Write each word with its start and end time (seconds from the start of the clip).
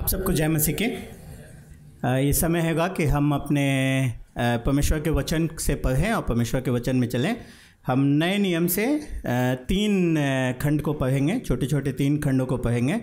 आप 0.00 0.06
सबको 0.08 0.32
जय 0.32 0.48
मसीह 0.48 0.74
के। 0.74 0.84
ये 2.24 2.32
समय 2.32 2.60
हैगा 2.60 2.86
कि 2.88 3.04
हम 3.04 3.32
अपने 3.34 3.64
परमेश्वर 4.38 5.00
के 5.00 5.10
वचन 5.10 5.48
से 5.60 5.74
पढ़ें 5.74 6.12
और 6.12 6.22
परमेश्वर 6.22 6.60
के 6.60 6.70
वचन 6.70 6.96
में 6.96 7.06
चलें। 7.08 7.34
हम 7.86 8.04
नए 8.22 8.38
नियम 8.38 8.66
से 8.66 8.86
तीन 9.68 10.16
खंड 10.62 10.82
को 10.82 10.92
पढ़ेंगे 10.92 11.38
छोटे 11.38 11.66
छोटे 11.66 11.92
तीन 11.92 12.18
खंडों 12.18 12.46
को 12.46 12.56
पढ़ेंगे। 12.58 13.00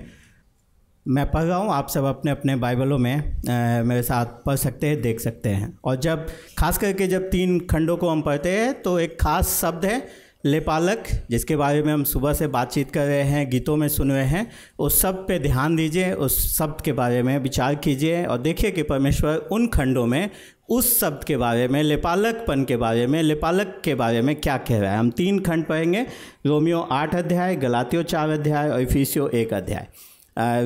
मैं 1.05 1.29
पढ़ 1.31 1.43
रहा 1.43 1.57
हूँ 1.57 1.71
आप 1.73 1.89
सब 1.89 2.03
अपने 2.05 2.31
अपने 2.31 2.55
बाइबलों 2.55 2.97
में 2.97 3.15
अ, 3.15 3.83
मेरे 3.83 4.01
साथ 4.03 4.25
पढ़ 4.45 4.55
सकते 4.57 4.87
हैं 4.87 5.01
देख 5.01 5.19
सकते 5.19 5.49
हैं। 5.49 5.77
और 5.83 5.95
जब 5.99 6.27
खास 6.57 6.77
करके 6.77 7.07
जब 7.07 7.29
तीन 7.29 7.59
खंडों 7.67 7.97
को 7.97 8.09
हम 8.09 8.21
पढ़ते 8.21 8.59
हैं 8.59 8.81
तो 8.81 8.99
एक 8.99 9.17
खास 9.21 9.59
शब्द 9.61 9.85
है 9.85 10.05
लेपालक 10.43 11.03
जिसके 11.29 11.55
बारे 11.55 11.81
में 11.83 11.91
हम 11.93 12.03
सुबह 12.03 12.33
से 12.33 12.47
बातचीत 12.47 12.91
कर 12.91 13.05
रहे 13.05 13.21
हैं, 13.21 13.49
गीतों 13.49 13.75
में 13.75 13.87
सुन 13.87 14.11
रहे 14.11 14.25
हैं, 14.25 14.49
उस 14.79 15.01
शब्द 15.01 15.25
पे 15.27 15.39
ध्यान 15.39 15.75
दीजिए, 15.75 16.11
उस 16.13 16.57
शब्द 16.57 16.81
के 16.81 16.93
बारे 16.93 17.23
में 17.23 17.37
विचार 17.39 17.75
कीजिए 17.75 18.25
और 18.25 18.37
देखिए 18.37 18.71
कि 18.71 18.83
परमेश्वर 18.83 19.35
उन 19.51 19.67
खंडों 19.67 20.05
में, 20.05 20.29
उस 20.69 20.99
शब्द 20.99 21.23
के 21.23 21.37
बारे 21.37 21.67
में 21.67 21.81
लेपालकपन 21.83 22.63
के 22.63 22.77
बारे 22.77 23.07
में 23.07 23.21
लेपालक 23.23 23.81
के 23.83 23.95
बारे 23.95 24.21
में 24.21 24.35
क्या 24.35 24.57
कह 24.57 24.79
रहा 24.79 24.91
है। 24.91 24.97
हम 24.97 25.09
तीन 25.11 25.39
खंड 25.39 25.65
पढ़ेंगे, 25.65 26.05
रोमियो 26.45 26.79
आठ 26.81 27.15
अध्याय, 27.15 27.55
गलातियों 27.55 28.03
चार 28.03 28.29
अध्याय 28.29 28.69
और 28.69 28.81
इफिसियो 28.81 29.27
एक 29.29 29.53
अध्याय। 29.53 29.87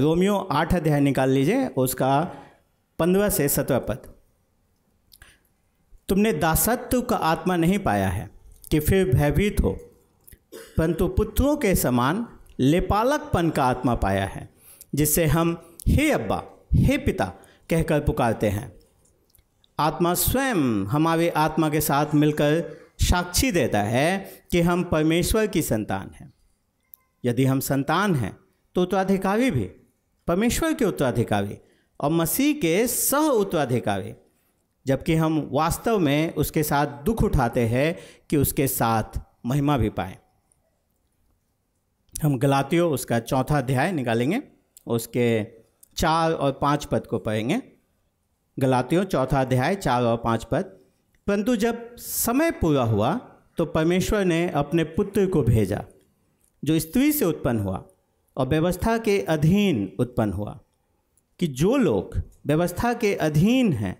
रोमियो 0.01 0.35
आठ 0.51 0.73
अध्याय 0.73 0.99
निकाल 0.99 1.29
लीजिए, 1.29 1.67
उसका 1.67 2.21
पंद्रह 2.99 3.29
से 3.29 3.47
सत्रह 3.49 3.79
पद। 3.79 4.01
तुमने 6.09 6.33
दासत्व 6.33 7.01
का 7.01 7.15
आत्मा 7.15 7.55
नहीं 7.55 7.79
पाया 7.79 8.07
है 8.09 8.29
कि 8.71 8.79
फिर 8.79 9.13
भयभीत 9.15 9.61
हो। 9.61 9.71
परंतु 10.77 11.07
पुत्रों 11.07 11.57
के 11.57 11.75
समान 11.75 12.27
लेपालकपन 12.59 13.49
का 13.49 13.63
आत्मा 13.63 13.95
पाया 13.95 14.25
है, 14.25 14.49
जिससे 14.95 15.25
हम, 15.25 15.75
हे 15.87 16.11
अब्बा, 16.11 16.43
हे 16.73 16.97
पिता, 16.97 17.25
कहकर 17.69 17.99
पुकारते 17.99 18.49
हैं। 18.49 18.79
आत्मा 19.79 20.13
स्वयं 20.13 20.85
हमारे 20.85 21.29
आत्मा 21.29 21.69
के 21.69 21.81
साथ 21.81 22.05
मिलकर 22.15 22.77
साक्षी 22.99 23.51
देता 23.51 23.81
है 23.81 24.31
कि 24.51 24.61
हम 24.61 24.83
परमेश्वर 24.83 25.47
की 25.47 25.61
संतान 25.61 26.11
हैं। 26.15 26.33
यदि 27.25 27.45
हम 27.45 27.59
संतान 27.59 28.15
हैं 28.15 28.37
तो 28.75 28.81
उत्तराधिकारी 28.81 29.51
भी, 29.51 29.63
परमेश्वर 30.27 30.73
के 30.73 30.85
उत्तराधिकारी 30.85 31.57
और 31.99 32.11
मसीह 32.11 32.53
के 32.53 32.87
सह 32.87 33.17
उत्तराधिकारी। 33.17 34.13
जबकि 34.85 35.15
हम 35.15 35.39
वास्तव 35.51 35.99
में 35.99 36.33
उसके 36.33 36.63
साथ 36.63 37.03
दुख 37.03 37.23
उठाते 37.23 37.65
हैं 37.67 37.95
कि 38.29 38.37
उसके 38.37 38.67
साथ 38.67 39.19
महिमा 39.45 39.77
भी 39.77 39.89
पाएँ। 39.89 40.17
हम 42.13 42.37
गलातियों, 42.37 42.91
उसका 42.91 43.19
चौथा 43.19 43.57
अध्याय 43.57 43.91
निकालेंगे, 43.91 44.41
उसके 44.87 45.43
चार 45.97 46.31
और 46.31 46.51
पाँच 46.51 46.85
पद 46.85 47.07
को 47.07 47.19
पढ़ेंगे। 47.19 47.61
गलातियों, 48.57 49.03
चौथा 49.03 49.41
अध्याय, 49.41 49.75
चार 49.75 50.03
और 50.03 50.17
पाँच 50.17 50.43
पद। 50.43 50.77
परंतु 51.27 51.55
जब 51.55 51.95
समय 51.95 52.51
पूरा 52.51 52.83
हुआ 52.83 53.13
तो 53.57 53.65
परमेश्वर 53.65 54.25
ने 54.25 54.49
अपने 54.49 54.83
पुत्र 54.83 55.25
को 55.25 55.41
भेजा, 55.43 55.83
जो 56.63 56.79
स्त्री 56.79 57.11
से 57.11 57.25
उत्पन्न 57.25 57.59
हुआ 57.59 57.83
और 58.37 58.47
व्यवस्था 58.47 58.97
के 58.97 59.19
अधीन 59.21 59.91
उत्पन्न 59.99 60.33
हुआ, 60.33 60.59
कि 61.39 61.47
जो 61.47 61.75
लोग 61.77 62.17
व्यवस्था 62.45 62.93
के 62.93 63.13
अधीन 63.15 63.71
हैं 63.73 63.95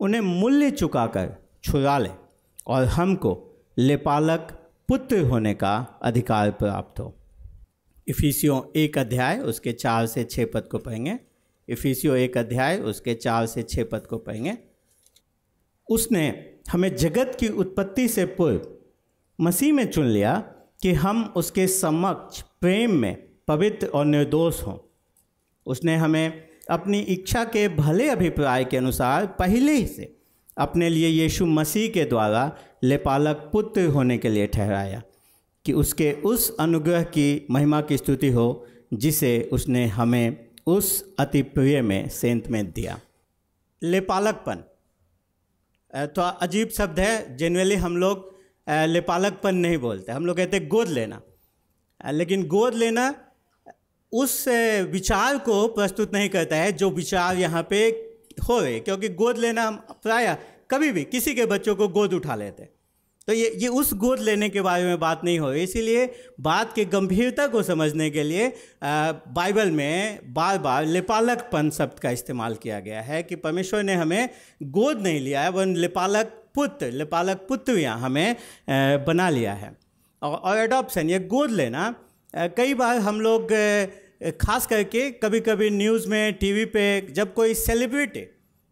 उन्हें 0.00 0.20
मूल्य 0.20 0.70
चुकाकर 0.70 1.36
छुड़ा 1.64 1.98
लें 1.98 2.16
और 2.66 2.84
हमको 2.84 3.62
लेपालक 3.78 4.70
पुत्र 4.88 5.20
होने 5.20 5.54
का 5.54 6.00
अधिकार 6.02 6.50
प्राप्त 6.50 7.00
हो। 7.00 7.16
इफिसियों 8.08 8.62
एक 8.76 8.98
अध्याय, 8.98 9.38
उसके 9.38 9.72
चार 9.72 10.06
से 10.06 10.24
छः 10.24 10.46
पद 10.54 10.60
को 10.60 10.78
पढ़ेंगे। 10.78 11.18
इफिसियों 11.68 12.16
एक 12.16 12.38
अध्याय, 12.38 12.78
उसके 12.78 13.14
चार 13.14 13.46
से 13.46 13.62
छः 13.62 13.84
पद 13.84 14.06
को 14.06 14.18
पढ़ेंगे। 14.18 14.58
उसने 15.90 16.54
हमें 16.70 16.96
जगत 16.96 17.36
की 17.40 17.48
उत्पत्ति 17.48 18.08
से 18.08 18.24
पूर्व 18.24 18.66
मसीह 19.40 19.72
में 19.72 19.90
चुन 19.90 20.06
लिया 20.06 20.38
कि 20.82 20.92
हम 20.92 21.32
उसके 21.36 21.66
समक्ष 21.66 22.40
प्रेम 22.40 22.90
में 22.90 23.28
पवित्र 23.48 23.86
और 23.86 24.04
निर्दोष 24.04 24.62
हों। 24.62 24.78
उसने 25.66 25.96
हमें 25.96 26.53
अपनी 26.70 27.00
इच्छा 27.00 27.44
के 27.44 27.68
भले 27.68 28.08
अभिप्राय 28.08 28.64
के 28.64 28.76
अनुसार 28.76 29.26
पहले 29.26 29.72
ही 29.72 29.86
से 29.86 30.16
अपने 30.58 30.88
लिए 30.88 31.08
यीशु 31.08 31.46
मसीह 31.46 31.88
के 31.88 32.04
द्वारा 32.04 32.58
लेपालक 32.84 33.36
पुत्र 33.52 33.86
होने 33.86 34.18
के 34.18 34.28
लिए 34.28 34.46
ठहराया 34.46 35.02
कि 35.64 35.72
उसके 35.72 36.12
उस 36.12 36.56
अनुग्रह 36.60 37.02
की 37.02 37.46
महिमा 37.50 37.80
की 37.80 37.96
स्तुति 37.96 38.28
हो, 38.28 38.66
जिसे 38.94 39.48
उसने 39.52 39.86
हमें 39.86 40.50
उस 40.66 41.14
अति 41.18 41.42
प्रिय 41.42 41.82
में, 41.82 42.08
सेंत 42.08 42.48
में 42.48 42.72
दिया। 42.72 43.00
लेपालकपन। 43.82 44.64
तो 46.06 46.22
अजीब 46.22 46.68
शब्द 46.68 47.00
है 47.00 47.36
जनरली 47.36 47.74
हम 47.74 47.96
लोग 47.96 48.34
लेपालकपन 48.68 49.54
नहीं 49.54 49.78
बोलते। 49.78 50.12
हम 50.12 50.26
लोग 50.26 50.36
कहते 50.36 50.60
गोद 50.60 50.88
लेना। 50.88 51.22
लेकिन 52.10 52.46
गोद 52.46 52.74
लेना 52.74 53.14
उस 54.14 54.44
विचार 54.90 55.38
को 55.38 55.66
प्रस्तुत 55.68 56.12
नहीं 56.14 56.28
करता 56.28 56.56
है 56.56 56.72
जो 56.72 56.90
विचार 56.92 57.36
यहाँ 57.36 57.66
पे 57.70 57.86
हो 58.48 58.58
रहे 58.60 58.78
क्योंकि 58.80 59.08
गोद 59.14 59.38
लेना 59.38 59.70
प्राय 60.02 60.36
कभी 60.70 60.90
भी 60.92 61.04
किसी 61.06 61.34
के 61.34 61.46
बच्चों 61.46 61.74
को 61.76 61.88
गोद 61.88 62.14
उठा 62.14 62.34
लेते 62.34 62.68
तो 63.28 63.32
ये 63.32 63.50
ये 63.58 63.68
उस 63.70 63.92
गोद 63.94 64.20
लेने 64.20 64.48
के 64.48 64.60
बारे 64.60 64.84
में 64.84 64.98
बात 65.00 65.20
नहीं 65.24 65.38
हो 65.38 65.50
रही, 65.50 65.62
इसीलिए 65.62 66.04
बात 66.40 66.72
के 66.74 66.84
गंभीरता 66.84 67.46
को 67.46 67.62
समझने 67.62 68.08
के 68.10 68.22
लिए 68.22 68.52
बाइबल 68.84 69.70
में 69.70 70.32
बार 70.34 70.58
बार 70.58 70.84
लेपालकपन 70.86 71.70
शब्द 71.70 71.98
का 71.98 72.10
इस्तेमाल 72.10 72.54
किया 72.62 72.80
गया 72.80 73.00
है 73.02 73.22
कि 73.22 73.36
परमेश्वर 73.36 73.82
ने 73.82 73.94
हमें 73.94 74.28
गोद 74.62 75.00
नहीं 75.02 75.20
लिया 75.20 75.42
है 75.42 75.50
वन 75.50 75.74
लेपालक 75.76 76.34
पुत्र 76.54 76.90
लेपालक 76.92 77.46
पुत्र 77.48 77.78
यहाँ 77.78 78.00
हमें 78.00 78.36
बना 79.06 79.28
लिया 79.30 79.52
है। 79.54 79.76
और 80.22 80.58
एडॉप्शन, 80.58 81.10
ये 81.10 81.18
गोद 81.20 81.50
लेना 81.52 81.94
कई 82.34 82.74
बार 82.74 82.98
हम 82.98 83.20
लोग 83.20 83.52
खास 84.40 84.66
करके 84.66 85.10
कभी 85.12 85.40
कभी 85.40 85.70
न्यूज़ 85.70 86.08
में, 86.08 86.32
टीवी 86.34 86.64
पे 86.66 87.00
जब 87.12 87.34
कोई 87.34 87.54
सेलिब्रिटी, 87.54 88.20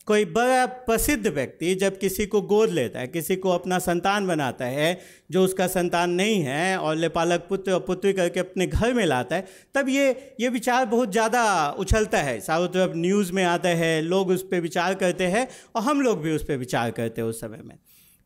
कोई 0.06 0.24
बड़ा 0.26 0.64
प्रसिद्ध 0.66 1.26
व्यक्ति 1.26 1.74
जब 1.74 1.98
किसी 1.98 2.24
को 2.26 2.40
गोद 2.42 2.70
लेता 2.70 3.00
है, 3.00 3.06
किसी 3.06 3.36
को 3.36 3.50
अपना 3.50 3.78
संतान 3.78 4.26
बनाता 4.26 4.64
है, 4.64 4.98
जो 5.30 5.44
उसका 5.44 5.66
संतान 5.66 6.10
नहीं 6.10 6.40
है 6.42 6.78
और 6.78 6.96
लेपालक 6.96 7.46
पुत्र 7.48 7.72
और 7.72 7.80
पुत्री 7.80 8.12
करके 8.12 8.40
अपने 8.40 8.66
घर 8.66 8.94
में 8.94 9.04
लाता 9.06 9.36
है, 9.36 9.46
तब 9.74 9.88
ये 9.88 10.34
ये 10.40 10.48
विचार 10.48 10.86
बहुत 10.86 11.12
ज़्यादा 11.12 11.70
उछलता 11.78 12.18
है। 12.18 12.38
चारों 12.40 12.68
तरफ़ 12.68 12.96
न्यूज़ 12.96 13.32
में 13.32 13.44
आता 13.44 13.68
है, 13.68 14.00
लोग 14.02 14.28
उस 14.28 14.42
पर 14.42 14.60
विचार 14.60 14.94
करते 14.94 15.26
हैं 15.26 15.46
और 15.76 15.82
हम 15.82 16.00
लोग 16.00 16.20
भी 16.22 16.32
उस 16.32 16.44
पर 16.44 16.56
विचार 16.56 16.90
करते 16.90 17.20
हैं 17.20 17.28
उस 17.28 17.40
समय 17.40 17.62
में। 17.64 17.76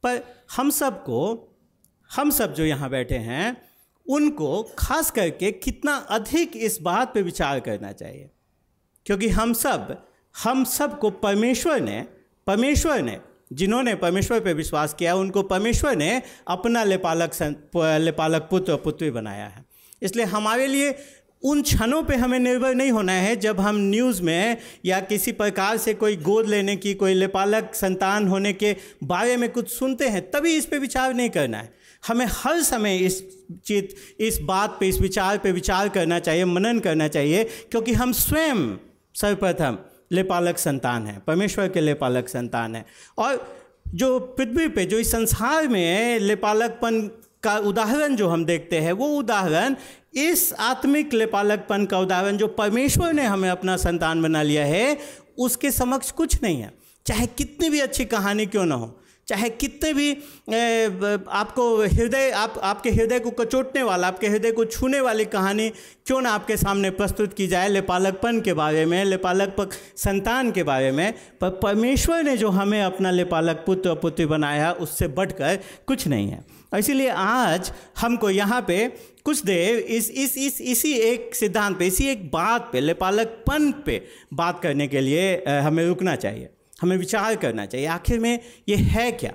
पर 0.05 0.23
हम 0.57 0.71
सबको, 0.71 1.53
हम 2.11 2.31
सब 2.31 2.55
जो 2.55 2.65
यहाँ 2.65 2.91
बैठे 2.91 3.15
हैं 3.15 3.57
उनको 4.09 4.63
खास 4.79 5.11
करके 5.11 5.53
कितना 5.53 5.95
अधिक 5.95 6.53
इस 6.57 6.79
बात 6.83 7.15
पे 7.15 7.23
विचार 7.23 7.61
करना 7.61 7.93
चाहिए। 7.93 8.31
क्योंकि 9.07 9.29
हम 9.29 9.53
सब 9.53 10.09
हम 10.45 10.65
सबको 10.65 11.11
परमेश्वर 11.11 11.81
ने 11.81 12.07
परमेश्वर 12.47 13.03
ने, 13.03 13.21
जिन्होंने 13.53 13.95
परमेश्वर 13.95 14.41
पर 14.41 14.55
विश्वास 14.55 14.95
किया, 14.95 15.15
उनको 15.15 15.43
परमेश्वर 15.43 15.97
ने 15.97 16.23
अपना 16.49 16.85
लेपालक 16.85 17.31
लेपालक 17.77 18.43
पुत्र 18.43 18.77
पुत्री 18.77 19.11
बनाया 19.11 19.47
है। 19.47 19.65
इसलिए 20.03 20.25
हमारे 20.25 20.67
लिए 20.67 20.99
उन 21.43 21.63
क्षणों 21.63 22.03
पे 22.03 22.17
हमें 22.17 22.39
निर्भर 22.39 22.75
नहीं 22.75 22.91
होना 22.91 23.13
है 23.13 23.37
जब 23.37 23.61
हम 23.61 23.77
न्यूज़ 23.77 24.23
में 24.23 24.57
या 24.85 25.01
किसी 25.01 25.33
प्रकार 25.33 25.77
से 25.77 25.95
कोई 25.95 26.17
गोद 26.17 26.47
लेने 26.47 26.77
की, 26.77 26.95
कोई 26.95 27.15
लेपालक 27.15 27.71
संतान 27.75 28.29
होने 28.29 28.53
के 28.53 28.77
बारे 29.05 29.37
में 29.37 29.53
कुछ 29.53 29.71
सुनते 29.71 30.09
हैं, 30.09 30.31
तभी 30.31 30.57
इस 30.57 30.67
पे 30.67 30.79
विचार 30.79 31.15
नहीं 31.15 31.31
करना 31.31 31.59
है। 31.59 31.86
हमें 32.07 32.27
हर 32.31 32.63
समय 32.63 32.97
इस 32.97 33.23
चीज़ 33.67 34.23
इस 34.23 34.39
बात 34.39 34.77
पे, 34.81 34.89
इस 34.89 35.01
विचार 35.01 35.39
पे 35.39 35.53
विचार 35.53 35.89
करना 35.89 36.19
चाहिए, 36.19 36.45
मनन 36.45 36.79
करना 36.79 37.09
चाहिए, 37.09 37.45
क्योंकि 37.45 37.93
हम 37.93 38.13
स्वयं 38.13 38.77
सर्वप्रथम 39.15 39.79
लेपालक 40.13 40.59
संतान 40.59 41.07
हैं, 41.07 41.25
परमेश्वर 41.25 41.69
के 41.69 41.81
लेपालक 41.81 42.29
संतान 42.29 42.75
हैं। 42.77 42.87
और 43.19 43.57
जो 43.95 44.19
पृथ्वी 44.19 44.69
पे, 44.69 44.85
जो 44.87 44.99
इस 44.99 45.13
संसार 45.13 45.69
में 45.69 46.19
लेपालकपन 46.19 47.01
का 47.43 47.59
उदाहरण 47.59 48.17
जो 48.17 48.29
हम 48.29 48.45
देखते 48.45 48.79
हैं, 48.79 48.93
वो 48.93 49.09
उदाहरण 49.09 49.77
इस 50.15 50.53
आत्मिक 50.53 51.15
लेपालकपन 51.15 51.85
का 51.85 51.99
उदाहरण 51.99 52.37
जो 52.37 52.47
परमेश्वर 52.47 53.13
ने 53.13 53.25
हमें 53.25 53.51
अपना 53.51 53.77
संतान 53.77 54.23
बना 54.23 54.43
लिया 54.43 54.65
है, 54.65 54.99
उसके 55.39 55.71
समक्ष 55.71 56.11
कुछ 56.11 56.43
नहीं 56.43 56.61
है। 56.61 56.73
चाहे 57.07 57.27
कितनी 57.27 57.71
भी 57.71 57.81
अच्छी 57.81 58.05
कहानी 58.05 58.47
क्यों 58.47 58.65
ना 58.67 58.75
हो 58.75 59.01
चाहे 59.29 59.49
कितने 59.51 59.93
भी 59.93 60.13
आपको 61.29 61.65
हृदय, 61.77 62.31
आप, 62.31 62.59
आपके 62.63 62.91
हृदय 62.91 63.19
को 63.21 63.31
कचोटने 63.31 63.83
वाला, 63.83 64.09
आपके 64.09 64.27
हृदय 64.27 64.53
को 64.53 64.65
छूने 64.65 65.01
वाली 65.01 65.25
कहानी 65.25 65.69
क्यों 66.07 66.21
ना 66.21 66.31
आपके 66.31 66.57
सामने 66.57 66.91
प्रस्तुत 66.91 67.35
की 67.35 67.47
जाए 67.47 67.69
लेपालकपन 67.69 68.41
के 68.41 68.53
बारे 68.53 68.85
में 68.87 69.05
लेपालक 69.05 69.73
संतान 69.97 70.51
के 70.53 70.63
बारे 70.63 70.93
में। 70.93 71.13
पर 71.41 71.51
परमेश्वर 71.63 72.23
ने 72.23 72.37
जो 72.37 72.51
हमें 72.51 72.81
अपना 72.83 73.11
लेपालक 73.11 73.63
पुत्र 73.67 73.91
और 73.91 73.97
पुत्री 73.97 74.27
बनाया, 74.27 74.73
उससे 74.73 75.09
बढ़कर 75.09 75.59
कुछ 75.87 76.07
नहीं 76.09 76.29
है। 76.29 76.45
इसीलिए 76.79 77.09
आज 77.09 77.73
हमको 77.99 78.31
यहाँ 78.31 78.61
पे 78.63 78.87
कुछ 79.25 79.45
देर 79.45 79.79
इस 79.79 80.11
इस 80.11 80.37
इस, 80.39 80.61
इसी 80.61 80.93
एक 80.93 81.35
सिद्धांत 81.35 81.79
पे, 81.79 81.87
इसी 81.87 82.07
एक 82.07 82.31
बात 82.31 82.69
पे, 82.73 82.81
लेपालकपन 82.81 83.73
पे 83.87 84.03
बात 84.35 84.61
करने 84.63 84.87
के 84.89 85.01
लिए 85.01 85.43
हमें 85.49 85.87
रुकना 85.87 86.17
चाहिए। 86.17 86.49
हमें 86.79 86.97
विचार 86.97 87.37
करना 87.37 87.67
चाहिए, 87.67 87.87
आखिर 87.87 88.19
में 88.19 88.39
ये 88.69 88.77
है 88.77 89.11
क्या? 89.13 89.33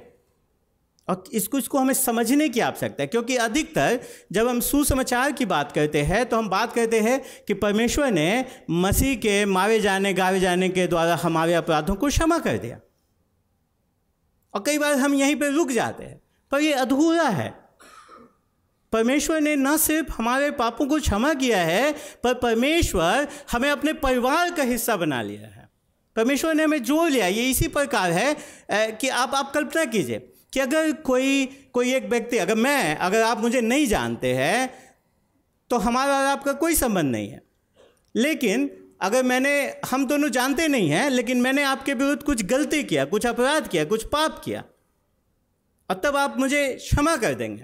और 1.08 1.24
इसको 1.34 1.58
इसको 1.58 1.78
हमें 1.78 1.94
समझने 1.94 2.48
की 2.50 2.60
आवश्यकता 2.60 3.04
है, 3.04 3.08
क्योंकि 3.08 3.36
अधिकतर 3.36 4.00
जब 4.32 4.48
हम 4.48 4.60
सुसमाचार 4.60 5.32
की 5.32 5.46
बात 5.46 5.72
करते 5.72 6.02
हैं 6.02 6.26
तो 6.26 6.38
हम 6.38 6.50
बात 6.50 6.74
करते 6.74 7.00
हैं 7.00 7.22
कि 7.48 7.54
परमेश्वर 7.54 8.12
ने 8.12 8.46
मसीह 8.70 9.16
के 9.16 9.44
मारे 9.46 9.80
जाने 9.80 10.14
गावे 10.14 10.40
जाने 10.40 10.70
के 10.70 10.88
द्वारा 10.88 11.16
हमारे 11.16 11.54
अपराधों 11.54 11.96
को 11.96 12.08
क्षमा 12.08 12.38
कर 12.40 12.58
दिया। 12.58 12.80
और 14.54 14.64
कई 14.66 14.78
बार 14.78 14.96
हम 14.96 15.14
यहीं 15.14 15.36
पर 15.36 15.52
रुक 15.52 15.72
जाते 15.72 16.04
हैं, 16.04 16.22
पर 16.52 16.62
यह 16.62 16.82
अधूरा 16.82 17.28
है। 17.30 17.50
परमेश्वर 18.94 19.42
ने 19.42 19.56
न 19.56 19.76
सिर्फ़ 19.78 20.12
हमारे 20.12 20.52
पापों 20.52 20.86
को 20.88 21.00
क्षमा 21.00 21.34
किया 21.34 21.62
है, 21.62 21.92
पर 22.24 22.34
परमेश्वर 22.34 23.28
हमें 23.52 23.70
अपने 23.70 23.94
परिवार 24.00 24.52
का 24.52 24.64
हिस्सा 24.64 24.96
बना 24.96 25.22
लिया 25.22 25.48
है। 25.48 25.61
परमेश्वर 26.16 26.54
ने 26.54 26.64
हमें 26.64 26.84
जोड़ 26.84 27.10
लिया। 27.10 27.28
ये 27.28 27.50
इसी 27.50 27.68
प्रकार 27.70 28.12
है 28.12 28.36
कि 28.72 29.08
आप 29.10 29.36
आप 29.36 29.52
कल्पना 29.54 29.86
कीजिए 29.86 30.20
कि 30.54 30.60
अगर 30.60 30.92
कोई 31.04 31.46
कोई 31.74 31.94
एक 31.94 32.06
व्यक्ति, 32.06 32.38
अगर 32.38 32.56
मैं, 32.56 32.96
अगर 32.98 33.22
आप 33.22 33.42
मुझे 33.42 33.62
नहीं 33.62 33.86
जानते 33.88 34.34
हैं 34.34 34.74
तो 35.70 35.78
हमारा 35.78 36.18
और 36.20 36.26
आपका 36.26 36.54
कोई 36.56 36.76
संबंध 36.76 37.12
नहीं 37.12 37.30
है। 37.30 37.42
लेकिन 38.16 38.70
अगर 39.02 39.24
मैंने, 39.24 39.52
हम 39.92 40.06
दोनों 40.06 40.30
जानते 40.30 40.68
नहीं 40.68 40.90
हैं, 40.90 41.10
लेकिन 41.10 41.42
मैंने 41.42 41.64
आपके 41.64 41.94
विरुद्ध 41.94 42.24
कुछ 42.24 42.44
गलती 42.46 42.84
किया, 42.84 43.06
कुछ 43.06 43.26
अपराध 43.26 43.68
किया, 43.68 43.86
कुछ 43.86 44.06
पाप 44.08 44.42
किया, 44.46 44.64
और 45.90 46.02
तब 46.04 46.16
आप 46.16 46.38
मुझे 46.40 46.68
क्षमा 46.76 47.16
कर 47.16 47.34
देंगे। 47.34 47.64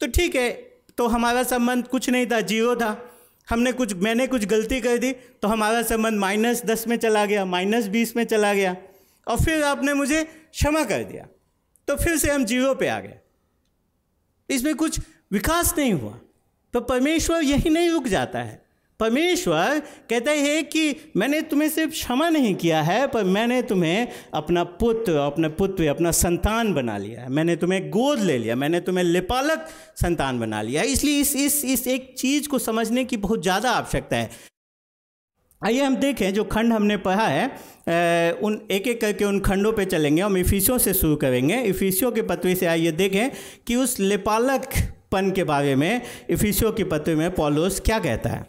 तो 0.00 0.06
ठीक 0.08 0.36
है 0.36 0.50
तो 0.98 1.06
हमारा 1.06 1.42
संबंध 1.44 1.86
कुछ 1.88 2.08
नहीं 2.10 2.26
था, 2.26 2.40
ज़ीरो 2.40 2.74
था। 2.76 2.90
हमने 3.50 3.72
कुछ, 3.72 3.94
मैंने 3.94 4.26
कुछ 4.26 4.44
गलती 4.44 4.80
कर 4.80 4.98
दी 4.98 5.12
तो 5.12 5.48
हमारा 5.48 5.82
संबंध 5.82 6.18
माइनस 6.18 6.64
दस 6.64 6.86
में 6.88 6.96
चला 6.96 7.26
गया, 7.26 7.44
माइनस 7.44 7.86
बीस 7.86 8.16
में 8.16 8.24
चला 8.24 8.54
गया, 8.54 8.76
और 9.28 9.36
फिर 9.36 9.62
आपने 9.62 9.94
मुझे 9.94 10.24
क्षमा 10.24 10.84
कर 10.84 11.04
दिया। 11.04 11.26
तो 11.88 11.96
फिर 11.96 12.16
से 12.16 12.30
हम 12.30 12.44
ज़ीरो 12.44 12.74
पे 12.74 12.88
आ 12.88 13.00
गए। 13.00 13.18
इसमें 14.50 14.74
कुछ 14.74 15.00
विकास 15.32 15.74
नहीं 15.78 15.92
हुआ। 15.92 16.18
तो 16.72 16.80
परमेश्वर 16.80 17.42
यही 17.42 17.70
नहीं 17.70 17.90
रुक 17.90 18.06
जाता 18.06 18.38
है। 18.38 18.69
परमेश्वर 19.00 19.78
कहते 20.10 20.30
हैं 20.32 20.64
कि 20.66 20.94
मैंने 21.16 21.40
तुम्हें 21.42 21.68
सिर्फ़ 21.70 21.92
क्षमा 21.92 22.28
नहीं 22.30 22.54
किया 22.56 22.82
है, 22.82 23.06
पर 23.06 23.24
मैंने 23.26 23.60
तुम्हें 23.64 24.08
अपना 24.34 24.64
पुत्र, 24.76 25.16
अपने 25.18 25.48
पुत्र, 25.50 25.86
अपना 25.88 26.10
संतान 26.12 26.72
बना 26.74 26.96
लिया 26.98 27.22
है। 27.22 27.28
मैंने 27.30 27.56
तुम्हें 27.56 27.88
गोद 27.90 28.20
ले 28.20 28.38
लिया, 28.38 28.56
मैंने 28.56 28.80
तुम्हें 28.82 29.04
लिपालक 29.04 29.66
संतान 29.96 30.40
बना 30.40 30.62
लिया 30.62 30.82
इसलिए 30.84 31.20
इस 31.20 31.34
इस 31.36 31.64
इस 31.66 31.86
एक 31.88 32.14
चीज़ 32.18 32.48
को 32.48 32.58
समझने 32.60 33.04
की 33.04 33.16
बहुत 33.18 33.42
ज़्यादा 33.42 33.70
आवश्यकता 33.72 34.16
है। 34.16 34.30
आइए 35.62 35.82
हम 35.82 35.96
देखें 35.96 36.32
जो 36.34 36.44
खंड 36.46 36.72
हमने 36.72 36.96
पढ़ा 36.98 37.26
है 37.26 38.32
उन 38.40 38.60
एक 38.70 38.86
एक 38.88 39.00
करके 39.00 39.24
उन 39.24 39.40
खंडों 39.40 39.72
पे 39.72 39.84
चलेंगे। 39.86 40.22
हम 40.22 40.36
इफिसियों 40.36 40.78
से 40.78 40.94
शुरू 40.94 41.16
करेंगे। 41.16 41.60
इफिसियों 41.62 42.10
के 42.12 42.22
पत्र 42.24 42.54
से 42.54 42.66
आइए 42.66 42.92
देखें 42.94 43.30
कि 43.66 43.76
उस 43.76 43.98
लेपालक 44.00 44.68
पन 45.12 45.30
के 45.30 45.44
बारे 45.44 45.74
में 45.76 46.00
इफिसियों 46.30 46.72
के 46.72 46.84
पत्र 46.86 47.14
में 47.16 47.30
पॉलोस 47.34 47.80
क्या 47.80 47.98
कहता 47.98 48.30
है। 48.30 48.46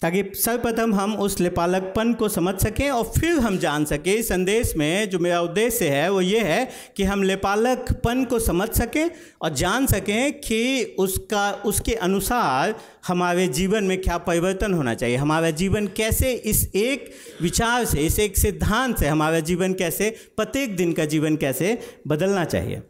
ताकि 0.00 0.22
सर्वप्रथम 0.34 0.94
हम 0.94 1.16
उस 1.16 1.40
लेपालकपन 1.40 2.14
को 2.14 2.28
समझ 2.28 2.54
सकें 2.62 2.90
और 2.90 3.04
फिर 3.04 3.38
हम 3.38 3.58
जान 3.58 3.84
सकें। 3.84 4.14
इस 4.14 4.28
संदेश 4.28 4.76
में 4.76 5.10
जो 5.10 5.18
मेरा 5.18 5.40
उद्देश्य 5.40 5.88
है, 5.88 6.10
वो 6.10 6.20
ये 6.20 6.40
है 6.40 6.68
कि 6.96 7.04
हम 7.04 7.22
लेपालकपन 7.22 8.24
को 8.24 8.38
समझ 8.38 8.68
सकें 8.68 9.10
और 9.42 9.54
जान 9.54 9.86
सकें 9.86 10.40
कि 10.40 10.84
उसका, 10.98 11.52
उसके 11.52 11.94
अनुसार 11.94 12.74
हमारे 13.06 13.48
जीवन 13.48 13.84
में 13.84 14.00
क्या 14.00 14.18
परिवर्तन 14.18 14.74
होना 14.74 14.94
चाहिए। 14.94 15.16
हमारा 15.16 15.50
जीवन 15.50 15.86
कैसे 15.86 16.32
इस 16.32 16.72
एक 16.74 17.12
विचार 17.42 17.84
से, 17.84 17.98
इस 17.98 18.18
एक 18.18 18.38
सिद्धांत 18.38 18.98
से, 18.98 19.06
हमारा 19.06 19.40
जीवन 19.40 19.72
कैसे, 19.72 20.16
प्रत्येक 20.36 20.76
दिन 20.76 20.92
का 20.92 21.04
जीवन 21.04 21.36
कैसे 21.36 21.78
बदलना 22.08 22.44
चाहिए। 22.44 22.82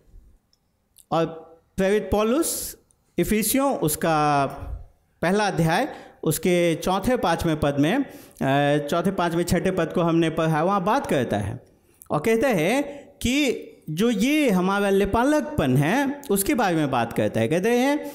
और 1.10 1.26
प्रेरित 1.76 2.08
पॉलुस, 2.12 2.76
इफिसियों, 3.18 3.78
उसका 3.78 4.44
पहला 5.22 5.46
अध्याय 5.46 5.88
उसके 6.24 6.74
चौथे 6.74 7.16
पाँचवें 7.16 7.58
पद 7.60 7.76
में 7.78 8.04
चौथे 8.88 9.10
पाँचवें 9.10 9.44
छठे 9.44 9.70
पद 9.70 9.92
को 9.92 10.02
हमने 10.02 10.30
पढ़ा, 10.30 10.62
वहाँ 10.62 10.84
बात 10.84 11.06
करता 11.06 11.38
है 11.38 11.60
और 12.10 12.20
कहता 12.20 12.48
है 12.48 12.82
कि 13.22 13.70
जो 13.90 14.10
ये 14.10 14.50
हमारा 14.50 14.90
लेपालकपन 14.90 15.76
है, 15.76 16.22
उसके 16.30 16.54
बारे 16.54 16.76
में 16.76 16.90
बात 16.90 17.12
करता 17.12 17.40
है। 17.40 17.48
कहते 17.48 17.70
हैं 17.70 18.10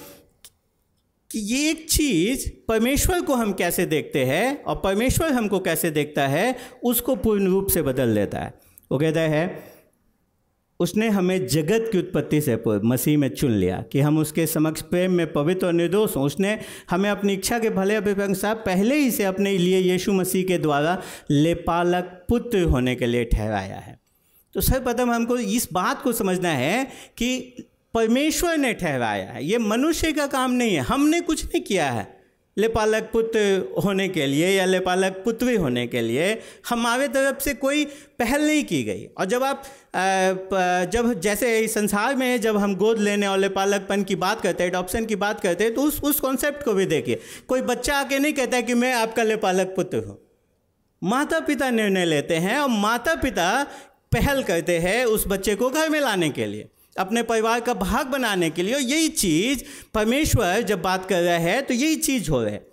कि 1.31 1.39
ये 1.39 1.69
एक 1.69 1.89
चीज़ 1.89 2.49
परमेश्वर 2.67 3.21
को 3.21 3.33
हम 3.33 3.51
कैसे 3.53 3.85
देखते 3.85 4.23
हैं 4.25 4.63
और 4.63 4.75
परमेश्वर 4.75 5.31
हमको 5.31 5.59
कैसे 5.59 5.91
देखता 5.91 6.27
है, 6.27 6.55
उसको 6.83 7.15
पूर्ण 7.15 7.47
रूप 7.47 7.67
से 7.67 7.81
बदल 7.81 8.15
देता 8.15 8.39
है। 8.39 8.53
वो 8.91 8.99
कहता 8.99 9.19
है 9.21 9.47
उसने 10.81 11.09
हमें 11.09 11.47
जगत 11.47 11.89
की 11.91 11.97
उत्पत्ति 11.97 12.41
से 12.41 12.63
मसीह 12.67 13.17
में 13.17 13.29
चुन 13.29 13.51
लिया 13.51 13.83
कि 13.91 13.99
हम 13.99 14.17
उसके 14.17 14.45
समक्ष 14.47 14.81
प्रेम 14.81 15.11
में 15.11 15.33
पवित्र 15.33 15.67
और 15.67 15.73
निर्दोष 15.73 16.15
हों। 16.15 16.23
उसने 16.23 16.59
हमें 16.89 17.09
अपनी 17.09 17.33
इच्छा 17.33 17.59
के 17.59 17.69
भले 17.69 17.95
अभिप्रंसा 17.95 18.53
पहले 18.53 18.95
ही 18.95 19.11
से 19.11 19.23
अपने 19.23 19.57
लिए 19.57 19.79
यीशु 19.79 20.13
मसीह 20.13 20.43
के 20.43 20.57
द्वारा 20.57 21.01
लेपालक 21.31 22.25
पुत्र 22.29 22.61
होने 22.61 22.95
के 22.95 23.05
लिए 23.05 23.25
ठहराया 23.25 23.77
है। 23.77 23.99
तो 24.53 24.61
सर्वप्रथम 24.61 25.11
हमको 25.11 25.37
इस 25.37 25.69
बात 25.73 26.01
को 26.01 26.13
समझना 26.13 26.49
है 26.49 26.87
कि 27.17 27.55
परमेश्वर 27.93 28.57
ने 28.57 28.73
ठहराया 28.73 29.31
है। 29.31 29.45
ये 29.45 29.57
मनुष्य 29.57 30.11
का 30.11 30.27
काम 30.27 30.51
नहीं 30.51 30.75
है। 30.75 30.81
हमने 30.81 31.21
कुछ 31.21 31.45
नहीं 31.45 31.61
किया 31.61 31.91
है। 31.91 32.18
लेपालक 32.59 33.09
पुत्र 33.13 33.39
होने 33.83 34.07
के 34.09 34.25
लिए 34.27 34.49
या 34.49 34.65
लेपालक 34.65 35.21
पुत्री 35.25 35.55
होने 35.55 35.85
के 35.87 36.01
लिए 36.01 36.31
हमारे 36.69 37.07
तरफ़ 37.07 37.39
से 37.39 37.53
कोई 37.55 37.85
पहल 38.19 38.45
नहीं 38.45 38.63
की 38.63 38.83
गई। 38.83 39.05
और 39.07 39.25
जब 39.25 39.43
आप 39.43 39.63
जब 40.93 41.13
जैसे 41.21 41.57
इस 41.59 41.73
संसार 41.73 42.15
में 42.15 42.39
जब 42.41 42.57
हम 42.57 42.75
गोद 42.75 42.99
लेने 42.99 43.27
और 43.27 43.37
लेपालकपन 43.37 44.03
की 44.03 44.15
बात 44.17 44.41
करते 44.41 44.63
हैं 44.63 44.69
अडॉप्शन 44.71 45.05
की 45.05 45.15
बात 45.17 45.39
करते 45.39 45.63
हैं 45.63 45.73
तो 45.73 45.81
उस 45.81 46.01
उस 46.03 46.19
कॉन्सेप्ट 46.19 46.63
को 46.63 46.73
भी 46.73 46.85
देखिए। 46.85 47.19
कोई 47.47 47.61
बच्चा 47.63 47.97
आके 47.97 48.19
नहीं 48.19 48.33
कहता 48.33 48.61
कि 48.61 48.73
मैं 48.73 48.93
आपका 48.93 49.23
लेपालक 49.23 49.73
पुत्र 49.75 49.97
हूँ। 49.97 50.17
माता 51.01 51.39
पिता 51.39 51.69
निर्णय 51.71 52.05
लेते 52.05 52.35
हैं 52.37 52.57
और 52.59 52.69
माता 52.69 53.15
पिता 53.15 53.51
पहल 54.11 54.43
करते 54.43 54.77
हैं 54.79 55.03
उस 55.05 55.23
बच्चे 55.27 55.55
को 55.55 55.69
घर 55.69 55.89
में 55.89 55.99
लाने 56.01 56.29
के 56.29 56.45
लिए। 56.45 56.69
अपने 56.99 57.23
परिवार 57.23 57.59
का 57.59 57.73
भाग 57.73 58.07
बनाने 58.07 58.49
के 58.49 58.63
लिए। 58.63 58.75
और 58.75 58.81
यही 58.81 59.09
चीज़ 59.09 59.63
परमेश्वर 59.93 60.61
जब 60.61 60.81
बात 60.81 61.09
कर 61.09 61.21
रहा 61.21 61.37
है 61.37 61.61
तो 61.61 61.73
यही 61.73 61.95
चीज़ 61.95 62.31
हो 62.31 62.43
रहा 62.43 62.53
है। 62.53 62.67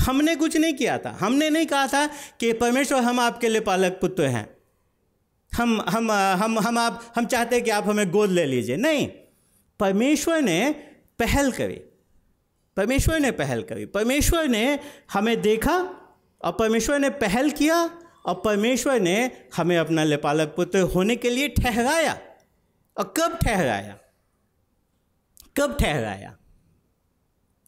हमने 0.00 0.36
कुछ 0.36 0.56
नहीं 0.56 0.74
किया 0.74 0.98
था। 0.98 1.16
हमने 1.20 1.50
नहीं 1.50 1.66
कहा 1.66 1.86
था 1.86 2.06
कि 2.40 2.52
परमेश्वर 2.52 3.02
हम 3.02 3.20
आपके 3.20 3.48
लिए 3.48 3.60
पालक 3.60 3.92
पुत्र 4.00 4.22
हैं। 4.22 4.56
हम 5.54 5.84
हम 5.88 6.12
हम 6.12 6.58
हम 6.58 6.78
आप, 6.78 7.12
हम 7.16 7.26
चाहते 7.26 7.56
हैं 7.56 7.64
कि 7.64 7.70
आप 7.70 7.88
हमें 7.88 8.10
गोद 8.10 8.30
ले 8.30 8.44
लीजिए। 8.44 8.76
नहीं। 8.76 9.08
परमेश्वर 9.80 10.42
ने 10.42 10.70
पहल 11.18 11.52
करी। 11.52 11.80
परमेश्वर 12.76 13.20
ने 13.20 13.30
पहल 13.30 13.62
करी। 13.62 13.86
परमेश्वर 13.86 14.48
ने 14.48 14.78
हमें 15.12 15.42
देखा 15.42 15.76
और 16.44 16.52
परमेश्वर 16.52 16.98
ने 16.98 17.10
पहल 17.10 17.50
किया 17.50 17.90
और 18.26 18.42
परमेश्वर 18.44 19.00
ने 19.00 19.30
हमें 19.56 19.78
अपना 19.78 20.04
लेपालक 20.04 20.48
पुत्र 20.48 20.80
होने 20.80 21.16
के 21.16 21.30
लिए 21.30 21.48
ठहराया। 21.48 22.20
और 22.96 23.14
कब 23.16 23.38
ठहराया? 23.42 23.98
कब 25.56 25.76
ठहराया? 25.80 26.36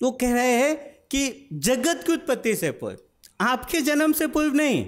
वो 0.03 0.11
कह 0.11 0.33
रहे 0.35 0.53
हैं 0.53 0.77
कि 1.11 1.49
जगत 1.53 2.03
की 2.07 2.13
उत्पत्ति 2.13 2.55
से 2.57 2.71
पूर्व, 2.71 2.97
आपके 3.41 3.81
जन्म 3.81 4.13
से 4.13 4.27
पूर्व 4.27 4.55
नहीं, 4.55 4.87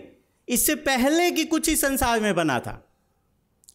इससे 0.49 0.75
पहले 0.75 1.31
की 1.31 1.45
कुछ 1.45 1.69
ही 1.69 1.77
संसार 1.77 2.21
में 2.21 2.35
बना 2.35 2.59
था। 2.61 2.89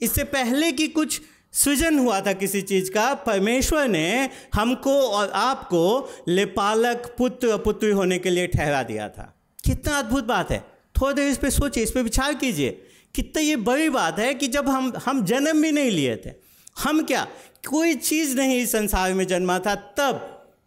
इससे 0.01 0.23
पहले 0.23 0.71
की 0.71 0.87
कुछ 0.87 1.21
सृजन 1.53 1.99
हुआ 1.99 2.21
था 2.21 2.33
किसी 2.33 2.61
चीज़ 2.61 2.91
का, 2.91 3.13
परमेश्वर 3.13 3.87
ने 3.87 4.29
हमको 4.53 5.01
और 5.01 5.31
आपको 5.31 6.09
लेपालक 6.27 7.15
पुत्र 7.17 7.57
पुत्री 7.57 7.91
होने 7.91 8.19
के 8.19 8.29
लिए 8.29 8.47
ठहरा 8.47 8.83
दिया 8.83 9.09
था। 9.09 9.41
कितना 9.65 9.97
अद्भुत 9.99 10.23
बात 10.23 10.51
है। 10.51 10.59
थोड़ी 11.01 11.13
देर 11.13 11.27
इस 11.27 11.37
पर 11.37 11.49
सोचिए, 11.49 11.83
इस 11.83 11.91
पर 11.91 12.01
विचार 12.01 12.33
कीजिए। 12.33 12.69
कितना 13.15 13.41
ये 13.41 13.55
बड़ी 13.55 13.89
बात 13.89 14.19
है 14.19 14.33
कि 14.33 14.47
जब 14.47 14.69
हम 14.69 14.93
हम 15.05 15.25
जन्म 15.25 15.61
भी 15.61 15.71
नहीं 15.71 15.91
लिए 15.91 16.15
थे 16.15 16.50
हम 16.83 17.03
क्या? 17.03 17.27
कोई 17.69 17.95
चीज़ 17.95 18.37
नहीं 18.37 18.61
इस 18.61 18.71
संसार 18.71 19.13
में 19.13 19.27
जन्मा 19.27 19.59
था, 19.59 19.75
तब 19.75 20.13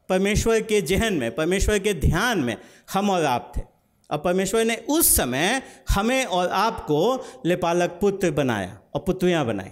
परमेश्वर 0.09 0.61
के 0.61 0.80
जहन 0.80 1.14
में, 1.14 1.35
परमेश्वर 1.35 1.78
के 1.78 1.94
ध्यान 1.94 2.38
में 2.38 2.56
हम 2.92 3.11
और 3.11 3.25
आप 3.25 3.52
थे। 3.56 3.62
और 4.11 4.18
परमेश्वर 4.18 4.64
ने 4.64 4.76
उस 4.76 5.16
समय 5.16 5.62
हमें 5.90 6.25
और 6.25 6.49
आपको 6.49 7.26
लेपालक 7.47 7.90
पुत्र 7.90 8.30
बनाया 8.30 8.78
और 8.94 9.00
पुत्रियाँ 9.00 9.47
बनाई। 9.47 9.71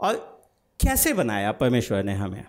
और 0.00 0.14
कैसे 0.80 1.12
बनाया 1.12 1.52
परमेश्वर 1.52 2.02
ने 2.02 2.14
हमें? 2.14 2.44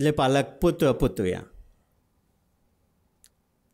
लेपालक 0.00 0.58
पुत्र 0.62 0.86
और 0.86 0.92
पुत्रियाँ। 0.92 1.57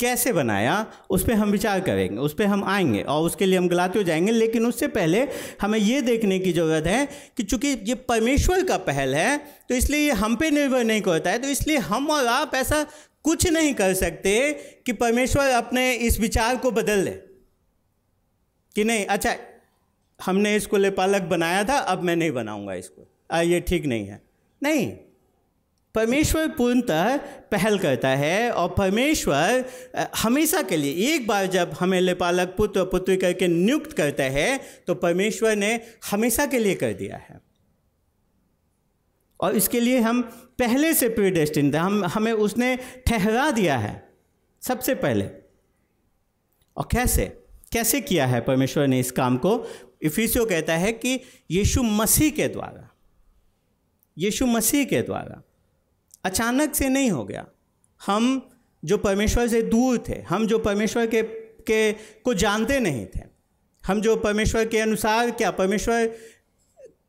कैसे 0.00 0.32
बनाया 0.32 0.92
उस 1.10 1.26
पर 1.26 1.32
हम 1.32 1.50
विचार 1.50 1.80
करेंगे 1.80 2.18
उस 2.18 2.34
पर 2.34 2.44
हम 2.44 2.64
आएँगे 2.64 3.02
और 3.02 3.22
उसके 3.26 3.46
लिए 3.46 3.58
हम 3.58 3.68
गलाते 3.68 3.98
हो 3.98 4.04
जाएँगे 4.04 4.32
लेकिन 4.32 4.66
उससे 4.66 4.86
पहले 4.86 5.28
हमें 5.60 5.78
ये 5.78 6.02
देखने 6.02 6.38
की 6.38 6.52
ज़रूरत 6.52 6.86
है 6.86 7.08
कि 7.36 7.42
चूँकि 7.42 7.68
ये 7.68 7.94
परमेश्वर 7.94 8.64
का 8.64 8.76
पहल 8.76 9.14
है 9.14 9.38
तो 9.68 9.74
इसलिए 9.74 10.00
ये 10.00 10.10
हम 10.10 10.36
पे 10.36 10.50
निर्भर 10.50 10.84
नहीं 10.84 11.00
करता 11.00 11.30
है 11.30 11.38
तो 11.38 11.48
इसलिए 11.48 11.76
हम 11.76 12.10
और 12.10 12.26
आप 12.26 12.54
ऐसा 12.54 12.86
कुछ 13.22 13.50
नहीं 13.50 13.74
कर 13.74 13.94
सकते 13.94 14.52
कि 14.86 14.92
परमेश्वर 14.92 15.48
अपने 15.48 15.94
इस 15.94 16.20
विचार 16.20 16.56
को 16.56 16.70
बदल 16.70 17.04
दे। 17.04 17.10
कि 18.74 18.84
नहीं 18.84 19.06
अच्छा 19.06 19.36
हमने 20.24 20.56
इसको 20.56 20.76
लेपालक 20.76 21.22
बनाया 21.22 21.64
था 21.64 21.78
अब 21.78 22.02
मैं 22.02 22.16
नहीं 22.16 22.30
बनाऊँगा 22.30 22.74
इसको। 22.74 23.08
आ, 23.30 23.40
ये 23.40 23.60
ठीक 23.60 23.86
नहीं 23.86 24.06
है। 24.06 24.22
नहीं 24.62 24.92
परमेश्वर 25.94 26.48
पूर्णतः 26.48 27.16
पहल 27.50 27.78
करता 27.78 28.08
है 28.08 28.50
और 28.50 28.68
परमेश्वर 28.68 29.64
हमेशा 30.16 30.62
के 30.62 30.76
लिए, 30.76 31.14
एक 31.14 31.26
बार 31.26 31.46
जब 31.46 31.70
हमें 31.80 32.00
लेपालक 32.00 32.54
पुत्र 32.56 32.84
पुत्री 32.84 33.16
करके 33.16 33.48
नियुक्त 33.48 33.92
करता 33.92 34.24
है 34.24 34.58
तो 34.86 34.94
परमेश्वर 34.94 35.56
ने 35.56 35.80
हमेशा 36.10 36.46
के 36.46 36.58
लिए 36.58 36.74
कर 36.74 36.92
दिया 36.92 37.16
है। 37.16 37.40
और 39.40 39.56
इसके 39.56 39.80
लिए 39.80 39.98
हम 39.98 40.22
पहले 40.58 40.92
से 40.94 41.08
प्रीडेस्टिन 41.08 41.72
थे, 41.72 41.76
हम, 41.76 42.04
हमें 42.04 42.32
उसने 42.32 42.76
ठहरा 43.06 43.50
दिया 43.50 43.78
है, 43.78 44.08
सबसे 44.62 44.94
पहले। 44.94 45.24
और 46.76 46.88
कैसे? 46.92 47.26
कैसे 47.72 48.00
किया 48.00 48.26
है 48.26 48.40
परमेश्वर 48.40 48.86
ने 48.86 49.00
इस 49.00 49.10
काम 49.12 49.36
को? 49.36 49.66
इफिसियो 50.02 50.44
कहता 50.44 50.76
है 50.76 50.92
कि 50.92 51.20
यीशु 51.50 51.82
मसीह 51.82 52.30
के 52.30 52.48
द्वारा, 52.48 52.88
यीशु 54.18 54.46
मसीह 54.46 54.84
के 54.84 55.02
द्वारा। 55.02 55.42
अचानक 56.24 56.74
से 56.74 56.88
नहीं 56.88 57.10
हो 57.10 57.24
गया। 57.24 57.46
हम 58.06 58.50
जो 58.84 58.98
परमेश्वर 58.98 59.48
से 59.48 59.62
दूर 59.62 60.04
थे, 60.08 60.22
हम 60.22 60.46
जो 60.46 60.58
परमेश्वर 60.58 61.06
के 61.06 61.22
के 61.66 61.92
को 61.92 62.34
जानते 62.34 62.80
नहीं 62.80 63.06
थे, 63.06 63.20
हम 63.84 64.00
जो 64.00 64.16
परमेश्वर 64.16 64.66
के 64.68 64.78
अनुसार 64.78 65.30
क्या 65.30 65.50
परमेश्वर 65.50 66.06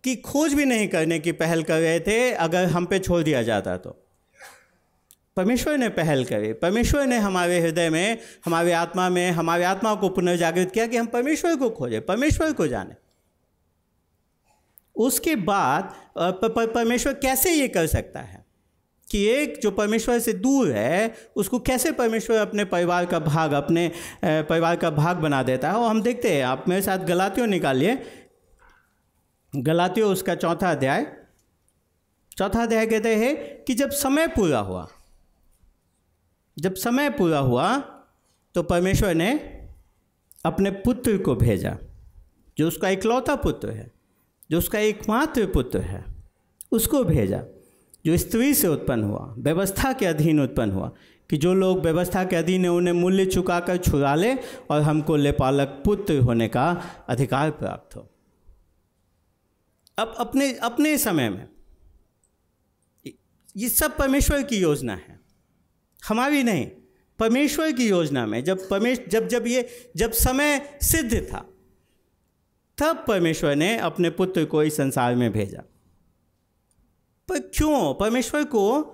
की 0.03 0.15
खोज 0.15 0.53
भी 0.53 0.65
नहीं 0.65 0.87
करने 0.87 1.19
की 1.19 1.31
पहल 1.31 1.63
कर 1.63 1.79
रहे 1.79 1.99
थे, 1.99 2.31
अगर 2.31 2.65
हम 2.65 2.85
पे 2.85 2.99
छोड़ 2.99 3.23
दिया 3.23 3.43
जाता 3.43 3.77
तो। 3.77 4.01
परमेश्वर 5.35 5.77
ने 5.77 5.89
पहल 5.89 6.23
करी। 6.25 6.53
परमेश्वर 6.53 7.05
ने 7.05 7.17
हमारे 7.17 7.59
हृदय 7.59 7.89
में, 7.89 8.17
हमारे 8.45 8.71
आत्मा 8.71 9.09
में, 9.09 9.31
हमारे 9.31 9.63
आत्मा 9.63 9.95
को 9.95 10.09
पुनर्जागृत 10.09 10.71
किया 10.71 10.87
कि 10.87 10.97
हम 10.97 11.05
परमेश्वर 11.05 11.55
को 11.55 11.69
खोजें, 11.69 12.05
परमेश्वर 12.05 12.53
को 12.53 12.67
जाने। 12.67 12.95
उसके 14.95 15.35
बाद 15.35 15.95
परमेश्वर 16.17 17.13
कैसे 17.13 17.51
ये 17.51 17.67
कर 17.67 17.87
सकता 17.87 18.19
है? 18.19 18.44
कि 19.11 19.23
एक 19.25 19.59
जो 19.63 19.71
परमेश्वर 19.71 20.19
से 20.19 20.33
दूर 20.33 20.71
है, 20.71 21.15
उसको 21.35 21.59
कैसे 21.59 21.91
परमेश्वर 21.91 22.37
अपने 22.37 22.65
परिवार 22.65 23.05
का 23.05 23.19
भाग, 23.19 23.51
अपने 23.51 23.91
परिवार 24.25 24.75
का 24.75 24.89
भाग 24.89 25.17
बना 25.17 25.41
देता 25.43 25.71
है? 25.71 25.75
और 25.75 25.89
हम 25.89 26.01
देखते 26.01 26.33
हैं, 26.35 26.43
आप 26.43 26.65
मेरे 26.69 26.81
साथ 26.81 27.05
गलातियों 27.05 27.47
निकालिए। 27.47 27.97
गलातियों, 29.53 30.11
उसका 30.11 30.35
चौथा 30.35 30.71
अध्याय। 30.71 31.05
चौथा 32.37 32.63
अध्याय 32.63 32.85
कहते 32.85 33.15
हैं 33.15 33.63
कि 33.63 33.73
जब 33.73 33.89
समय 33.89 34.27
पूरा 34.27 34.59
हुआ, 34.59 34.87
जब 36.57 36.73
समय 36.75 37.09
पूरा 37.09 37.39
हुआ 37.39 37.77
तो 38.55 38.63
परमेश्वर 38.63 39.13
ने 39.13 39.31
अपने 40.45 40.71
पुत्र 40.71 41.17
को 41.17 41.35
भेजा, 41.35 41.77
जो 42.57 42.67
उसका 42.67 42.89
इकलौता 42.89 43.35
पुत्र 43.35 43.69
है, 43.69 43.91
जो 44.51 44.57
उसका 44.57 44.79
एकमात्र 44.79 45.45
पुत्र 45.45 45.79
है, 45.79 46.03
उसको 46.71 47.03
भेजा। 47.03 47.41
जो 48.05 48.17
स्त्री 48.17 48.53
से 48.53 48.67
उत्पन्न 48.67 49.03
हुआ, 49.03 49.35
व्यवस्था 49.37 49.93
के 49.93 50.05
अधीन 50.05 50.39
उत्पन्न 50.39 50.71
हुआ, 50.71 50.91
कि 51.29 51.37
जो 51.37 51.53
लोग 51.53 51.79
व्यवस्था 51.79 52.23
के 52.23 52.35
अधीन 52.35 52.63
है, 52.63 52.71
उन्हें 52.71 52.93
मूल्य 52.93 53.25
चुकाकर 53.25 53.77
छुड़ा 53.77 54.15
ले 54.15 54.35
और 54.69 54.81
हमको 54.81 55.15
लेपालक 55.15 55.81
पुत्र 55.85 56.19
होने 56.19 56.47
का 56.47 56.83
अधिकार 57.09 57.51
प्राप्त 57.51 57.95
हो। 57.95 58.11
अब 59.97 60.15
अपने 60.17 60.53
अपने 60.53 60.97
समय 60.97 61.29
में, 61.29 61.49
ये 63.57 63.69
सब 63.69 63.97
परमेश्वर 63.97 64.43
की 64.43 64.57
योजना 64.57 64.93
है। 64.93 65.19
हमारी 66.07 66.43
नहीं, 66.43 66.67
परमेश्वर 67.19 67.71
की 67.71 67.89
योजना 67.89 68.25
में 68.25 68.43
जब 68.43 68.69
परमेश, 68.69 69.01
जब 69.09 69.27
जब 69.27 69.47
ये, 69.47 69.69
जब 69.95 70.11
समय 70.11 70.79
सिद्ध 70.81 71.21
था, 71.21 71.49
तब 72.77 73.05
परमेश्वर 73.07 73.55
ने 73.55 73.77
अपने 73.77 74.09
पुत्र 74.09 74.45
को 74.45 74.63
इस 74.63 74.77
संसार 74.77 75.15
में 75.15 75.31
भेजा। 75.31 75.63
पर 77.29 77.39
क्यों? 77.39 77.93
परमेश्वर 77.93 78.43
को 78.43 78.91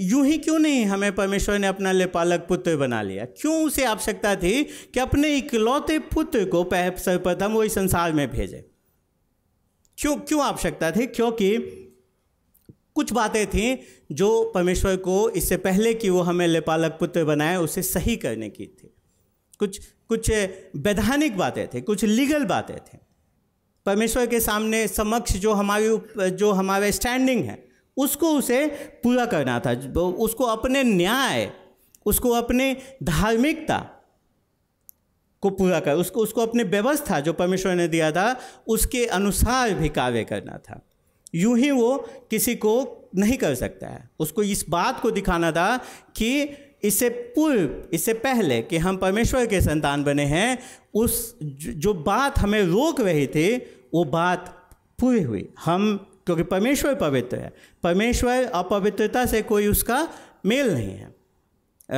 यूँ 0.00 0.26
ही 0.26 0.38
क्यों 0.38 0.58
नहीं 0.58 0.84
हमें 0.84 1.14
परमेश्वर 1.14 1.58
ने 1.58 1.66
अपना 1.66 1.92
लेपालक 1.92 2.40
पुत्र 2.40 2.76
बना 2.76 3.02
लिया? 3.02 3.24
क्यों 3.24 3.66
उसे 3.66 3.84
आवश्यकता 3.84 4.36
थी 4.36 4.64
कि 4.64 5.00
अपने 5.00 5.36
इकलौते 5.36 5.98
पुत्र 5.98 6.44
को 6.44 6.68
सर्वप्रथम 6.74 7.52
वो 7.52 7.64
इस 7.64 7.74
संसार 7.74 8.12
में 8.12 8.30
भेजे? 8.30 8.70
क्यों 9.98 10.16
क्यों 10.16 10.42
आवश्यकता 10.42 10.90
थी? 10.90 11.06
क्योंकि 11.06 11.58
कुछ 12.94 13.12
बातें 13.12 13.46
थी 13.46 13.80
जो 14.12 14.52
परमेश्वर 14.54 14.96
को 14.96 15.30
इससे 15.30 15.56
पहले 15.56 15.94
कि 15.94 16.10
वो 16.10 16.20
हमें 16.20 16.46
लेपालक 16.46 16.90
पुत्र 16.90 17.24
बनाए, 17.24 17.56
उसे 17.56 17.82
सही 17.82 18.16
करने 18.16 18.48
की 18.48 18.66
थी। 18.66 18.94
कुछ 19.58 19.80
कुछ 20.08 20.30
वैधानिक 20.76 21.36
बातें 21.36 21.68
थी, 21.68 21.80
कुछ 21.80 22.04
लीगल 22.04 22.44
बातें 22.44 22.76
थी। 22.76 22.98
परमेश्वर 23.86 24.26
के 24.26 24.40
सामने 24.40 24.88
समक्ष 24.88 25.32
जो 25.32 25.52
हमारी 25.52 25.98
जो 26.30 26.52
हमारे 26.52 26.92
स्टैंडिंग 26.92 27.44
है 27.44 27.71
उसको 27.96 28.30
उसे 28.30 28.66
पूरा 29.02 29.26
करना 29.26 29.60
था। 29.60 29.72
उसको 29.96 30.44
अपने 30.44 30.82
न्याय, 30.82 31.50
उसको 32.06 32.30
अपने 32.30 32.76
धार्मिकता 33.02 33.78
को 35.42 35.50
पूरा 35.50 35.80
कर, 35.80 35.94
उसको 35.94 36.20
उसको 36.20 36.40
अपने 36.40 36.62
व्यवस्था 36.62 37.20
जो 37.20 37.32
परमेश्वर 37.32 37.74
ने 37.74 37.88
दिया 37.88 38.10
था, 38.12 38.40
उसके 38.68 39.06
अनुसार 39.06 39.74
भी 39.74 39.88
कार्य 39.88 40.24
करना 40.24 40.58
था। 40.58 40.80
यूँ 41.34 41.58
ही 41.58 41.70
वो 41.70 41.96
किसी 42.30 42.54
को 42.54 42.74
नहीं 43.16 43.36
कर 43.36 43.54
सकता 43.54 43.86
है। 43.86 44.10
उसको 44.18 44.42
इस 44.42 44.64
बात 44.68 45.00
को 45.00 45.10
दिखाना 45.10 45.52
था 45.52 45.76
कि 46.16 46.42
इससे 46.84 47.08
पूर्व, 47.08 47.88
इससे 47.92 48.12
पहले 48.14 48.62
कि 48.62 48.76
हम 48.76 48.96
परमेश्वर 48.96 49.46
के 49.46 49.60
संतान 49.60 50.04
बने 50.04 50.24
हैं, 50.24 50.58
उस 50.94 51.38
जो 51.42 51.94
बात 51.94 52.38
हमें 52.38 52.62
रोक 52.62 53.00
रही 53.00 53.26
थी, 53.26 53.56
वो 53.94 54.04
बात 54.04 54.70
पूरी 55.00 55.22
हुई। 55.22 55.48
हम 55.64 56.11
क्योंकि 56.26 56.42
परमेश्वर 56.42 56.94
पवित्र 56.94 57.36
है। 57.36 57.52
परमेश्वर 57.82 58.44
अपवित्रता 58.44 59.24
से 59.26 59.42
कोई 59.42 59.66
उसका 59.66 60.08
मेल 60.46 60.72
नहीं 60.74 60.90
है। 60.90 61.10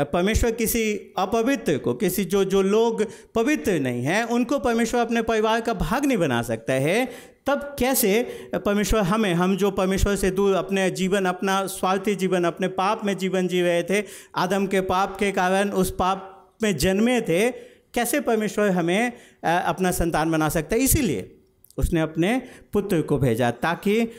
परमेश्वर 0.04 0.50
किसी 0.50 0.94
अपवित्र 1.18 1.78
को, 1.78 1.94
किसी 1.94 2.24
जो 2.24 2.44
जो 2.44 2.62
लोग 2.62 3.04
पवित्र 3.34 3.72
नहीं 3.72 4.02
हैं, 4.02 4.22
उनको 4.24 4.58
परमेश्वर 4.58 5.00
अपने 5.00 5.22
परिवार 5.22 5.60
का 5.60 5.74
भाग 5.74 6.06
नहीं 6.06 6.18
बना 6.18 6.42
सकता 6.42 6.72
है। 6.72 7.04
तब 7.46 7.76
कैसे 7.78 8.22
परमेश्वर 8.54 9.00
हमें, 9.00 9.34
हम 9.34 9.56
जो 9.56 9.70
परमेश्वर 9.70 10.16
से 10.16 10.30
दूर 10.30 10.54
अपने 10.54 10.90
जीवन, 10.90 11.24
अपना 11.24 11.66
स्वार्थी 11.66 12.14
जीवन, 12.14 12.44
अपने 12.44 12.68
पाप 12.68 13.04
में 13.04 13.16
जीवन 13.18 13.48
जी 13.48 13.60
रहे 13.62 13.82
थे, 13.82 14.02
आदम 14.36 14.66
के 14.66 14.80
पाप 14.80 15.16
के 15.18 15.32
कारण 15.32 15.70
उस 15.70 15.90
पाप 15.90 16.56
में 16.62 16.76
जन्मे 16.76 17.20
थे, 17.20 17.50
कैसे 17.94 18.20
परमेश्वर 18.20 18.70
हमें 18.70 19.12
अपना 19.44 19.90
संतान 19.90 20.30
बना 20.30 20.48
सकता 20.48 20.76
है? 20.76 20.82
इसीलिए 20.82 21.36
उसने 21.78 22.00
अपने 22.00 22.42
पुत्र 22.72 23.02
को 23.02 23.18
भेजा 23.18 23.50
ताकि 23.50 24.10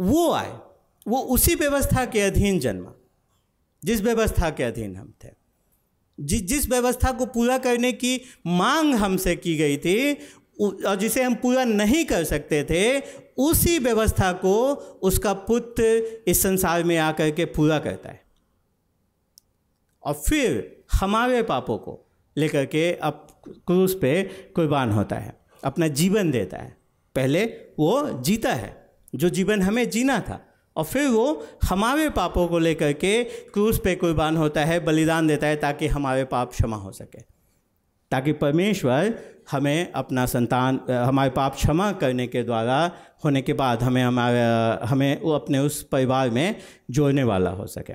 वो 0.00 0.30
आए। 0.32 0.58
वो 1.08 1.18
उसी 1.18 1.54
व्यवस्था 1.54 2.04
के 2.04 2.20
अधीन 2.20 2.58
जन्मा, 2.58 2.92
जिस 3.84 4.00
व्यवस्था 4.00 4.50
के 4.50 4.62
अधीन 4.62 4.96
हम 4.96 5.14
थे। 5.24 5.28
जि, 6.20 6.40
जिस 6.40 6.68
व्यवस्था 6.68 7.12
को 7.12 7.26
पूरा 7.26 7.58
करने 7.58 7.92
की 7.92 8.20
मांग 8.46 8.94
हमसे 8.94 9.36
की 9.36 9.56
गई 9.56 9.76
थी 9.76 10.14
और 10.60 10.96
जिसे 10.96 11.22
हम 11.22 11.34
पूरा 11.34 11.64
नहीं 11.64 12.04
कर 12.04 12.24
सकते 12.24 12.64
थे, 12.64 13.00
उसी 13.36 13.78
व्यवस्था 13.78 14.32
को 14.32 14.74
उसका 15.02 15.32
पुत्र 15.32 15.84
इस 16.26 16.42
संसार 16.42 16.84
में 16.84 16.96
आकर 16.98 17.30
के 17.30 17.44
पूरा 17.44 17.78
करता 17.78 18.08
है। 18.08 18.24
और 20.02 20.14
फिर 20.14 20.84
हमारे 20.92 21.42
पापों 21.42 21.78
को 21.78 22.06
लेकर 22.36 22.66
के 22.66 22.92
अब 22.92 23.42
क्रूस 23.48 23.98
पे 24.00 24.22
कुर्बान 24.54 24.90
होता 24.90 25.16
है। 25.16 25.43
अपना 25.64 25.88
जीवन 25.88 26.30
देता 26.30 26.56
है। 26.56 26.76
पहले 27.14 27.44
वो 27.78 28.22
जीता 28.22 28.52
है, 28.52 28.90
जो 29.14 29.28
जीवन 29.28 29.62
हमें 29.62 29.90
जीना 29.90 30.20
था। 30.20 30.46
और 30.76 30.84
फिर 30.84 31.08
वो 31.08 31.46
हमारे 31.64 32.10
पापों 32.10 32.48
को 32.48 32.58
लेकर 32.58 32.92
के 32.92 33.24
क्रूस 33.24 33.80
पे 33.84 33.94
कुर्बान 33.94 34.36
होता 34.36 34.64
है, 34.64 34.80
बलिदान 34.80 35.26
देता 35.26 35.46
है, 35.46 35.56
ताकि 35.56 35.86
हमारे 35.86 36.24
पाप 36.24 36.50
क्षमा 36.50 36.76
हो 36.76 36.92
सके। 36.92 37.20
ताकि 38.10 38.32
परमेश्वर 38.32 39.18
हमें 39.50 39.92
अपना 39.92 40.26
संतान 40.26 40.80
हमारे 40.90 41.30
पाप 41.30 41.54
क्षमा 41.54 41.92
करने 41.92 42.26
के 42.26 42.42
द्वारा, 42.42 42.92
होने 43.24 43.42
के 43.42 43.52
बाद 43.52 43.82
हमें 43.82 44.02
हमारे, 44.02 44.40
हमें 44.86 45.22
वो 45.22 45.32
अपने 45.32 45.58
उस 45.58 45.82
परिवार 45.82 46.30
में 46.30 46.56
जोड़ने 46.90 47.22
वाला 47.22 47.50
हो 47.50 47.66
सके। 47.66 47.92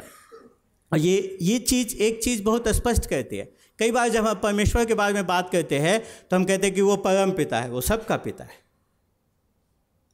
और 0.93 0.97
ये 0.97 1.37
ये 1.41 1.59
चीज़, 1.59 1.97
एक 1.97 2.23
चीज़ 2.23 2.43
बहुत 2.43 2.67
स्पष्ट 2.67 3.05
कहती 3.05 3.37
है। 3.37 3.58
कई 3.79 3.91
बार 3.91 4.09
जब 4.09 4.27
हम 4.27 4.35
परमेश्वर 4.35 4.85
के 4.85 4.93
बारे 4.93 5.13
में 5.13 5.27
बात 5.27 5.49
करते 5.49 5.79
हैं 5.79 5.99
तो 5.99 6.35
हम 6.35 6.45
कहते 6.45 6.67
हैं 6.67 6.75
कि 6.75 6.81
वो 6.81 6.95
परम 6.95 7.31
पिता 7.31 7.61
है, 7.61 7.69
वो 7.69 7.81
सबका 7.81 8.17
पिता 8.17 8.43
है। 8.43 8.57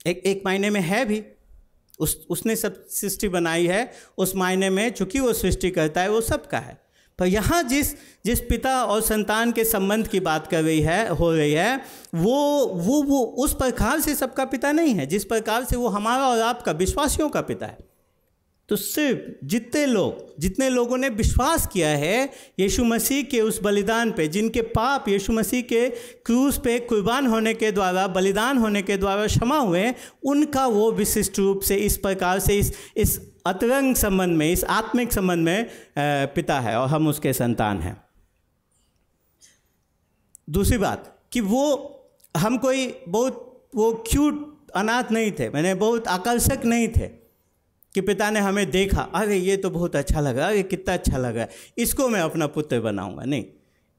एक 0.07 0.23
एक 0.25 0.41
मायने 0.45 0.69
में 0.69 0.81
है 0.81 1.05
भी। 1.05 1.23
उस, 1.99 2.25
उसने 2.29 2.55
सब 2.55 2.87
सृष्टि 2.87 3.27
बनाई 3.27 3.67
है, 3.67 3.91
उस 4.17 4.35
मायने 4.35 4.69
में 4.69 4.91
चूँकि 4.91 5.19
वो 5.19 5.33
सृष्टि 5.33 5.71
करता 5.71 6.01
है, 6.01 6.09
वो 6.09 6.21
सबका 6.21 6.59
है। 6.59 6.77
पर 7.19 7.25
यहाँ 7.25 7.63
जिस 7.63 7.93
जिस 8.25 8.39
पिता 8.41 8.83
और 8.85 9.01
संतान 9.01 9.51
के 9.51 9.63
संबंध 9.63 10.07
की 10.07 10.19
बात 10.19 10.47
कर 10.47 10.63
रही 10.63 10.81
है, 10.81 11.07
हो 11.09 11.31
रही 11.33 11.53
है, 11.53 11.81
वो 12.15 12.65
वो 12.65 13.01
वो 13.03 13.23
उस 13.23 13.53
प्रकार 13.53 13.99
से 13.99 14.15
सबका 14.15 14.45
पिता 14.45 14.71
नहीं 14.71 14.95
है, 14.95 15.05
जिस 15.05 15.25
प्रकार 15.25 15.65
से 15.65 15.75
वो 15.75 15.87
हमारा 15.87 16.27
और 16.27 16.41
आपका 16.41 16.71
विश्वासियों 16.71 17.29
का 17.29 17.41
पिता 17.41 17.65
है। 17.65 17.94
तो 18.69 18.75
सिर्फ़ 18.75 19.45
जितने 19.47 19.85
लोग, 19.85 20.39
जितने 20.39 20.69
लोगों 20.69 20.97
ने 20.97 21.09
विश्वास 21.09 21.65
किया 21.67 21.89
है 21.89 22.29
यीशु 22.59 22.83
मसीह 22.83 23.23
के 23.23 23.41
उस 23.41 23.59
बलिदान 23.63 24.11
पे, 24.11 24.27
जिनके 24.27 24.61
पाप 24.61 25.09
यीशु 25.09 25.33
मसीह 25.33 25.61
के 25.61 25.89
क्रूस 26.25 26.57
पे 26.57 26.77
कुर्बान 26.79 27.27
होने 27.27 27.53
के 27.53 27.71
द्वारा, 27.71 28.07
बलिदान 28.07 28.57
होने 28.57 28.81
के 28.81 28.97
द्वारा 28.97 29.27
क्षमा 29.27 29.57
हुए, 29.57 29.93
उनका 30.23 30.65
वो 30.67 30.91
विशिष्ट 30.91 31.39
रूप 31.39 31.61
से 31.61 31.75
इस 31.75 31.97
प्रकार 31.97 32.39
से 32.39 32.57
इस 32.57 32.73
इस 32.97 33.19
अतरंग 33.47 33.95
संबंध 33.95 34.37
में, 34.37 34.51
इस 34.51 34.63
आत्मिक 34.63 35.11
संबंध 35.13 35.45
में 35.45 35.69
पिता 36.35 36.59
है 36.59 36.75
और 36.79 36.87
हम 36.87 37.07
उसके 37.07 37.33
संतान 37.33 37.79
हैं। 37.79 37.95
दूसरी 40.49 40.77
बात 40.77 41.11
कि 41.31 41.41
वो, 41.41 41.65
हम 42.37 42.57
कोई 42.57 42.87
बहुत, 43.07 43.69
वो 43.75 43.91
क्यूट 44.07 44.71
अनाथ 44.75 45.11
नहीं 45.11 45.31
थे, 45.31 45.49
मैंने 45.49 45.73
बहुत 45.75 46.07
आकर्षक 46.07 46.65
नहीं 46.65 46.87
थे। 46.87 47.24
कि 47.95 48.01
पिता 48.01 48.29
ने 48.29 48.39
हमें 48.39 48.71
देखा, 48.71 49.01
अरे, 49.01 49.37
ये 49.37 49.57
तो 49.57 49.69
बहुत 49.69 49.95
अच्छा 49.95 50.19
लगा, 50.19 50.47
अरे, 50.47 50.63
कितना 50.63 50.93
अच्छा 50.93 51.17
लगा 51.17 51.47
इसको 51.77 52.09
मैं 52.09 52.19
अपना 52.19 52.47
पुत्र 52.47 52.79
बनाऊँगा। 52.79 53.23
नहीं, 53.23 53.43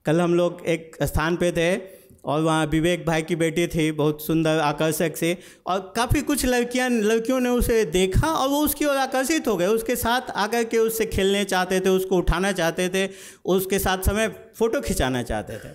कल 0.04 0.20
हम 0.20 0.34
लोग 0.34 0.62
एक 0.66 0.96
स्थान 1.02 1.36
पे 1.36 1.52
थे 1.52 1.76
और 2.24 2.40
वहाँ 2.40 2.66
विवेक 2.66 3.06
भाई 3.06 3.22
की 3.22 3.36
बेटी 3.36 3.66
थी, 3.66 3.92
बहुत 3.92 4.26
सुंदर, 4.26 4.58
आकर्षक 4.58 5.16
से, 5.16 5.38
और 5.66 5.92
काफ़ी 5.96 6.22
कुछ 6.22 6.46
लड़कियाँ, 6.46 6.90
लड़कियों 6.90 7.40
ने 7.40 7.48
उसे 7.48 7.84
देखा 7.84 8.26
और 8.26 8.48
वो 8.48 8.60
उसकी 8.60 8.84
ओर 8.84 8.96
आकर्षित 8.96 9.48
हो 9.48 9.56
गए। 9.56 9.66
उसके 9.66 9.96
साथ 9.96 10.30
आकर 10.30 10.64
के 10.64 10.78
उससे 10.78 11.06
खेलने 11.06 11.44
चाहते 11.44 11.80
थे, 11.80 11.88
उसको 11.88 12.16
उठाना 12.16 12.52
चाहते 12.52 12.88
थे, 12.88 13.10
उसके 13.44 13.78
साथ 13.78 13.98
समय 13.98 14.28
फ़ोटो 14.28 14.80
खिंचाना 14.80 15.22
चाहते 15.22 15.52
थे। 15.52 15.68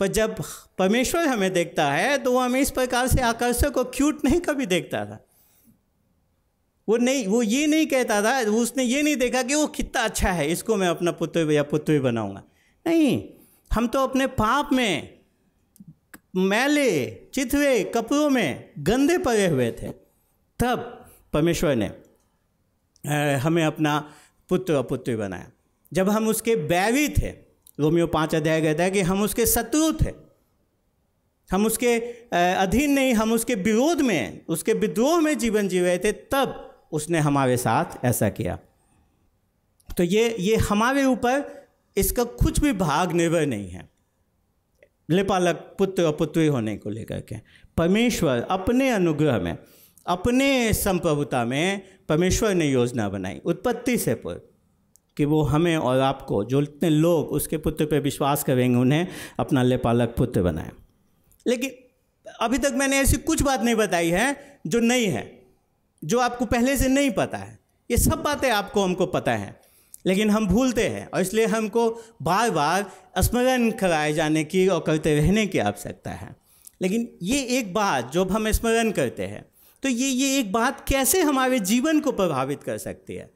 पर 0.00 0.06
जब 0.06 0.36
परमेश्वर 0.78 1.26
हमें 1.26 1.52
देखता 1.52 1.92
है 1.92 2.18
तो 2.18 2.32
वो 2.32 2.38
हमें 2.38 2.60
इस 2.60 2.70
प्रकार 2.70 3.08
से 3.08 3.22
आकर्षक 3.22 3.76
और 3.76 3.92
क्यूट 3.94 4.24
नहीं 4.24 4.40
कभी 4.40 4.66
देखता 4.66 5.04
था। 5.04 5.26
वो 6.88 6.96
नहीं, 6.96 7.26
वो 7.26 7.42
ये 7.42 7.66
नहीं 7.66 7.86
कहता 7.86 8.20
था 8.22 8.38
उसने 8.52 8.82
ये 8.84 9.02
नहीं 9.02 9.16
देखा 9.16 9.42
कि 9.42 9.54
वो 9.54 9.66
कितना 9.68 10.02
अच्छा 10.02 10.30
है, 10.30 10.50
इसको 10.52 10.76
मैं 10.76 10.88
अपना 10.88 11.12
पुत्र 11.12 11.50
या 11.52 11.62
पुत्री 11.62 11.98
बनाऊँगा। 12.00 12.42
नहीं, 12.86 13.22
हम 13.70 13.86
तो 13.86 14.02
अपने 14.02 14.26
पाप 14.26 14.72
में, 14.72 15.18
मैले 16.36 17.10
चितवे 17.34 17.82
कपड़ों 17.94 18.28
में 18.30 18.70
गंदे 18.78 19.18
पड़े 19.18 19.46
हुए 19.46 19.70
थे। 19.72 19.88
तब 20.60 21.06
परमेश्वर 21.32 21.76
ने 21.76 21.90
हमें 23.38 23.64
अपना 23.64 23.98
पुत्र 24.50 24.74
और 24.74 24.82
पुत्री 24.82 25.16
बनाया। 25.16 25.50
जब 25.92 26.08
हम 26.08 26.28
उसके 26.28 26.56
बैरी 26.56 27.08
थे, 27.08 27.28
रोमियो 27.78 28.06
पाँच 28.06 28.34
अध्याय 28.34 28.60
कहता 28.62 28.82
है 28.82 28.90
कि 28.90 29.00
हम 29.00 29.22
उसके 29.22 29.46
शत्रु 29.46 29.92
थे। 29.94 30.12
हम 31.50 31.66
उसके 31.66 31.96
अधीन 32.32 32.92
नहीं, 32.92 33.14
हम 33.14 33.32
उसके 33.32 33.54
विरोध 33.54 34.00
में, 34.00 34.40
उसके 34.46 34.72
विद्रोह 34.74 35.20
में 35.20 35.36
जीवन 35.38 35.68
जी 35.68 35.80
रहे 35.80 35.98
थे, 35.98 36.12
तब 36.12 36.73
उसने 36.94 37.18
हमारे 37.18 37.56
साथ 37.56 38.04
ऐसा 38.04 38.28
किया। 38.28 38.58
तो 39.96 40.02
ये 40.02 40.36
ये 40.38 40.56
हमारे 40.56 41.04
ऊपर 41.04 41.64
इसका 41.96 42.24
कुछ 42.24 42.60
भी 42.60 42.72
भाग 42.72 43.12
निर्भर 43.12 43.46
नहीं 43.46 43.70
है। 43.70 43.90
लेपालक 45.10 45.54
पुत्र 45.78 46.02
और 46.02 46.12
पुत्री 46.12 46.46
होने 46.46 46.76
को 46.76 46.90
लेकर 46.90 47.20
के। 47.20 47.36
परमेश्वर 47.76 48.46
अपने 48.50 48.90
अनुग्रह 48.90 49.38
में, 49.38 49.58
अपने 50.06 50.72
संप्रभुता 50.72 51.44
में 51.44 51.82
परमेश्वर 52.08 52.54
ने 52.54 52.66
योजना 52.66 53.08
बनाई, 53.08 53.40
उत्पत्ति 53.44 53.98
से 53.98 54.14
पूर्व, 54.14 54.40
कि 55.16 55.24
वो 55.24 55.42
हमें 55.42 55.76
और 55.76 56.00
आपको, 56.00 56.44
जो 56.44 56.62
इतने 56.62 56.90
लोग 56.90 57.28
उसके 57.28 57.58
पुत्र 57.58 57.86
पे 57.86 57.98
विश्वास 57.98 58.44
करेंगे, 58.44 58.78
उन्हें 58.78 59.08
अपना 59.38 59.62
लेपालक 59.62 60.14
पुत्र 60.18 60.42
बनाए। 60.42 60.70
लेकिन 61.46 61.70
अभी 62.40 62.58
तक 62.58 62.72
मैंने 62.74 62.98
ऐसी 62.98 63.16
कुछ 63.16 63.42
बात 63.42 63.62
नहीं 63.62 63.74
बताई 63.74 64.10
है 64.10 64.60
जो 64.66 64.80
नहीं 64.80 65.06
है। 65.06 65.43
जो 66.04 66.18
आपको 66.18 66.44
पहले 66.44 66.76
से 66.76 66.88
नहीं 66.88 67.10
पता 67.10 67.38
है। 67.38 67.58
ये 67.90 67.96
सब 67.96 68.22
बातें 68.22 68.50
आपको, 68.50 68.82
हमको 68.82 69.06
पता 69.06 69.32
है। 69.32 69.60
लेकिन 70.06 70.30
हम 70.30 70.46
भूलते 70.46 70.88
हैं 70.88 71.08
और 71.14 71.20
इसलिए 71.20 71.46
हमको 71.46 71.88
बार 72.22 72.50
बार 72.50 72.90
स्मरण 73.18 73.70
कराए 73.70 74.12
जाने 74.12 74.44
की 74.44 74.66
और 74.68 74.80
करते 74.80 75.14
रहने 75.14 75.46
की 75.46 75.58
आवश्यकता 75.58 76.10
है। 76.10 76.34
लेकिन 76.82 77.08
ये 77.22 77.42
एक 77.58 77.72
बात 77.74 78.12
जब 78.12 78.30
हम 78.30 78.50
स्मरण 78.50 78.90
करते 78.90 79.26
हैं 79.26 79.44
तो 79.82 79.88
ये 79.88 80.08
ये 80.08 80.38
एक 80.38 80.52
बात 80.52 80.84
कैसे 80.88 81.20
हमारे 81.20 81.58
जीवन 81.60 82.00
को 82.00 82.12
प्रभावित 82.12 82.62
कर 82.62 82.78
सकती 82.78 83.14
है? 83.14 83.30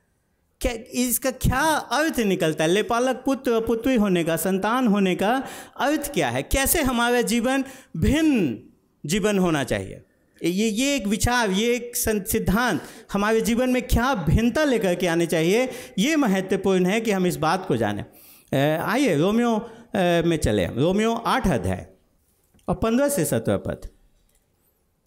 क्या 0.60 0.72
इसका 0.94 1.30
क्या 1.30 1.60
अर्थ 1.92 2.18
निकलता 2.20 2.64
है? 2.64 2.70
लेपालक 2.70 3.22
पुत्र 3.24 3.60
पुत्री 3.60 3.94
होने 3.94 4.24
का, 4.24 4.36
संतान 4.36 4.86
होने 4.86 5.14
का 5.16 5.32
अर्थ 5.80 6.12
क्या 6.14 6.30
है? 6.30 6.42
कैसे 6.42 6.82
हमारा 6.82 7.20
जीवन 7.22 7.64
भिन्न 7.96 8.58
जीवन 9.06 9.38
होना 9.38 9.64
चाहिए? 9.64 10.02
ये 10.44 10.68
ये 10.68 10.94
एक 10.96 11.06
विचार, 11.06 11.50
ये 11.50 11.74
एक 11.74 11.96
सिद्धांत 11.96 12.82
हमारे 13.12 13.40
जीवन 13.40 13.70
में 13.70 13.82
क्या 13.82 14.14
भिन्नता 14.14 14.64
लेकर 14.64 14.94
के 14.94 15.06
आने 15.06 15.26
चाहिए, 15.26 15.68
ये 15.98 16.16
महत्वपूर्ण 16.16 16.86
है 16.86 17.00
कि 17.00 17.10
हम 17.10 17.26
इस 17.26 17.36
बात 17.36 17.66
को 17.66 17.76
जानें। 17.76 18.04
आइए 18.78 19.16
रोमियो 19.16 19.56
में 19.96 20.36
चले। 20.36 20.66
रोमियो 20.66 21.14
आठ 21.14 21.48
अध्याय 21.48 21.86
और 22.68 22.74
पंद्रह 22.74 23.08
से 23.08 23.24
सत्रह 23.24 23.56
पद। 23.56 23.88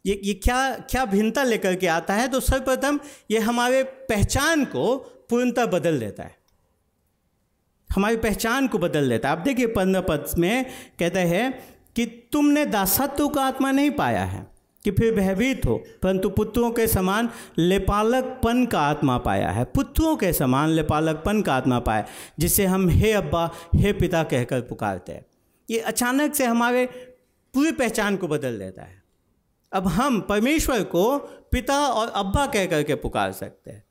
ये 0.05 0.19
ये 0.23 0.33
क्या 0.33 0.75
क्या 0.89 1.05
भिन्नता 1.05 1.43
लेकर 1.43 1.75
के 1.75 1.87
आता 1.87 2.13
है? 2.13 2.27
तो 2.27 2.39
सर्वप्रथम 2.39 2.99
ये 3.31 3.39
हमारे 3.39 3.83
पहचान 3.83 4.65
को 4.65 4.95
पूर्णतः 5.29 5.65
बदल 5.65 5.99
देता 5.99 6.23
है। 6.23 6.35
हमारी 7.89 8.17
पहचान 8.17 8.67
को 8.67 8.77
बदल 8.77 9.09
देता 9.09 9.29
है। 9.29 9.37
आप 9.37 9.43
देखिए 9.43 9.67
पंद्रह 9.67 10.01
पद 10.01 10.25
में 10.37 10.65
कहते 10.99 11.19
हैं 11.19 11.51
कि 11.95 12.05
तुमने 12.05 12.65
दासत्व 12.65 13.27
का 13.27 13.43
आत्मा 13.43 13.71
नहीं 13.71 13.91
पाया 13.91 14.23
है। 14.25 14.50
कि 14.83 14.91
फिर 14.91 15.15
भयभीत 15.15 15.65
हो। 15.65 15.83
परंतु 16.03 16.29
पुत्रों 16.29 16.71
के 16.71 16.87
समान 16.87 17.29
लेपालकपन 17.57 18.65
का 18.65 18.81
आत्मा 18.81 19.17
पाया 19.17 19.49
है। 19.49 19.63
पुत्रों 19.63 20.15
के 20.15 20.33
समान 20.33 20.69
लेपालकपन 20.69 21.41
का 21.41 21.53
आत्मा 21.53 21.79
पाया 21.79 22.05
जिसे 22.39 22.65
हम 22.65 22.89
हे 22.89 23.11
अब्बा, 23.11 23.51
हे 23.75 23.93
पिता 23.93 24.23
कहकर 24.23 24.61
पुकारते 24.61 25.11
हैं। 25.11 25.25
ये 25.69 25.79
अचानक 25.79 26.35
से 26.35 26.45
हमारे 26.45 26.85
पूरी 27.53 27.71
पहचान 27.71 28.17
को 28.17 28.27
बदल 28.27 28.59
देता 28.59 28.81
है। 28.81 29.03
अब 29.73 29.87
हम 29.87 30.21
परमेश्वर 30.21 30.83
को 30.83 31.17
पिता 31.51 31.87
और 31.87 32.07
अब्बा 32.07 32.45
कह 32.45 32.65
करके 32.65 32.95
पुकार 32.95 33.31
सकते 33.31 33.71
हैं। 33.71 33.83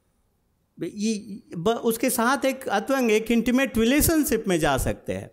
ये 0.83 1.43
उसके 1.73 2.11
साथ 2.11 2.45
एक 2.45 2.69
अतवंग 2.69 3.11
एक 3.11 3.31
इंटीमेट 3.31 3.79
रिलेशनशिप 3.79 4.45
में 4.49 4.59
जा 4.61 4.77
सकते 4.77 5.13
हैं। 5.13 5.31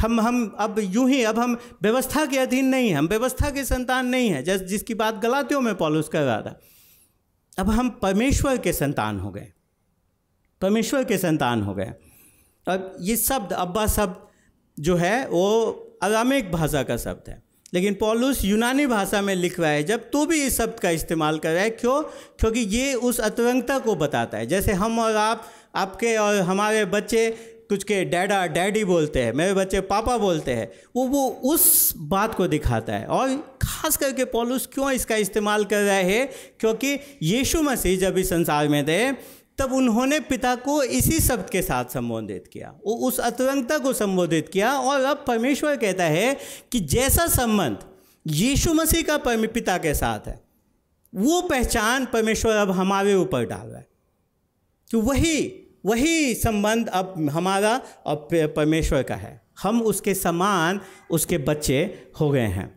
हम 0.00 0.20
हम 0.20 0.56
अब 0.58 0.76
यूँ 0.78 1.10
ही, 1.10 1.24
अब 1.24 1.38
हम 1.38 1.58
व्यवस्था 1.82 2.26
के 2.26 2.38
अधीन 2.38 2.66
नहीं 2.66 2.88
हैं, 2.88 2.96
हम 2.96 3.06
व्यवस्था 3.06 3.50
के 3.50 3.64
संतान 3.64 4.06
नहीं 4.06 4.30
हैं, 4.30 4.44
जैसे, 4.44 4.64
जिसकी 4.64 4.94
बात 4.94 5.14
गलातियों 5.14 5.60
में 5.60 5.74
पॉलुस 5.74 6.08
कर 6.08 6.22
रहा 6.22 6.42
था। 6.42 6.60
अब 7.58 7.70
हम 7.70 7.90
परमेश्वर 7.90 8.58
के 8.58 8.72
संतान 8.72 9.20
हो 9.20 9.30
गए। 9.30 9.52
परमेश्वर 10.60 11.04
के 11.04 11.18
संतान 11.18 11.62
हो 11.62 11.74
गए। 11.74 11.92
अब 12.68 12.96
ये 13.00 13.16
शब्द, 13.16 13.52
अब्बा 13.52 13.86
शब्द 13.86 14.16
जो 14.82 14.96
है, 14.96 15.28
वो 15.28 15.70
अरामिक 16.02 16.52
भाषा 16.52 16.82
का 16.82 16.96
शब्द 16.96 17.30
है। 17.30 17.42
लेकिन 17.74 17.94
पॉलुस 17.94 18.44
यूनानी 18.44 18.86
भाषा 18.86 19.22
में 19.22 19.34
लिख 19.34 19.60
रहा 19.60 19.70
है, 19.70 19.82
जब 19.82 20.10
तो 20.10 20.26
भी 20.26 20.42
इस 20.42 20.58
शब्द 20.58 20.80
का 20.80 20.90
इस्तेमाल 20.90 21.38
कर 21.38 21.52
रहा 21.52 21.62
है, 21.62 21.70
क्यों? 21.70 22.02
क्योंकि 22.40 22.60
ये 22.60 22.94
उस 22.94 23.20
अतरंगता 23.20 23.78
को 23.78 23.94
बताता 23.94 24.38
है। 24.38 24.46
जैसे 24.46 24.72
हम 24.72 24.98
और 24.98 25.16
आप, 25.16 25.46
आपके 25.74 26.16
और 26.16 26.36
हमारे 26.36 26.84
बच्चे 26.84 27.30
कुछ 27.70 27.84
के 27.84 28.04
डैडा 28.04 28.46
डैडी 28.46 28.84
बोलते 28.84 29.22
हैं, 29.22 29.32
मेरे 29.32 29.54
बच्चे 29.54 29.80
पापा 29.80 30.18
बोलते 30.18 30.52
हैं, 30.52 30.72
वो 30.96 31.04
वो 31.04 31.28
उस 31.28 31.92
बात 31.96 32.34
को 32.34 32.46
दिखाता 32.46 32.92
है। 32.92 33.06
और 33.06 33.58
ख़ास 33.62 33.96
करके 33.96 34.24
पॉलुस 34.24 34.68
क्यों 34.72 34.90
इसका 34.90 35.16
इस्तेमाल 35.16 35.64
कर 35.64 35.82
रहे 35.82 36.02
हैं? 36.02 36.30
क्योंकि 36.60 37.00
यीशु 37.22 37.62
मसीह 37.62 37.98
जब 37.98 38.18
इस 38.18 38.30
संसार 38.30 38.68
में 38.68 38.84
थे, 38.84 39.12
तब 39.58 39.72
उन्होंने 39.72 40.20
पिता 40.20 40.54
को 40.54 40.82
इसी 40.82 41.20
शब्द 41.20 41.50
के 41.50 41.62
साथ 41.62 41.84
संबोधित 41.84 42.46
किया। 42.52 42.74
वो 42.86 42.94
उस 43.08 43.18
अतरंगता 43.18 43.78
को 43.78 43.92
संबोधित 43.92 44.48
किया 44.48 44.72
और 44.72 45.00
अब 45.00 45.24
परमेश्वर 45.26 45.76
कहता 45.76 46.04
है 46.04 46.36
कि 46.72 46.80
जैसा 46.80 47.26
संबंध 47.26 47.78
यीशु 48.26 48.74
मसीह 48.74 49.02
का 49.02 49.16
पिता 49.26 49.78
के 49.78 49.94
साथ 49.94 50.28
है, 50.28 50.40
वो 51.14 51.40
पहचान 51.42 52.06
परमेश्वर 52.06 52.52
अब 52.52 52.70
हमारे 52.70 53.14
ऊपर 53.14 53.46
डाल 53.46 53.66
रहा 53.68 53.78
है। 53.78 53.88
कि 54.90 54.96
वही 54.96 55.66
वही 55.84 56.34
संबंध 56.34 56.88
अब 56.88 57.28
हमारा 57.30 57.80
और 58.06 58.28
परमेश्वर 58.32 59.02
का 59.02 59.16
है। 59.16 59.40
हम 59.62 59.82
उसके 59.82 60.14
समान 60.14 60.80
उसके 61.10 61.38
बच्चे 61.38 62.08
हो 62.20 62.30
गए 62.30 62.46
हैं। 62.46 62.68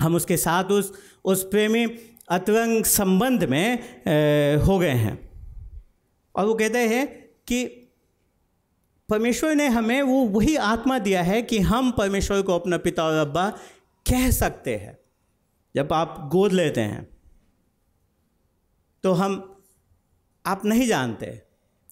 हम 0.00 0.14
उसके 0.14 0.36
साथ 0.36 0.64
उस 0.64 0.92
उस 1.24 1.42
प्रेमी 1.44 1.84
अतरंग 2.28 2.84
संबंध 2.84 3.44
में 3.44 3.78
ए, 4.08 4.60
हो 4.66 4.78
गए 4.78 4.90
हैं। 4.90 5.18
और 6.34 6.46
वो 6.46 6.54
कहते 6.54 6.78
हैं 6.78 7.06
कि 7.46 7.64
परमेश्वर 9.08 9.54
ने 9.54 9.66
हमें 9.68 10.02
वो 10.02 10.20
वही 10.28 10.56
आत्मा 10.56 10.98
दिया 10.98 11.22
है 11.22 11.42
कि 11.42 11.58
हम 11.58 11.90
परमेश्वर 11.90 12.42
को 12.42 12.54
अपना 12.54 12.78
पिता 12.78 13.04
और 13.04 13.18
अब्बा 13.18 13.48
कह 14.06 14.30
सकते 14.30 14.76
हैं। 14.76 14.98
जब 15.76 15.92
आप 15.92 16.28
गोद 16.32 16.52
लेते 16.52 16.80
हैं 16.80 17.06
तो 19.04 19.12
हम 19.12 19.62
आप 20.46 20.64
नहीं 20.64 20.86
जानते 20.86 21.26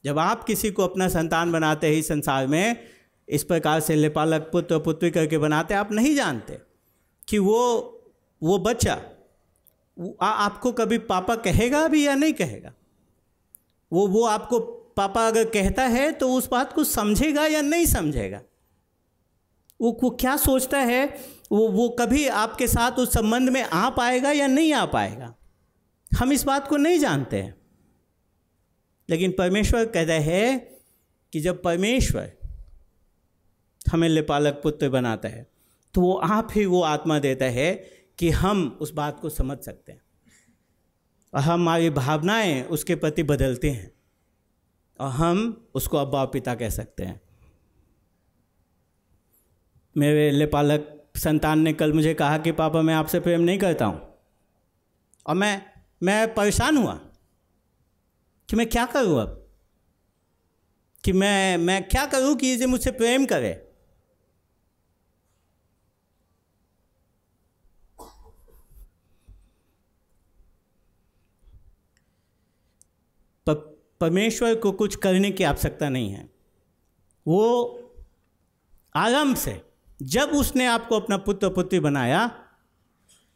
जब 0.04 0.18
आप 0.18 0.44
किसी 0.44 0.70
को 0.70 0.84
अपना 0.84 1.08
संतान 1.08 1.52
बनाते 1.52 1.88
ही 1.88 2.02
संसार 2.02 2.46
में 2.46 2.76
इस 3.28 3.44
प्रकार 3.44 3.80
से 3.80 3.94
लेपालक 3.94 4.40
पुत्र 4.40 4.78
पुत्री 4.78 5.10
करके 5.10 5.38
बनाते 5.38 5.74
आप 5.74 5.92
नहीं 5.92 6.14
जानते 6.14 6.58
कि 7.28 7.38
वो 7.38 7.86
वो 8.42 8.58
बच्चा 8.58 9.02
आ, 10.22 10.26
आपको 10.26 10.72
कभी 10.72 10.98
पापा 10.98 11.36
कहेगा 11.36 11.88
भी 11.88 12.06
या 12.06 12.14
नहीं 12.14 12.32
कहेगा? 12.32 12.72
वो 13.92 14.06
वो 14.06 14.24
आपको 14.24 14.60
पापा 14.96 15.26
अगर 15.26 15.44
कहता 15.44 15.82
है 15.82 16.12
तो 16.12 16.32
उस 16.32 16.48
बात 16.48 16.72
को 16.72 16.84
समझेगा 16.84 17.46
या 17.46 17.62
नहीं 17.62 17.86
समझेगा? 17.86 18.40
वो 19.80 20.00
वो 20.02 20.10
क्या 20.10 20.36
सोचता 20.36 20.78
है? 20.78 21.18
वो 21.52 21.68
वो 21.68 21.88
कभी 21.88 22.28
आपके 22.28 22.66
साथ 22.66 22.92
उस 22.92 23.12
संबंध 23.12 23.50
में 23.50 23.62
आ 23.62 23.90
पाएगा 23.90 24.32
या 24.32 24.46
नहीं 24.46 24.72
आ 24.72 24.86
पाएगा? 24.86 25.34
हम 26.18 26.32
इस 26.32 26.44
बात 26.44 26.68
को 26.68 26.76
नहीं 26.76 26.98
जानते 26.98 27.36
हैं। 27.36 27.59
लेकिन 29.10 29.32
परमेश्वर 29.32 29.86
कहता 29.86 30.12
है 30.12 30.58
कि 31.32 31.40
जब 31.40 31.62
परमेश्वर 31.62 32.32
हमें 33.92 34.08
लेपालक 34.08 34.60
पुत्र 34.62 34.88
बनाता 34.88 35.28
है 35.28 35.50
तो 35.94 36.00
वो 36.00 36.14
आप 36.14 36.48
ही 36.54 36.66
वो 36.66 36.82
आत्मा 36.82 37.18
देता 37.18 37.44
है 37.44 37.74
कि 38.18 38.30
हम 38.30 38.78
उस 38.80 38.92
बात 38.92 39.20
को 39.20 39.28
समझ 39.28 39.58
सकते 39.58 39.92
हैं। 39.92 40.02
और 41.34 41.40
हमारी 41.40 41.90
भावनाएँ 41.90 42.62
उसके 42.62 42.94
प्रति 42.94 43.22
बदलते 43.22 43.70
हैं 43.70 43.92
और 45.00 45.08
हम 45.08 45.68
उसको 45.74 45.96
अब्बा 45.96 46.24
पिता 46.24 46.54
कह 46.54 46.70
सकते 46.70 47.04
हैं। 47.04 47.20
मेरे 49.96 50.30
लेपालक 50.30 51.10
संतान 51.16 51.58
ने 51.58 51.72
कल 51.72 51.92
मुझे 51.92 52.14
कहा 52.14 52.38
कि, 52.38 52.52
पापा, 52.52 52.82
मैं 52.82 52.94
आपसे 52.94 53.20
प्रेम 53.20 53.40
नहीं 53.40 53.58
करता 53.58 53.84
हूँ 53.84 54.14
और 55.26 55.34
मैं 55.34 55.62
मैं 56.02 56.34
परेशान 56.34 56.76
हुआ। 56.76 57.00
कि 58.50 58.56
मैं 58.56 58.68
क्या 58.70 58.86
करूँ 58.86 59.20
अब? 59.20 59.48
कि 61.04 61.12
मैं 61.12 61.56
मैं 61.56 61.88
क्या 61.88 62.06
करूँ 62.06 62.36
कि 62.36 62.46
ये 62.46 62.66
मुझसे 62.66 62.90
प्रेम 62.90 63.26
करे? 63.26 63.66
परमेश्वर 74.00 74.54
को 74.54 74.72
कुछ 74.72 74.96
करने 74.96 75.30
की 75.30 75.44
आवश्यकता 75.44 75.88
नहीं 75.88 76.10
है। 76.10 76.30
वो 77.26 77.76
आराम 78.96 79.34
से, 79.34 79.62
जब 80.02 80.28
उसने 80.28 80.66
आपको 80.66 81.00
अपना 81.00 81.16
पुत्र 81.16 81.48
पुत्री 81.48 81.80
बनाया 81.80 82.26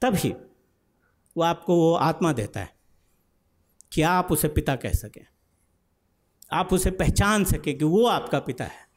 तभी 0.02 0.32
वो 1.36 1.42
आपको 1.42 1.76
वो 1.76 1.94
आत्मा 1.94 2.32
देता 2.32 2.60
है। 2.60 2.73
कि 3.94 4.02
आप 4.02 4.32
उसे 4.32 4.48
पिता 4.48 4.76
कह 4.76 4.92
सकें? 4.92 5.26
आप 6.52 6.72
उसे 6.72 6.90
पहचान 6.90 7.44
सकें 7.44 7.78
कि 7.78 7.84
वो 7.84 8.06
आपका 8.06 8.38
पिता 8.38 8.64
है। 8.64 8.88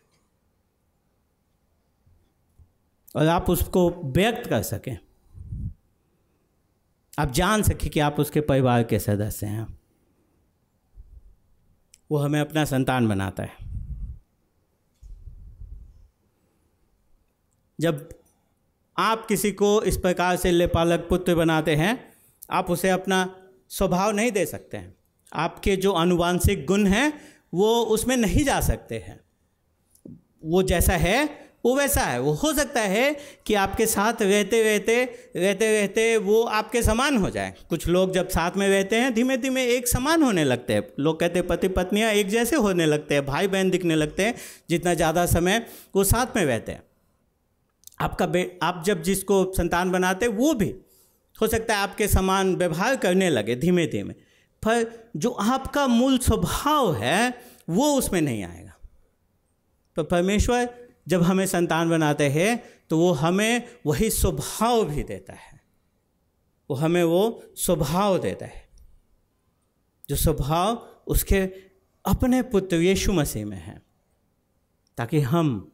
और 3.15 3.27
आप 3.27 3.49
उसको 3.49 3.89
व्यक्त 3.89 4.49
कर 4.49 4.61
सकें। 4.61 4.97
आप 7.19 7.31
जान 7.31 7.63
सकें 7.63 7.89
कि 7.89 7.99
आप 7.99 8.19
उसके 8.19 8.41
परिवार 8.41 8.83
के 8.83 8.99
सदस्य 8.99 9.47
हैं। 9.47 9.79
वो 12.11 12.17
हमें 12.17 12.41
अपना 12.41 12.65
संतान 12.65 13.07
बनाता 13.07 13.43
है। 13.43 13.57
जब 17.79 18.09
आप 18.97 19.25
किसी 19.25 19.51
को 19.51 19.81
इस 19.81 19.97
प्रकार 19.97 20.35
से 20.35 20.51
लेपालक 20.51 20.99
पुत्र 20.99 21.35
बनाते 21.35 21.75
हैं, 21.75 22.13
आप 22.51 22.69
उसे 22.69 22.89
अपना 22.89 23.36
स्वभाव 23.71 24.11
नहीं 24.11 24.31
दे 24.31 24.45
सकते 24.45 24.77
हैं। 24.77 24.95
आपके 25.31 25.75
जो 25.75 25.91
अनुवांशिक 25.93 26.65
गुण 26.65 26.85
हैं, 26.87 27.13
वो 27.53 27.81
उसमें 27.81 28.15
नहीं 28.17 28.43
जा 28.45 28.59
सकते 28.61 28.95
हैं। 28.97 29.19
वो 30.45 30.63
जैसा 30.63 30.93
है, 30.93 31.47
वो 31.65 31.75
वैसा 31.75 32.01
है। 32.01 32.19
वो 32.21 32.31
हो 32.33 32.53
सकता 32.53 32.81
है 32.81 33.15
कि 33.45 33.53
आपके 33.53 33.85
साथ 33.85 34.21
रहते 34.21 34.61
रहते 34.63 35.03
रहते 35.35 35.69
रहते 35.71 36.17
वो 36.17 36.41
आपके 36.43 36.81
समान 36.83 37.17
हो 37.17 37.29
जाए। 37.29 37.53
कुछ 37.69 37.87
लोग 37.87 38.13
जब 38.13 38.27
साथ 38.29 38.57
में 38.57 38.67
रहते 38.69 38.95
हैं 38.95 39.13
धीमे 39.13 39.37
धीमे 39.37 39.65
एक 39.67 39.87
समान 39.87 40.23
होने 40.23 40.43
लगते 40.43 40.73
हैं। 40.73 40.83
लोग 40.99 41.19
कहते 41.19 41.39
हैं 41.39 41.47
पति 41.47 41.67
पत्नियाँ 41.67 42.11
एक 42.11 42.27
जैसे 42.27 42.55
होने 42.55 42.85
लगते 42.85 43.13
हैं 43.13 43.25
भाई 43.25 43.47
बहन 43.47 43.69
दिखने 43.69 43.95
लगते 43.95 44.23
हैं, 44.23 44.35
जितना 44.69 44.93
ज़्यादा 44.93 45.25
समय 45.25 45.65
वो 45.95 46.03
साथ 46.03 46.35
में 46.35 46.45
रहते 46.45 46.71
हैं। 46.71 46.83
आपका 48.01 48.25
आप 48.63 48.83
जब 48.85 49.01
जिसको 49.01 49.43
संतान 49.53 49.91
बनाते 49.91 50.27
वो 50.27 50.53
भी 50.53 50.73
हो 51.41 51.47
सकता 51.47 51.75
है 51.75 51.81
आपके 51.81 52.07
समान 52.07 52.55
व्यवहार 52.55 52.95
करने 52.95 53.29
लगे 53.29 53.55
धीमे 53.55 53.85
धीमे, 53.87 54.13
पर 54.63 55.11
जो 55.15 55.29
आपका 55.29 55.87
मूल 55.87 56.17
स्वभाव 56.17 56.93
है, 56.95 57.33
वो 57.69 57.93
उसमें 57.93 58.21
नहीं 58.21 58.43
आएगा। 58.43 58.73
तो 59.97 60.03
परमेश्वर 60.03 60.69
जब 61.07 61.21
हमें 61.21 61.45
संतान 61.45 61.89
बनाते 61.89 62.29
हैं 62.29 62.63
तो 62.89 62.97
वो 62.97 63.11
हमें 63.11 63.67
वही 63.85 64.09
स्वभाव 64.09 64.83
भी 64.85 65.03
देता 65.03 65.33
है। 65.33 65.59
वो 66.69 66.75
हमें 66.75 67.03
वो 67.03 67.43
स्वभाव 67.55 68.17
देता 68.19 68.45
है, 68.45 68.67
जो 70.09 70.15
स्वभाव 70.15 70.75
उसके 71.07 71.39
अपने 72.05 72.41
पुत्र 72.43 72.75
यीशु 72.75 73.13
मसीह 73.13 73.45
में 73.45 73.57
है, 73.57 73.81
ताकि 74.97 75.19
हम 75.21 75.71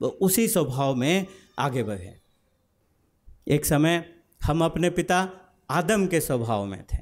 उसी 0.00 0.46
स्वभाव 0.48 0.94
में 0.94 1.26
आगे 1.58 1.82
बढ़ें। 1.82 2.20
एक 3.48 3.64
समय 3.64 4.19
हम 4.42 4.64
अपने 4.64 4.90
पिता 4.90 5.28
आदम 5.70 6.06
के 6.06 6.20
स्वभाव 6.20 6.64
में 6.64 6.82
थे। 6.82 6.98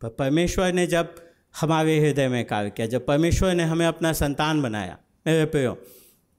पर 0.00 0.08
परमेश्वर 0.08 0.72
ने 0.72 0.86
जब 0.86 1.14
हमारे 1.60 1.98
हृदय 2.00 2.28
में 2.28 2.44
कार्य 2.46 2.70
किया, 2.70 2.86
जब 2.86 3.06
परमेश्वर 3.06 3.54
ने 3.54 3.62
हमें 3.62 3.86
अपना 3.86 4.12
संतान 4.12 4.62
बनाया, 4.62 4.98
मेरे 5.26 5.44
प्रियो 5.44 5.76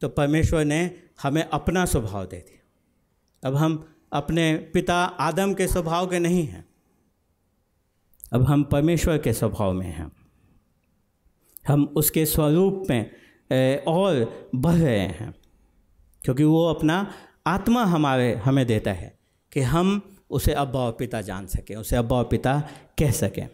तो 0.02 0.10
परमेश्वर 0.10 0.66
ने 0.66 1.00
हमें 1.22 1.44
अपना 1.44 1.86
स्वभाव 1.86 2.26
दे 2.26 2.38
दिया। 2.38 3.50
अब 3.50 3.56
हम 3.56 3.96
अपने 4.14 4.56
पिता 4.74 4.96
आदम 4.96 5.54
के 5.54 5.68
स्वभाव 5.68 6.08
के 6.08 6.20
नहीं 6.20 6.46
हैं। 6.48 6.66
अब 8.34 8.44
हम 8.44 8.64
परमेश्वर 8.64 9.18
के 9.18 9.34
स्वभाव 9.34 9.74
में 9.74 9.88
हैं। 9.88 10.12
हम 11.68 11.84
उसके 11.98 12.26
स्वरूप 12.26 12.84
में 12.90 13.84
और 13.88 14.50
बढ़ 14.56 14.76
रहे 14.76 15.00
हैं, 15.00 15.34
क्योंकि 16.22 16.44
वो 16.44 16.66
अपना 16.66 17.14
आत्मा 17.48 17.84
हमारे, 17.84 18.34
हमें 18.36 18.66
देता 18.66 18.92
है। 18.92 19.17
कि 19.58 19.62
हम 19.62 20.18
उसे 20.30 20.54
अब्बा 20.54 20.80
और 20.80 20.92
पिता 20.92 21.22
जान 21.22 21.46
सकें, 21.48 21.76
उसे 21.76 21.96
अब्बा 21.96 22.16
और 22.16 22.24
पिता 22.24 22.70
कह 23.00 23.12
सकें। 23.12 23.48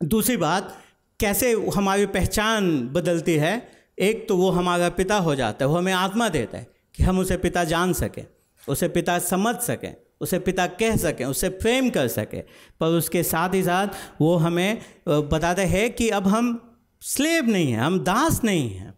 दूसरी 0.00 0.36
बात, 0.36 0.76
कैसे 1.20 1.52
हमारी 1.76 2.06
पहचान 2.06 2.88
बदलती 2.88 3.34
है? 3.34 3.70
एक 3.98 4.28
तो 4.28 4.36
वो 4.36 4.50
हमारा 4.50 4.88
पिता 4.88 5.16
हो 5.16 5.34
जाता 5.34 5.64
है, 5.64 5.68
वो 5.68 5.76
हमें 5.76 5.92
आत्मा 5.92 6.28
देता 6.28 6.58
है 6.58 6.66
कि 6.94 7.02
हम 7.02 7.18
उसे 7.18 7.36
पिता 7.36 7.64
जान 7.64 7.92
सकें, 7.92 8.26
उसे 8.68 8.88
पिता 8.88 9.18
समझ 9.18 9.56
सकें, 9.56 9.96
उसे 10.20 10.38
पिता 10.38 10.66
कह 10.66 10.96
सकें, 10.96 11.24
उसे 11.24 11.48
प्रेम 11.48 11.90
कर 11.90 12.08
सकें। 12.08 12.42
पर 12.80 12.86
उसके 12.86 13.22
साथ 13.22 13.54
ही 13.54 13.62
साथ 13.62 13.88
वो 14.20 14.36
हमें 14.36 14.78
बताते 15.08 15.64
हैं 15.64 15.92
कि 15.92 16.08
अब 16.10 16.28
हम 16.28 16.78
स्लेब 17.02 17.48
नहीं 17.48 17.72
हैं, 17.72 17.80
हम 17.80 18.00
दास 18.00 18.44
नहीं 18.44 18.70
हैं। 18.70 18.94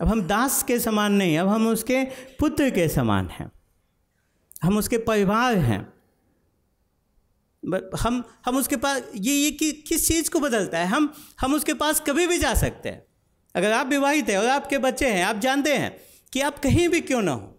अब 0.00 0.08
हम 0.08 0.22
दास 0.22 0.62
के 0.62 0.78
समान 0.78 1.12
नहीं 1.12 1.38
अब 1.38 1.48
हम 1.48 1.68
उसके 1.68 2.04
पुत्र 2.38 2.70
के 2.70 2.88
समान 2.88 3.28
हैं। 3.28 3.50
हम 4.62 4.78
उसके 4.78 4.98
परिवार 4.98 5.56
हैं। 5.56 5.96
हम 8.00 8.22
हम 8.46 8.56
उसके 8.56 8.76
पास 8.76 9.02
ये 9.16 9.34
ये 9.34 9.50
कि, 9.50 9.72
किस 9.72 10.08
चीज़ 10.08 10.30
को 10.30 10.40
बदलता 10.40 10.78
है? 10.78 10.86
हम 10.86 11.12
हम 11.40 11.54
उसके 11.54 11.74
पास 11.74 12.00
कभी 12.00 12.26
भी 12.26 12.38
जा 12.38 12.54
सकते 12.54 12.88
हैं। 12.88 13.04
अगर 13.54 13.72
आप 13.72 13.86
विवाहित 13.86 14.28
हैं 14.28 14.38
और 14.38 14.46
आपके 14.46 14.78
बच्चे 14.78 15.08
हैं 15.08 15.24
आप 15.24 15.38
जानते 15.38 15.74
हैं 15.74 15.96
कि 16.32 16.40
आप 16.40 16.58
कहीं 16.58 16.88
भी 16.88 17.00
क्यों 17.00 17.22
ना 17.22 17.32
हो। 17.32 17.52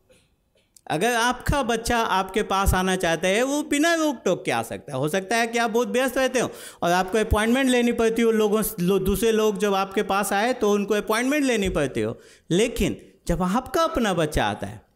अगर 0.91 1.15
आपका 1.15 1.63
बच्चा 1.63 1.97
आपके 1.99 2.43
पास 2.43 2.73
आना 2.73 2.95
चाहता 2.95 3.27
है 3.27 3.43
वो 3.43 3.63
बिना 3.63 3.93
रोक 3.95 4.21
टोक 4.25 4.45
के 4.45 4.51
आ 4.51 4.61
सकता 4.63 4.93
है। 4.93 4.99
हो 4.99 5.09
सकता 5.09 5.35
है 5.35 5.47
कि 5.47 5.57
आप 5.57 5.71
बहुत 5.71 5.87
व्यस्त 5.87 6.17
रहते 6.17 6.39
हो 6.39 6.51
और 6.83 6.91
आपको 6.91 7.17
अपॉइंटमेंट 7.17 7.69
लेनी 7.69 7.91
पड़ती 7.91 8.21
हो 8.21 8.31
लोगों 8.31 8.63
लो, 8.79 8.99
दूसरे 8.99 9.31
लोग 9.31 9.57
जब 9.57 9.73
आपके 9.73 10.03
पास 10.03 10.33
आए 10.33 10.53
तो 10.53 10.71
उनको 10.71 10.93
अपॉइंटमेंट 10.93 11.45
लेनी 11.45 11.69
पड़ती 11.69 12.01
हो। 12.01 12.19
लेकिन 12.51 12.97
जब 13.27 13.41
आपका 13.43 13.83
अपना 13.83 14.13
बच्चा 14.13 14.45
आता 14.45 14.67
है 14.67 14.86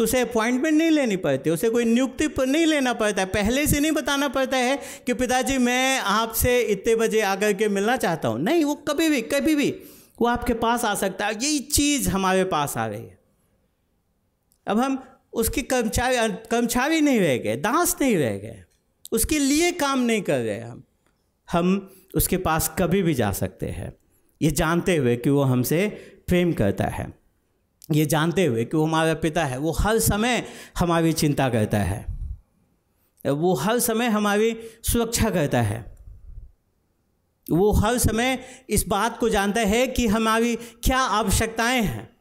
तो 0.00 0.04
उसे 0.04 0.20
अपॉइंटमेंट 0.20 0.78
नहीं 0.78 0.90
लेनी 0.90 1.16
पड़ती, 1.16 1.50
उसे 1.50 1.70
कोई 1.70 1.84
नियुक्ति 1.84 2.28
पर 2.28 2.46
नहीं 2.46 2.66
लेना 2.66 2.92
पड़ता 2.92 3.22
है। 3.22 3.26
पहले 3.26 3.66
से 3.66 3.80
नहीं 3.80 3.92
बताना 3.92 4.28
पड़ता 4.28 4.56
है 4.56 4.80
कि 5.06 5.14
पिताजी, 5.14 5.58
मैं 5.58 5.98
आपसे 5.98 6.60
इतने 6.60 6.96
बजे 6.96 7.20
आकर 7.20 7.52
के 7.52 7.68
मिलना 7.68 7.96
चाहता 7.96 8.28
हूँ। 8.28 8.40
नहीं, 8.40 8.64
वो 8.64 8.74
कभी 8.74 9.08
भी 9.08 9.20
कभी 9.20 9.54
भी, 9.54 9.70
वो 10.20 10.26
आपके 10.26 10.54
पास 10.54 10.84
आ 10.84 10.94
सकता 10.94 11.26
है। 11.26 11.32
यही 11.32 11.58
चीज़ 11.58 12.08
हमारे 12.08 12.44
पास 12.44 12.76
आ 12.76 12.86
रही 12.86 13.02
है। 13.02 13.18
अब 14.66 14.78
हम 14.78 15.04
उसकी 15.32 15.62
कर्मचारी 15.62 16.16
कर्मचारी 16.50 17.00
नहीं 17.00 17.20
रह 17.20 17.36
गए, 17.36 17.56
दास 17.56 17.96
नहीं 18.00 18.16
रह 18.16 18.36
गए। 18.36 18.64
उसके 19.12 19.38
लिए 19.38 19.72
काम 19.72 20.00
नहीं 20.00 20.22
कर 20.22 20.38
रहे 20.38 20.60
हम। 20.60 20.82
हम 21.52 21.94
उसके 22.14 22.36
पास 22.36 22.74
कभी 22.78 23.02
भी 23.02 23.14
जा 23.14 23.32
सकते 23.32 23.66
हैं। 23.66 23.92
ये 24.42 24.50
जानते 24.50 24.96
हुए 24.96 25.16
कि 25.16 25.30
वो 25.30 25.42
हमसे 25.42 25.88
प्रेम 26.26 26.52
करता 26.52 26.84
है। 26.84 27.19
ये 27.92 28.06
जानते 28.06 28.46
हुए 28.46 28.64
कि 28.64 28.76
वो 28.76 28.84
हमारा 28.84 29.14
पिता 29.14 29.44
है 29.44 29.58
वो 29.58 29.72
हर 29.72 29.98
समय 29.98 30.44
हमारी 30.78 31.12
चिंता 31.12 31.48
करता 31.48 31.78
है। 31.78 32.06
वो 33.26 33.54
हर 33.54 33.78
समय 33.78 34.06
हमारी 34.06 34.60
सुरक्षा 34.82 35.30
करता 35.30 35.62
है। 35.62 35.98
वो 37.50 37.72
हर 37.72 37.98
समय 37.98 38.44
इस 38.70 38.84
बात 38.88 39.18
को 39.18 39.28
जानता 39.28 39.60
है 39.60 39.86
कि 39.86 40.06
हमारी 40.06 40.56
क्या 40.56 40.98
आवश्यकताएँ 40.98 41.82
हैं 41.82 42.16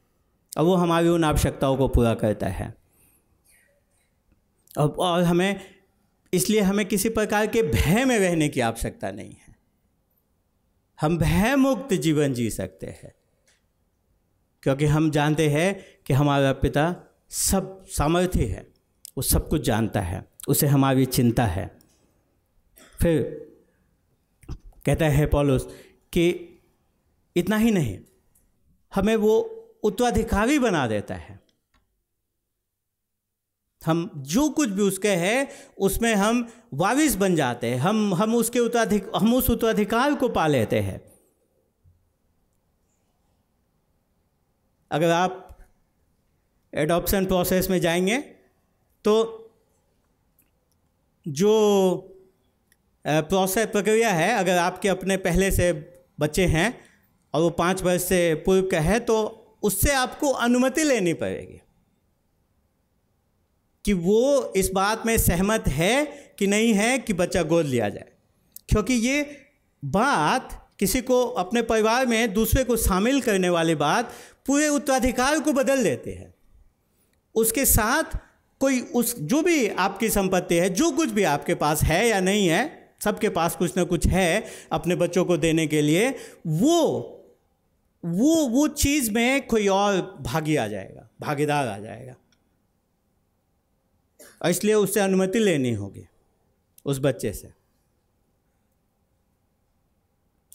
और 0.58 0.64
वो 0.64 0.76
हमारी 0.76 1.08
उन 1.08 1.24
आवश्यकताओं 1.24 1.78
को 1.78 1.88
पूरा 1.88 2.14
करता 2.14 2.48
है। 2.48 2.76
और, 4.78 5.24
हमें 5.24 5.62
इसलिए 6.34 6.62
हमें 6.62 6.86
किसी 6.86 7.10
प्रकार 7.10 7.48
के 7.48 7.62
भय 7.62 8.06
में 8.06 8.20
रहने 8.20 8.50
की 8.50 8.60
आवश्यकता 8.60 9.12
नहीं 9.12 9.32
है। 9.32 9.56
हम 11.02 11.18
भय 11.18 11.56
मुक्त 11.56 11.94
जीवन 11.94 12.34
जी 12.34 12.50
सकते 12.50 12.88
हैं। 12.88 13.19
क्योंकि 14.64 14.86
हम 14.86 15.12
जानते 15.12 15.50
हैं 15.50 15.86
कि 16.06 16.14
हमारा 16.14 16.52
पिता 16.54 16.96
सब 17.30 17.86
सामर्थ्य 17.88 18.46
है, 18.46 18.68
वो 19.18 19.22
सब 19.22 19.50
कुछ 19.50 19.62
जानता 19.62 20.02
है, 20.02 20.26
उसे 20.48 20.68
हमारी 20.68 21.06
चिंता 21.06 21.46
है। 21.46 21.80
फिर 23.00 23.22
कहता 24.86 25.06
है 25.06 25.26
पॉलुस 25.26 25.68
कि 26.14 26.30
इतना 27.36 27.58
ही 27.58 27.72
नहीं, 27.72 28.00
हमें 28.96 29.16
वो 29.16 29.40
उत्तराधिकारी 29.84 30.60
बना 30.60 30.88
देता 30.88 31.16
है। 31.16 31.40
हम 33.86 34.10
जो 34.16 34.50
कुछ 34.50 34.70
भी 34.70 34.82
उसके 34.82 35.10
है, 35.10 35.48
उसमें 35.78 36.16
हम 36.16 36.48
वारिस 36.74 37.16
बन 37.16 37.36
जाते 37.36 37.68
हैं, 37.68 37.78
हम 37.78 38.14
हम 38.14 38.36
उसके 38.36 38.60
उत्तराधिक, 38.60 39.12
हम 39.16 39.34
उस 39.34 39.50
उत्तराधिकार 39.50 40.16
को 40.16 40.30
पा 40.30 40.48
लेते 40.48 40.80
हैं। 40.80 41.09
अगर 44.92 45.10
आप 45.10 45.58
एडॉप्शन 46.76 47.26
प्रोसेस 47.26 47.70
में 47.70 47.82
जाएँगे 47.82 48.18
तो 49.04 49.36
जो 51.28 51.96
प्रोसेस 53.08 53.68
प्रक्रिया 53.68 54.10
है, 54.10 54.34
अगर 54.34 54.58
आपके 54.58 54.90
अपने 54.90 55.18
पहले 55.18 55.52
से 55.52 55.74
बच्चे 56.20 56.46
हैं 56.46 56.82
और 57.34 57.42
वो 57.42 57.50
पाँच 57.50 57.84
वर्ष 57.84 58.04
से 58.04 58.36
पूर्व 58.36 58.68
का 58.72 58.80
है 58.80 59.00
तो 59.00 59.46
उससे 59.64 59.94
आपको 59.94 60.30
अनुमति 60.30 60.84
लेनी 60.84 61.14
पड़ेगी 61.14 61.62
कि 63.86 63.94
वो 63.94 64.54
इस 64.56 64.70
बात 64.70 65.06
में 65.06 65.18
सहमत 65.18 65.64
है 65.68 66.06
कि 66.40 66.48
नहीं 66.48 66.74
है 66.74 67.00
कि 67.00 67.14
बच्चा 67.14 67.44
गोद 67.44 67.66
लिया 67.66 67.90
जाए। 67.90 68.12
क्योंकि 68.70 68.94
ये 68.94 69.46
बात 69.86 70.69
किसी 70.80 71.02
को 71.02 71.26
अपने 71.26 71.62
परिवार 71.62 72.06
में 72.06 72.34
दूसरे 72.34 72.64
को 72.64 72.78
शामिल 72.78 73.22
करने 73.22 73.50
वाली 73.50 73.76
बात 73.76 74.14
पूरे 74.46 74.68
उत्तराधिकार 74.68 75.40
को 75.40 75.54
बदल 75.54 75.84
देते 75.84 76.12
हैं। 76.12 76.34
उसके 77.36 77.66
साथ 77.66 78.04
कोई 78.60 78.82
उस, 78.82 79.20
जो 79.20 79.42
भी 79.42 79.68
आपकी 79.68 80.10
संपत्ति 80.10 80.56
है, 80.56 80.70
जो 80.70 80.92
कुछ 80.92 81.10
भी 81.10 81.24
आपके 81.24 81.56
पास 81.56 81.84
है 81.84 82.08
या 82.08 82.20
नहीं 82.20 82.48
है, 82.48 82.94
सबके 83.04 83.30
पास 83.30 83.56
कुछ 83.56 83.78
ना 83.78 83.84
कुछ 83.84 84.08
है 84.08 84.46
अपने 84.72 84.96
बच्चों 84.96 85.26
को 85.26 85.38
देने 85.38 85.68
के 85.68 85.82
लिए, 85.82 86.16
वो 86.48 87.16
वो 88.06 88.36
वो 88.36 88.68
चीज़ 88.68 89.12
में 89.12 89.48
कोई 89.48 89.68
और 89.68 90.18
भागी 90.22 90.56
आ 90.56 90.68
जाएगा, 90.68 91.10
भागीदार 91.22 91.68
आ 91.68 91.80
जाएगा। 91.80 92.16
इसलिए 94.50 94.74
उससे 94.74 95.00
अनुमति 95.00 95.40
लेनी 95.40 95.74
होगी 95.74 96.06
उस 96.86 97.00
बच्चे 97.00 97.34
से। 97.34 97.59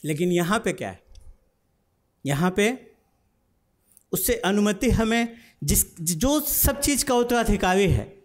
लेकिन 0.04 0.32
यहाँ 0.32 0.58
पे 0.58 0.72
क्या 0.72 0.90
है? 0.90 1.02
यहाँ 2.26 2.50
पे 2.50 2.86
उससे 4.12 4.34
अनुमति 4.34 4.90
हमें 4.90 5.36
जिस, 5.64 6.00
जो 6.00 6.40
सब 6.40 6.80
चीज़ 6.80 7.04
का 7.04 7.14
उत्तराधिकारी 7.14 7.88
है, 7.88 8.22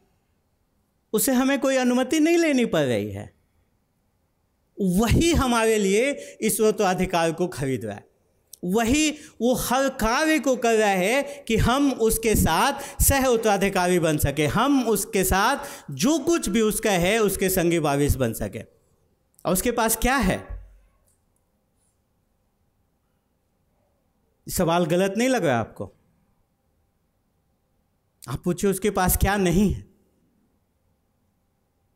उसे 1.14 1.32
हमें 1.32 1.60
कोई 1.60 1.76
अनुमति 1.76 2.20
नहीं 2.20 2.38
लेनी 2.38 2.66
पड़ 2.66 2.86
रही 2.86 3.12
है। 3.12 3.34
वही 4.82 5.34
हमारे 5.34 5.78
लिए 5.78 6.12
इस 6.42 6.62
उत्तराधिकार 6.62 7.32
को 7.32 7.48
खरीद 7.48 7.86
रहा 7.86 7.96
है। 7.96 8.10
वही 8.66 9.12
वो 9.12 9.54
हर 9.54 9.90
कार्य 9.90 10.40
को 10.40 10.56
कर 10.56 10.74
रहा 10.74 10.90
है 10.90 11.46
कि 11.48 11.58
हम 11.58 11.92
उसके 11.92 12.36
साथ 12.36 13.04
सह 13.04 13.26
उत्तराधिकारी 13.26 14.00
बन 14.00 14.18
सके, 14.18 14.46
हम 14.46 14.88
उसके 14.88 15.24
साथ 15.24 15.58
जो 15.92 16.20
कुछ 16.20 16.50
भी 16.50 16.62
उसका 16.62 16.92
है, 16.92 17.20
उसके 17.20 17.50
संगी 17.50 17.78
वारिस 17.78 18.16
बन 18.16 18.34
सके। 18.34 18.60
और 19.46 19.54
उसके 19.54 19.72
पास 19.72 19.96
क्या 19.96 20.16
है? 20.16 20.59
सवाल 24.50 24.86
गलत 24.86 25.14
नहीं 25.18 25.30
लग 25.30 25.46
रहा 25.46 25.60
आपको? 25.60 25.94
आप 28.30 28.42
पूछिए 28.44 28.70
उसके 28.70 28.90
पास 28.90 29.18
क्या 29.18 29.38
नहीं 29.38 29.74
है? 29.74 29.88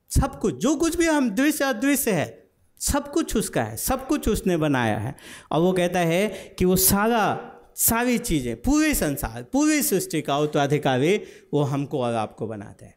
सब 0.10 0.40
कुछ, 0.40 0.56
जो 0.56 0.76
कुछ 0.76 0.96
भी 0.96 1.06
हम 1.06 1.30
दृश्य 1.30 1.66
अदृश्य 1.66 2.12
है, 2.12 2.52
सब 2.80 3.12
कुछ 3.12 3.36
उसका 3.36 3.64
है, 3.64 3.78
सब 3.78 4.08
कुछ 4.08 4.30
उसने 4.30 4.58
बनाया 4.58 4.98
है। 4.98 5.16
और 5.52 5.62
वो 5.62 5.74
कहता 5.74 6.00
है 6.00 6.56
कि 6.60 6.66
वो 6.66 6.76
सारा, 6.76 7.50
सारी 7.76 8.18
चीज़ें, 8.18 8.62
पूरे 8.62 8.94
संसार, 8.96 9.44
पूरी 9.44 9.82
सृष्टि 9.82 10.22
का 10.22 10.38
उत्तराधिकारी 10.38 11.18
वो 11.54 11.64
हमको 11.64 12.02
और 12.02 12.14
आपको 12.14 12.48
बनाते 12.48 12.86
हैं। 12.86 12.96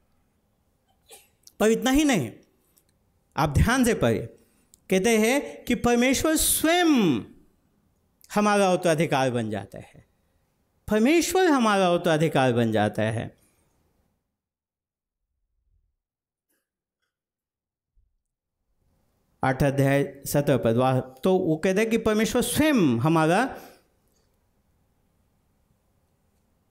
पर 1.61 1.71
इतना 1.71 1.91
ही 1.91 2.05
नहीं, 2.05 2.31
आप 3.37 3.51
ध्यान 3.51 3.85
से 3.85 3.95
पढ़िए। 3.95 4.27
कहते 4.91 5.19
हैं 5.19 5.65
कि 5.65 5.75
परमेश्वर 5.75 6.37
स्वयं 6.37 7.21
हमारा 8.35 8.73
उत्तराधिकार 8.73 9.31
बन 9.31 9.51
जाता 9.51 9.79
है। 9.79 10.07
परमेश्वर 10.91 11.47
हमारा 11.47 11.91
उत्तराधिकार 11.91 12.53
बन 12.53 12.73
जाता 12.73 13.03
है। 13.03 13.37
आठ 19.45 19.63
अध्याय 19.63 20.23
सत्रह 20.27 20.57
पद 20.57 20.77
वाह 20.77 21.01
तो 21.01 21.39
वो 21.39 21.57
कहते 21.57 21.81
हैं 21.81 21.91
कि 21.91 21.99
परमेश्वर 21.99 22.43
स्वयं 22.43 22.99
हमारा 22.99 23.57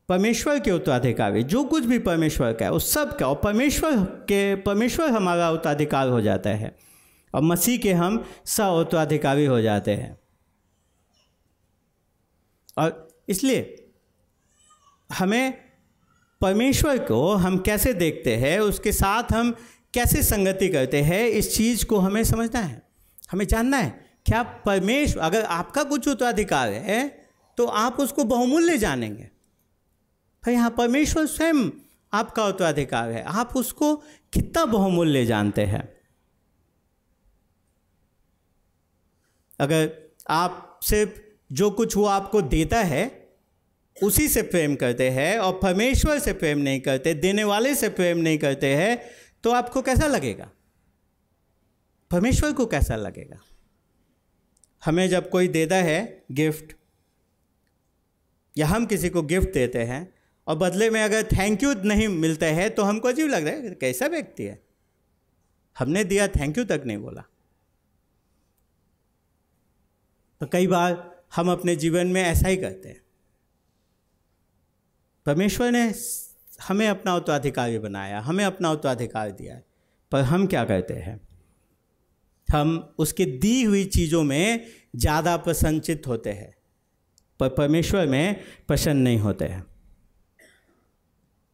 परमेश्वर 0.09 0.59
के 0.59 0.71
उत्तराधिकारी, 0.71 1.43
जो 1.43 1.63
कुछ 1.63 1.83
भी 1.83 1.99
परमेश्वर 1.99 2.53
का 2.53 2.65
है, 2.65 2.71
उस 2.71 2.93
सब 2.93 3.17
का, 3.17 3.27
और 3.27 3.35
परमेश्वर 3.35 4.05
के, 4.05 4.55
परमेश्वर 4.55 5.09
हमारा 5.09 5.51
उत्तराधिकार 5.51 6.07
हो 6.07 6.21
जाता 6.21 6.49
है। 6.49 6.75
और 7.35 7.41
मसीह 7.41 7.77
के 7.79 7.93
हम 7.93 8.25
स 8.45 8.59
उत्तराधिकारी 8.59 9.45
हो 9.45 9.61
जाते 9.61 9.95
हैं। 9.95 10.24
और 12.77 13.07
इसलिए 13.29 13.91
हमें 15.09 15.53
परमेश्वर 16.41 16.97
को 16.97 17.33
हम 17.35 17.57
कैसे 17.57 17.93
देखते 17.93 18.35
हैं, 18.35 18.59
उसके 18.59 18.91
साथ 18.91 19.31
हम 19.33 19.51
कैसे 19.93 20.23
संगति 20.23 20.67
करते 20.69 21.01
हैं, 21.01 21.27
इस 21.27 21.55
चीज़ 21.55 21.85
को 21.85 21.99
हमें 21.99 22.23
समझना 22.23 22.59
है। 22.59 22.81
हमें 23.31 23.45
जानना 23.47 23.77
है, 23.77 23.89
क्या 24.25 24.41
परमेश्वर, 24.65 25.21
अगर 25.21 25.43
आपका 25.43 25.83
कुछ 25.83 26.07
उत्तराधिकार 26.07 26.69
है 26.69 27.07
तो 27.57 27.65
आप 27.65 27.99
उसको 27.99 28.23
बहुमूल्य 28.23 28.77
जानेंगे। 28.77 29.23
भाई 30.43 30.53
यहाँ 30.53 30.69
परमेश्वर 30.69 31.25
स्वयं 31.25 31.69
आपका 32.13 32.45
उत्तराधिकार 32.45 33.11
है, 33.11 33.23
आप 33.23 33.55
उसको 33.55 33.95
कितना 34.33 34.65
बहुमूल्य 34.65 35.25
जानते 35.25 35.65
हैं। 35.65 35.83
अगर 39.59 39.89
आप 40.29 40.79
सिर्फ़ 40.83 41.19
जो 41.49 41.69
कुछ 41.71 41.95
वो 41.97 42.05
आपको 42.05 42.41
देता 42.41 42.81
है, 42.83 43.29
उसी 43.97 44.27
से 44.27 44.41
प्रेम 44.41 44.75
करते 44.75 45.09
हैं 45.09 45.37
और 45.39 45.59
परमेश्वर 45.63 46.19
से 46.19 46.33
प्रेम 46.33 46.57
नहीं 46.57 46.79
करते, 46.81 47.13
देने 47.13 47.43
वाले 47.43 47.75
से 47.75 47.89
प्रेम 47.89 48.17
नहीं 48.17 48.37
करते 48.37 48.75
हैं 48.75 49.01
तो 49.43 49.51
आपको 49.51 49.81
कैसा 49.81 50.07
लगेगा? 50.07 50.49
परमेश्वर 52.11 52.53
को 52.53 52.65
कैसा 52.65 52.95
लगेगा? 52.95 53.39
हमें 54.85 55.07
जब 55.09 55.29
कोई 55.29 55.47
देता 55.47 55.75
है 55.75 56.23
गिफ्ट, 56.31 56.75
या 58.55 58.67
हम 58.67 58.85
किसी 58.85 59.09
को 59.09 59.21
गिफ्ट 59.21 59.53
देते 59.53 59.83
हैं, 59.83 60.13
और 60.47 60.55
बदले 60.55 60.89
में 60.89 61.01
अगर 61.03 61.23
थैंक 61.23 61.63
यू 61.63 61.73
नहीं 61.75 62.07
मिलता 62.07 62.45
है 62.45 62.69
तो 62.69 62.83
हमको 62.83 63.07
अजीब 63.07 63.29
लग 63.29 63.47
रहा 63.47 63.53
है, 63.53 63.71
कैसा 63.71 64.07
व्यक्ति 64.07 64.43
है? 64.43 64.61
हमने 65.77 66.03
दिया 66.03 66.27
थैंक 66.27 66.57
यू 66.57 66.63
तक 66.65 66.83
नहीं 66.85 66.97
बोला। 66.97 67.23
तो 70.41 70.47
कई 70.47 70.67
बार 70.67 71.14
हम 71.35 71.51
अपने 71.51 71.75
जीवन 71.75 72.07
में 72.07 72.21
ऐसा 72.23 72.47
ही 72.47 72.57
करते 72.57 72.89
हैं। 72.89 73.01
परमेश्वर 75.25 75.71
ने 75.71 75.93
हमें 76.61 76.87
अपना 76.87 77.15
उत्तराधिकारी 77.15 77.79
बनाया, 77.79 78.19
हमें 78.19 78.43
अपना 78.45 78.71
उत्तराधिकार 78.71 79.31
दिया 79.31 79.61
पर 80.11 80.21
हम 80.21 80.45
क्या 80.47 80.63
करते 80.65 80.93
हैं? 80.93 81.19
हम 82.49 82.95
उसके 82.97 83.25
दी 83.25 83.63
हुई 83.63 83.85
चीज़ों 83.85 84.23
में 84.23 84.65
ज़्यादा 84.95 85.35
प्रसन्नचित 85.37 86.07
होते 86.07 86.31
हैं, 86.31 86.53
पर 87.39 87.49
परमेश्वर 87.49 88.07
में 88.07 88.43
प्रसन्न 88.67 88.97
नहीं 88.97 89.19
होते 89.19 89.45
हैं। 89.45 89.65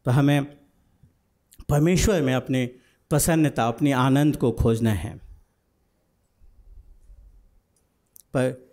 तो 0.06 0.10
हमें 0.10 0.44
परमेश्वर 1.68 2.22
में 2.22 2.34
अपनी 2.34 2.66
प्रसन्नता, 3.10 3.66
अपनी 3.68 3.92
आनंद 3.92 4.36
को 4.36 4.52
खोजना 4.52 4.92
है। 4.92 5.16
पर 8.34 8.71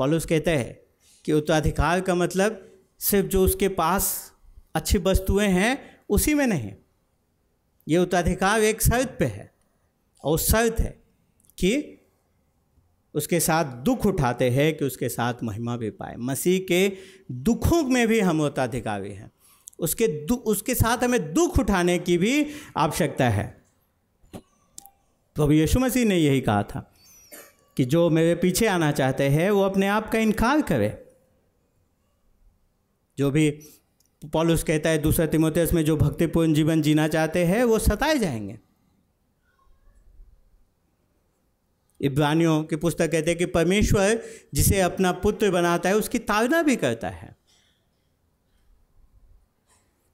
पॉलुस 0.00 0.26
कहते 0.26 0.50
हैं 0.50 0.80
कि 1.24 1.32
उत्तराधिकार 1.32 2.00
का 2.00 2.14
मतलब 2.14 2.72
सिर्फ़ 2.98 3.28
जो 3.28 3.44
उसके 3.44 3.68
पास 3.68 4.32
अच्छी 4.74 4.98
वस्तुएँ 4.98 5.48
हैं, 5.48 6.00
उसी 6.08 6.34
में 6.34 6.46
नहीं। 6.46 6.72
ये 7.88 7.98
उत्तराधिकार 7.98 8.60
एक 8.60 8.82
शर्त 8.82 9.16
पे 9.18 9.24
है 9.24 9.54
और 10.24 10.38
शर्त 10.38 10.80
है 10.80 11.02
कि 11.58 12.00
उसके 13.14 13.40
साथ 13.40 13.64
दुख 13.64 14.06
उठाते 14.06 14.50
हैं, 14.50 14.76
कि 14.76 14.84
उसके 14.84 15.08
साथ 15.08 15.34
महिमा 15.42 15.76
भी 15.76 15.90
पाए। 15.90 16.16
मसीह 16.16 16.60
के 16.60 16.96
दुखों 17.32 17.82
में 17.82 18.08
भी 18.08 18.20
हम 18.20 18.40
उत्तराधिकारी 18.40 19.12
हैं। 19.12 19.30
उसके 19.78 20.26
उसके 20.26 20.74
साथ 20.74 21.04
हमें 21.04 21.34
दुख 21.34 21.58
उठाने 21.58 21.98
की 21.98 22.18
भी 22.18 22.46
आवश्यकता 22.76 23.28
है। 23.28 23.64
प्रभु 25.34 25.52
यीशु 25.52 25.78
मसीह 25.78 26.04
ने 26.04 26.16
यही 26.16 26.40
कहा 26.40 26.62
था। 26.62 26.89
कि 27.80 27.84
जो 27.84 28.10
मेरे 28.10 28.34
पीछे 28.34 28.66
आना 28.66 28.92
चाहते 28.92 29.28
हैं, 29.28 29.50
वो 29.50 29.62
अपने 29.62 29.86
आप 29.86 30.12
का 30.12 30.18
इनकार 30.18 30.62
करे। 30.62 31.08
जो 33.18 33.30
भी 33.30 33.50
पॉलुस 34.32 34.62
कहता 34.62 34.90
है, 34.90 34.98
दूसरा 34.98 35.26
तिमोतेस 35.26 35.72
में 35.72 35.84
जो 35.84 35.96
भक्तिपूर्ण 35.96 36.54
जीवन 36.54 36.82
जीना 36.82 37.08
चाहते 37.08 37.44
हैं, 37.44 37.64
वो 37.64 37.78
सताए 37.78 38.18
जाएँगे। 38.18 38.58
इब्रानियों 42.00 42.64
की 42.64 42.76
पुस्तक 42.76 43.12
कहते 43.12 43.30
हैं 43.30 43.38
कि 43.38 43.46
परमेश्वर 43.46 44.22
जिसे 44.54 44.80
अपना 44.80 45.12
पुत्र 45.12 45.50
बनाता 45.50 45.88
है, 45.88 45.96
उसकी 45.96 46.18
ताड़ना 46.18 46.62
भी 46.62 46.76
करता 46.76 47.08
है। 47.08 47.36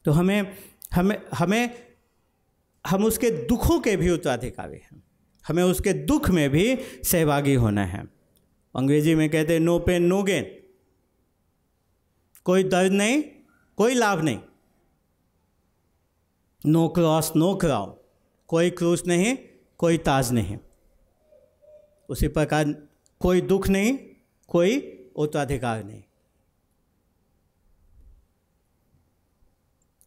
तो 0.04 0.12
हमें 0.12 0.56
हमें 0.92 1.22
हमें, 1.34 1.86
हम 2.86 3.04
उसके 3.04 3.30
दुखों 3.30 3.80
के 3.80 3.96
भी 3.96 4.10
उत्तराधिकारी 4.10 4.76
हैं। 4.76 5.05
हमें 5.48 5.62
उसके 5.62 5.92
दुख 5.92 6.30
में 6.30 6.50
भी 6.50 6.78
सहभागी 7.04 7.54
होना 7.54 7.84
है। 7.84 8.04
अंग्रेज़ी 8.76 9.14
में 9.14 9.30
कहते 9.30 9.52
हैं, 9.52 9.60
नो 9.60 9.78
पेन 9.78 10.02
नो 10.02 10.22
गेन 10.22 10.62
कोई 12.44 12.64
दर्द 12.64 12.92
नहीं, 12.92 13.22
कोई 13.76 13.94
लाभ 13.94 14.22
नहीं। 14.22 14.38
नो 16.66 16.88
क्रॉस 16.88 17.32
नो 17.36 17.54
क्राउ 17.54 17.96
कोई 18.48 18.70
क्रूस 18.70 19.06
नहीं, 19.06 19.38
कोई 19.78 19.98
ताज 19.98 20.32
नहीं। 20.32 20.58
उसी 22.08 22.28
प्रकार 22.28 22.64
कोई 23.20 23.40
दुख 23.40 23.68
नहीं, 23.68 23.98
कोई 24.48 24.78
उत्तराधिकार 25.16 25.84
नहीं। 25.84 26.02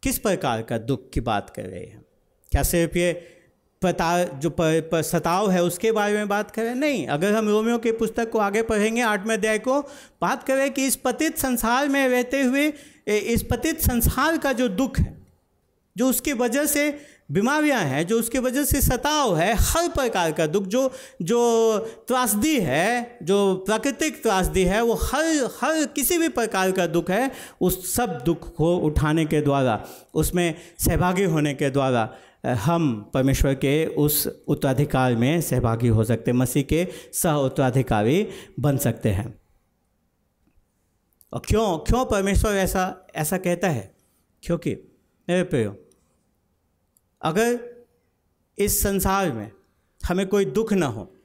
किस 0.04 0.19
प्रकार 0.19 0.62
का 0.62 0.78
दुख 0.78 1.10
की 1.10 1.19
बात 1.21 1.49
कर 1.49 1.65
रहे 1.65 1.86
हैं? 1.86 2.06
क्या 2.52 2.63
सिर्फ़ 2.63 2.97
ये 2.97 3.38
पता 3.82 4.24
जो 4.24 4.50
पर, 4.50 4.82
पर 4.82 5.02
सताव 5.02 5.52
है 5.52 5.63
उसके 5.63 5.92
बारे 5.92 6.13
में 6.13 6.28
बात 6.28 6.52
करें? 6.52 6.76
नहीं। 6.76 7.08
अगर 7.08 7.34
हम 7.34 7.50
रोमियो 7.50 7.78
की 7.78 7.92
पुस्तक 7.92 8.30
को 8.32 8.39
आगे 8.39 8.62
पढ़ेंगे 8.62 9.02
आठवें 9.02 9.38
अध्याय 9.38 9.60
को 9.60 9.82
बात 10.22 10.44
करें 10.44 10.74
कि 10.74 10.86
इस 10.86 10.96
पतित 10.96 11.38
संसार 11.38 11.89
में 11.89 12.08
रहते 12.08 12.42
हुए 12.42 12.74
इस 13.08 13.44
पतित 13.44 13.82
संसार 13.82 14.38
का 14.38 14.54
जो 14.54 14.68
दुख 14.68 15.00
है 15.00 15.18
जो 15.98 16.10
उसकी 16.10 16.34
वजह 16.34 16.65
से 16.65 17.02
बीमारियाँ 17.32 17.82
हैं 17.82 18.08
जो 18.08 18.20
उसकी 18.20 18.39
वजह 18.39 18.63
से 18.63 18.82
सताव 18.82 19.38
है 19.38 19.54
हर 19.54 19.88
प्रकार 19.88 20.32
का 20.32 20.46
दुख 20.48 20.63
जो 20.63 20.92
जो 21.22 21.39
त्रासदी 22.08 22.60
है 22.60 23.18
जो 23.24 23.56
प्राकृतिक 23.56 24.22
त्रासदी 24.24 24.63
है 24.63 24.82
वो 24.82 24.94
हर 24.94 25.50
हर 25.62 25.86
किसी 25.86 26.18
भी 26.18 26.30
प्रकार 26.30 26.72
का 26.72 26.88
दुख 26.88 27.12
है 27.12 27.32
उस 27.62 27.96
सब 27.96 28.22
दुख 28.26 28.56
को 28.56 28.78
उठाने 28.78 29.26
के 29.26 29.42
द्वारा 29.42 29.86
उसमें 30.13 30.56
सहभागी 30.80 31.24
होने 31.24 31.54
के 31.54 31.70
द्वारा 31.70 32.10
हम 32.45 33.12
परमेश्वर 33.13 33.54
के 33.54 33.86
उस 33.86 34.43
उत्तराधिकार 34.47 35.15
में 35.15 35.41
सहभागी 35.41 35.88
हो 35.88 36.04
सकते 36.04 36.34
मसीह 36.34 36.63
के 36.63 36.88
सह 37.13 37.32
उत्तराधिकारी 37.32 38.28
बन 38.60 38.78
सकते 38.78 39.10
हैं। 39.10 39.41
और 41.34 41.41
क्यों 41.47 41.78
क्यों 41.78 42.06
परमेश्वर 42.06 42.52
ऐसा 42.52 43.08
ऐसा 43.15 43.38
कहता 43.38 43.69
है? 43.69 43.95
क्योंकि 44.43 44.75
मेरे 45.30 45.43
प्रियो 45.43 45.78
अगर 47.21 47.60
इस 48.58 48.84
संसार 48.84 49.32
में 49.32 49.52
हमें 50.10 50.28
कोई 50.28 50.45
दुख 50.45 50.73
ना 50.73 50.86
हो 50.86 51.15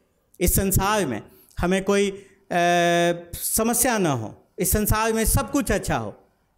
इस 0.41 0.55
संसार 0.57 1.07
में 1.07 1.23
हमें 1.59 1.85
कोई 1.85 2.09
ए, 2.53 3.31
समस्या 3.35 3.99
ना 3.99 4.13
हो 4.13 4.47
इस 4.59 4.71
संसार 4.71 5.13
में 5.13 5.25
सब 5.25 5.51
कुछ 5.51 5.73
अच्छा 5.73 5.97
हो 5.97 6.15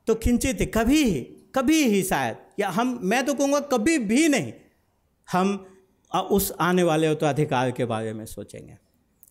तो 0.07 0.15
किंचित 0.15 0.73
कभी 0.75 1.05
ही 1.05 1.21
कभी 1.55 1.85
ही 1.85 2.03
शायद 2.03 2.37
या 2.59 2.69
हम, 2.69 2.99
मैं 3.03 3.25
तो 3.27 3.35
कहूँगा 3.35 3.61
कभी 3.61 3.99
भी 3.99 4.29
नहीं, 4.29 4.53
हम 5.29 5.67
उस 6.13 6.53
आने 6.61 6.83
वाले 6.83 7.09
उत्तराधिकार 7.09 7.71
के 7.71 7.85
बारे 7.85 8.13
में 8.13 8.25
सोचेंगे। 8.27 8.77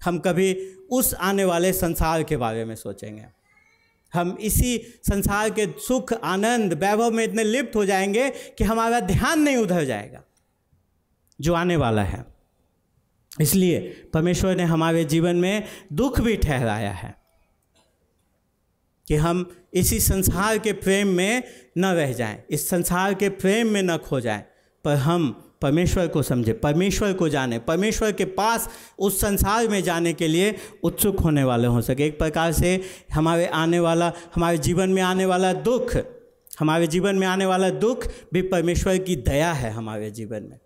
हम 0.01 0.19
कभी 0.19 0.53
उस 0.91 1.13
आने 1.13 1.45
वाले 1.45 1.71
संसार 1.73 2.23
के 2.23 2.37
बारे 2.37 2.65
में 2.65 2.75
सोचेंगे। 2.75 3.25
हम 4.13 4.37
इसी 4.41 4.77
संसार 5.03 5.49
के 5.49 5.65
सुख, 5.79 6.13
आनंद, 6.13 6.73
वैभव 6.73 7.11
में 7.11 7.23
इतने 7.23 7.43
लिप्त 7.43 7.75
हो 7.75 7.85
जाएँगे 7.85 8.29
कि 8.29 8.63
हमारा 8.63 8.99
ध्यान 8.99 9.41
नहीं 9.41 9.57
उधर 9.57 9.83
जाएगा, 9.85 10.23
जो 11.39 11.53
आने 11.53 11.75
वाला 11.75 12.03
है। 12.03 12.25
इसलिए 13.41 13.79
परमेश्वर 14.13 14.55
ने 14.55 14.63
हमारे 14.63 15.03
जीवन 15.05 15.35
में 15.35 15.63
दुख 15.93 16.19
भी 16.21 16.35
ठहराया 16.37 16.91
है। 16.91 17.24
कि 19.07 19.15
हम 19.15 19.49
इसी 19.73 19.99
संसार 19.99 20.57
के 20.57 20.73
प्रेम 20.73 21.07
में 21.07 21.43
न 21.77 21.85
रह 21.85 22.13
जाएँ, 22.13 22.43
इस 22.49 22.69
संसार 22.69 23.13
के 23.13 23.29
प्रेम 23.29 23.67
में 23.67 23.83
न 23.83 23.97
खो 23.97 24.19
जाएँ, 24.19 24.45
पर 24.83 24.95
हम 24.95 25.41
परमेश्वर 25.61 26.07
को 26.07 26.21
समझे 26.23 26.53
परमेश्वर 26.53 27.13
को 27.13 27.29
जाने 27.29 27.59
परमेश्वर 27.59 28.11
के 28.11 28.25
पास 28.25 28.69
उस 28.99 29.21
संसार 29.21 29.67
में 29.67 29.83
जाने 29.83 30.13
के 30.13 30.27
लिए 30.27 30.55
उत्सुक 30.83 31.19
होने 31.19 31.43
वाले 31.43 31.67
हो 31.67 31.81
सके। 31.81 32.05
एक 32.05 32.19
प्रकार 32.19 32.51
से 32.51 32.81
हमारे 33.13 33.47
आने 33.47 33.79
वाला 33.79 34.13
हमारे 34.35 34.57
जीवन 34.57 34.89
में 34.89 35.01
आने 35.01 35.25
वाला 35.25 35.53
दुख 35.53 35.95
हमारे 36.59 36.87
जीवन 36.87 37.15
में 37.15 37.27
आने 37.27 37.45
वाला 37.45 37.69
दुख 37.69 38.07
भी 38.33 38.41
परमेश्वर 38.41 38.97
की 38.97 39.15
दया 39.15 39.53
है 39.53 39.71
हमारे 39.71 40.11
जीवन 40.11 40.43
में। 40.43 40.59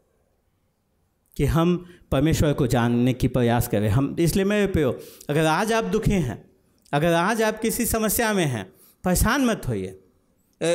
कि 1.38 1.46
हम 1.46 1.86
परमेश्वर 2.12 2.54
को 2.54 2.68
जानने 2.68 3.14
की 3.14 3.28
प्रयास 3.28 3.68
करें। 3.68 3.90
हम 3.90 4.16
इसलिए 4.20 4.46
मेरे 4.46 4.68
प्यो 4.68 5.00
अगर 5.30 5.46
आज 5.46 5.74
आप 5.74 5.84
दुखी 5.84 6.12
हैं 6.12 6.49
अगर 6.94 7.14
आज 7.14 7.42
आप 7.42 7.60
किसी 7.60 7.86
समस्या 7.86 8.34
में 8.34 8.46
हैं, 8.46 8.64
परेशान 9.04 9.46
मत 9.46 9.62
होइए। 9.68 10.00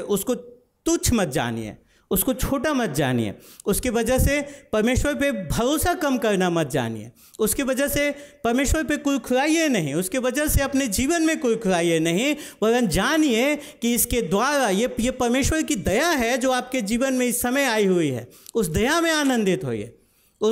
उसको 0.00 0.34
तुच्छ 0.34 1.12
मत 1.12 1.28
जानिए, 1.28 1.76
उसको 2.10 2.34
छोटा 2.34 2.72
मत 2.74 2.90
जानिए। 2.90 3.34
उसकी 3.66 3.88
वजह 3.88 4.18
से 4.18 4.40
परमेश्वर 4.72 5.14
पे 5.14 5.30
भरोसा 5.32 5.94
कम 5.94 6.18
करना 6.18 6.50
मत 6.50 6.70
जानिए। 6.70 7.10
उसकी 7.38 7.62
वजह 7.62 7.88
से 7.88 8.10
परमेश्वर 8.44 8.84
पे 8.84 8.96
कुल 8.96 9.18
खुराइए 9.18 9.68
नहीं। 9.68 9.94
उसकी 9.94 10.18
वजह 10.18 10.46
से 10.46 10.62
अपने 10.62 10.86
जीवन 10.86 11.22
में 11.22 11.38
कुल 11.40 11.56
खुराइए 11.56 11.98
नहीं। 11.98 12.34
वरन 12.62 12.88
जानिए 12.88 13.56
कि 13.56 13.94
इसके 13.94 14.22
द्वारा 14.22 14.68
ये 14.68 14.94
ये 15.00 15.10
परमेश्वर 15.10 15.62
की 15.62 15.76
दया 15.76 16.08
है 16.08 16.36
जो 16.38 16.50
आपके 16.50 16.80
जीवन 16.82 17.14
में 17.14 17.26
इस 17.26 17.40
समय 17.42 17.64
आई 17.64 17.86
हुई 17.86 18.08
है। 18.08 18.28
उस 18.54 18.68
दया 18.68 19.00
में 19.00 19.10
आनंदित 19.10 19.64
होइए। 19.64 19.94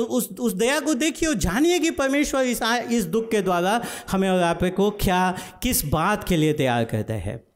उस 0.01 0.29
उस 0.39 0.53
दया 0.53 0.79
को 0.79 0.93
देखिए 0.93 1.29
और 1.29 1.35
जानिए 1.35 1.79
कि 1.79 1.91
परमेश्वर 1.91 2.41
इस 2.41 2.61
इस 2.91 3.05
दुख 3.05 3.31
के 3.31 3.41
द्वारा 3.41 3.85
हमें 4.11 4.29
और 4.29 4.39
आप 4.39 4.59
को 4.63 4.91
क्या, 4.91 5.37
किस 5.63 5.85
बात 5.85 6.23
के 6.23 6.37
लिए 6.37 6.53
तैयार 6.53 6.85
करता 6.85 7.13
है। 7.13 7.47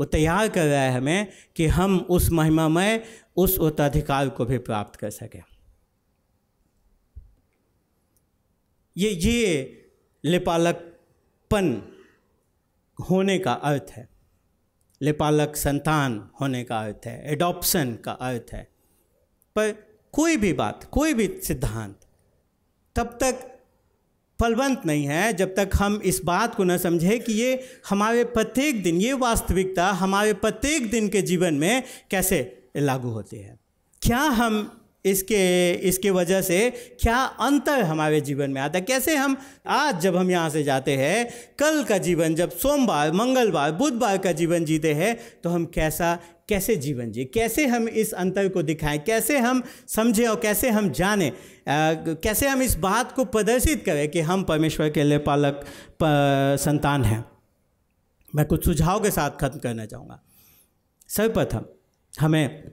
वो 0.00 0.04
तैयार 0.04 0.48
कर 0.48 0.66
रहा 0.66 0.80
है 0.80 0.92
हमें 0.92 1.26
कि 1.56 1.66
हम 1.66 2.06
उस 2.10 2.30
महिमामय, 2.30 3.04
उस 3.36 3.58
उत्तराधिकार 3.58 4.28
को 4.28 4.44
भी 4.44 4.58
प्राप्त 4.58 4.96
कर 4.96 5.10
सकें। 5.10 5.42
ये 8.96 9.10
ये 9.10 9.72
लेपालकपन 10.24 11.82
होने 13.10 13.38
का 13.38 13.52
अर्थ 13.52 13.86
है। 13.90 14.08
लेपालक 15.02 15.56
संतान 15.56 16.30
होने 16.40 16.64
का 16.64 16.80
अर्थ 16.80 17.06
है। 17.06 17.32
एडॉप्शन 17.32 17.94
का 17.94 18.12
अर्थ 18.12 18.52
है। 18.52 18.68
पर 19.56 19.85
कोई 20.16 20.36
भी 20.36 20.52
बात, 20.52 20.84
कोई 20.92 21.14
भी 21.14 21.26
सिद्धांत 21.44 21.98
तब 22.96 23.18
तक 23.20 23.42
फलवंत 24.40 24.82
नहीं 24.86 25.04
है 25.04 25.32
जब 25.32 25.54
तक 25.54 25.70
हम 25.74 26.00
इस 26.04 26.20
बात 26.24 26.54
को 26.54 26.64
न 26.64 26.76
समझें 26.78 27.20
कि 27.20 27.32
ये 27.32 27.68
हमारे 27.88 28.24
प्रत्येक 28.24 28.82
दिन, 28.82 29.00
ये 29.00 29.12
वास्तविकता 29.12 29.90
हमारे 29.92 30.32
प्रत्येक 30.34 30.90
दिन 30.90 31.08
के 31.08 31.22
जीवन 31.22 31.54
में 31.54 31.82
कैसे 32.10 32.40
लागू 32.76 33.10
होती 33.10 33.36
है। 33.36 33.58
क्या 34.02 34.18
हम 34.18 34.58
इसके 35.06 35.72
इसके 35.88 36.10
वजह 36.10 36.40
से 36.42 36.58
क्या 37.00 37.16
अंतर 37.16 37.82
हमारे 37.82 38.20
जीवन 38.20 38.50
में 38.50 38.60
आता 38.60 38.78
है? 38.78 38.84
कैसे 38.84 39.16
हम 39.16 39.36
आज 39.66 40.00
जब 40.00 40.16
हम 40.16 40.30
यहाँ 40.30 40.50
से 40.50 40.62
जाते 40.64 40.96
हैं, 40.96 41.28
कल 41.58 41.82
का 41.84 41.98
जीवन 41.98 42.34
जब 42.34 42.50
सोमवार, 42.52 43.12
मंगलवार, 43.12 43.72
बुधवार 43.72 44.18
का 44.18 44.32
जीवन 44.32 44.64
जीते 44.64 44.94
हैं 44.94 45.16
तो 45.44 45.50
हम 45.50 45.64
कैसा, 45.74 46.18
कैसे 46.48 46.76
जीवन 46.76 47.10
जिए? 47.12 47.24
कैसे 47.24 47.66
हम 47.66 47.88
इस 47.88 48.12
अंतर 48.14 48.48
को 48.48 48.62
दिखाएँ? 48.62 48.98
कैसे 48.98 49.38
हम 49.38 49.62
समझें 49.88 50.26
और 50.26 50.40
कैसे 50.40 50.70
हम 50.70 50.90
जानें? 50.90 51.30
कैसे 51.68 52.48
हम 52.48 52.62
इस 52.62 52.76
बात 52.78 53.12
को 53.12 53.24
प्रदर्शित 53.26 53.84
करें 53.84 54.08
कि 54.10 54.20
हम 54.20 54.42
परमेश्वर 54.44 54.90
के 54.90 55.04
लिए 55.04 55.18
पालक 55.18 55.64
संतान 56.60 57.04
हैं? 57.04 57.24
मैं 58.34 58.46
कुछ 58.46 58.64
सुझाव 58.64 59.02
के 59.02 59.10
साथ 59.10 59.30
खत्म 59.40 59.58
करना 59.58 59.86
चाहूँगा। 59.86 60.20
सर्वप्रथम, 61.08 61.64
हमें 62.14 62.72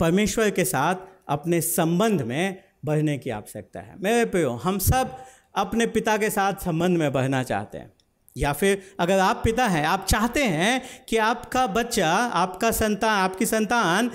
परमेश्वर 0.00 0.50
के 0.50 0.64
साथ 0.64 0.94
अपने 1.28 1.60
संबंध 1.60 2.22
में 2.22 2.62
बढ़ने 2.84 3.16
की 3.18 3.30
आवश्यकता 3.30 3.80
है। 3.80 3.94
मेरे 4.00 4.24
प्रियो 4.24 4.50
हम 4.54 4.78
सब 4.78 5.16
अपने 5.54 5.86
पिता 5.86 6.16
के 6.16 6.30
साथ 6.30 6.64
संबंध 6.64 6.98
में 6.98 7.12
बढ़ना 7.12 7.42
चाहते 7.42 7.78
हैं। 7.78 7.92
या 8.36 8.52
फिर 8.52 8.82
अगर 9.00 9.18
आप 9.18 9.40
पिता 9.44 9.66
हैं, 9.66 9.84
आप 9.86 10.04
चाहते 10.06 10.44
हैं 10.44 10.82
कि 11.08 11.16
आपका 11.16 11.66
बच्चा, 11.66 12.10
आपका 12.10 12.70
संतान, 12.70 13.18
आपकी 13.20 13.46
संतान, 13.46 14.10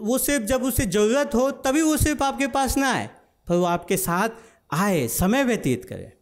वो 0.00 0.18
सिर्फ़ 0.18 0.44
जब 0.44 0.62
उसे 0.62 0.86
ज़रूरत 0.86 1.34
हो, 1.34 1.50
तभी 1.50 1.82
वो 1.82 1.96
सिर्फ़ 1.96 2.24
आपके 2.24 2.46
पास 2.46 2.76
ना 2.78 2.92
आए, 2.92 3.08
पर 3.46 3.54
वो 3.54 3.64
आपके 3.64 3.96
साथ 3.96 4.28
आए, 4.72 5.06
समय 5.08 5.44
व्यतीत 5.44 5.84
करे 5.84 6.12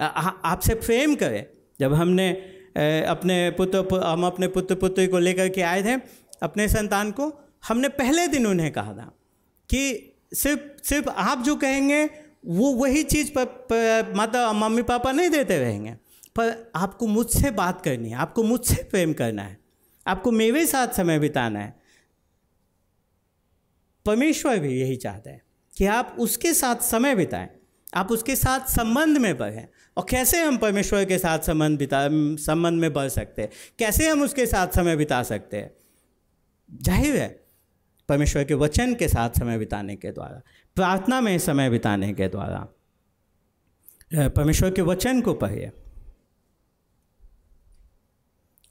आपसे 0.00 0.74
प्रेम 0.76 1.14
करे। 1.14 1.50
जब 1.80 1.94
हमने 1.94 2.30
अपने 3.08 3.50
पुत्र 3.50 4.00
हम 4.04 4.26
अपने 4.26 4.48
पुत्र 4.48 4.74
पुत्री 4.74 5.06
को 5.06 5.18
लेकर 5.18 5.48
के 5.48 5.62
आए 5.62 5.82
थे, 5.82 6.00
अपने 6.42 6.68
संतान 6.68 7.10
को, 7.10 7.32
हमने 7.68 7.88
पहले 7.90 8.26
दिन 8.28 8.46
उन्हें 8.46 8.70
कहा 8.72 8.92
था 8.92 9.10
कि 9.70 10.12
सिर्फ़ 10.34 10.82
सिर्फ़ 10.84 11.08
आप 11.08 11.42
जो 11.42 11.56
कहेंगे 11.56 12.04
वो 12.46 12.72
वही 12.72 13.02
चीज़ 13.02 13.32
पर, 13.32 13.44
पर 13.44 14.12
माता 14.16 14.52
मम्मी 14.52 14.82
पापा 14.82 15.12
नहीं 15.12 15.30
देते 15.30 15.58
रहेंगे। 15.58 15.92
पर 16.36 16.72
आपको 16.76 17.06
मुझसे 17.06 17.50
बात 17.50 17.82
करनी 17.82 18.08
है 18.08 18.16
आपको 18.16 18.42
मुझसे 18.42 18.82
प्रेम 18.82 19.12
करना 19.12 19.42
है 19.42 19.58
आपको 20.06 20.30
मेरे 20.30 20.66
साथ 20.66 20.88
समय 20.88 21.18
बिताना 21.18 21.60
है। 21.60 21.74
परमेश्वर 24.06 24.58
भी 24.58 24.80
यही 24.80 24.96
चाहता 24.96 25.30
है 25.30 25.42
कि 25.76 25.86
आप 25.86 26.16
उसके 26.18 26.54
साथ 26.54 26.76
समय 26.76 27.14
बिताएँ 27.14 27.48
आप 27.94 28.12
उसके 28.12 28.36
साथ 28.36 28.60
संबंध 28.60 29.18
में 29.18 29.36
बढ़ें। 29.38 29.66
और 29.96 30.06
कैसे 30.10 30.40
हम 30.42 30.56
परमेश्वर 30.56 31.04
के 31.04 31.18
साथ 31.18 31.38
संबंध 31.38 31.78
बिता 31.78 32.08
संबंध 32.44 32.80
में 32.80 32.92
बढ़ 32.92 33.08
सकते 33.08 33.42
हैं? 33.42 33.50
कैसे 33.78 34.08
हम 34.08 34.22
उसके 34.22 34.46
साथ 34.46 34.68
समय 34.68 34.96
बिता 34.96 35.22
सकते 35.22 35.56
हैं? 35.56 35.70
ज़ाहिर 36.82 37.16
है 37.16 37.43
परमेश्वर 38.08 38.44
के 38.44 38.54
वचन 38.54 38.94
के 38.94 39.08
साथ 39.08 39.38
समय 39.38 39.58
बिताने 39.58 39.96
के 39.96 40.10
द्वारा, 40.12 40.40
प्रार्थना 40.76 41.20
में 41.20 41.38
समय 41.38 41.70
बिताने 41.70 42.12
के 42.12 42.28
द्वारा 42.28 42.66
परमेश्वर 44.28 44.70
के 44.70 44.82
वचन 44.82 45.20
को 45.20 45.34
पढ़िए। 45.34 45.70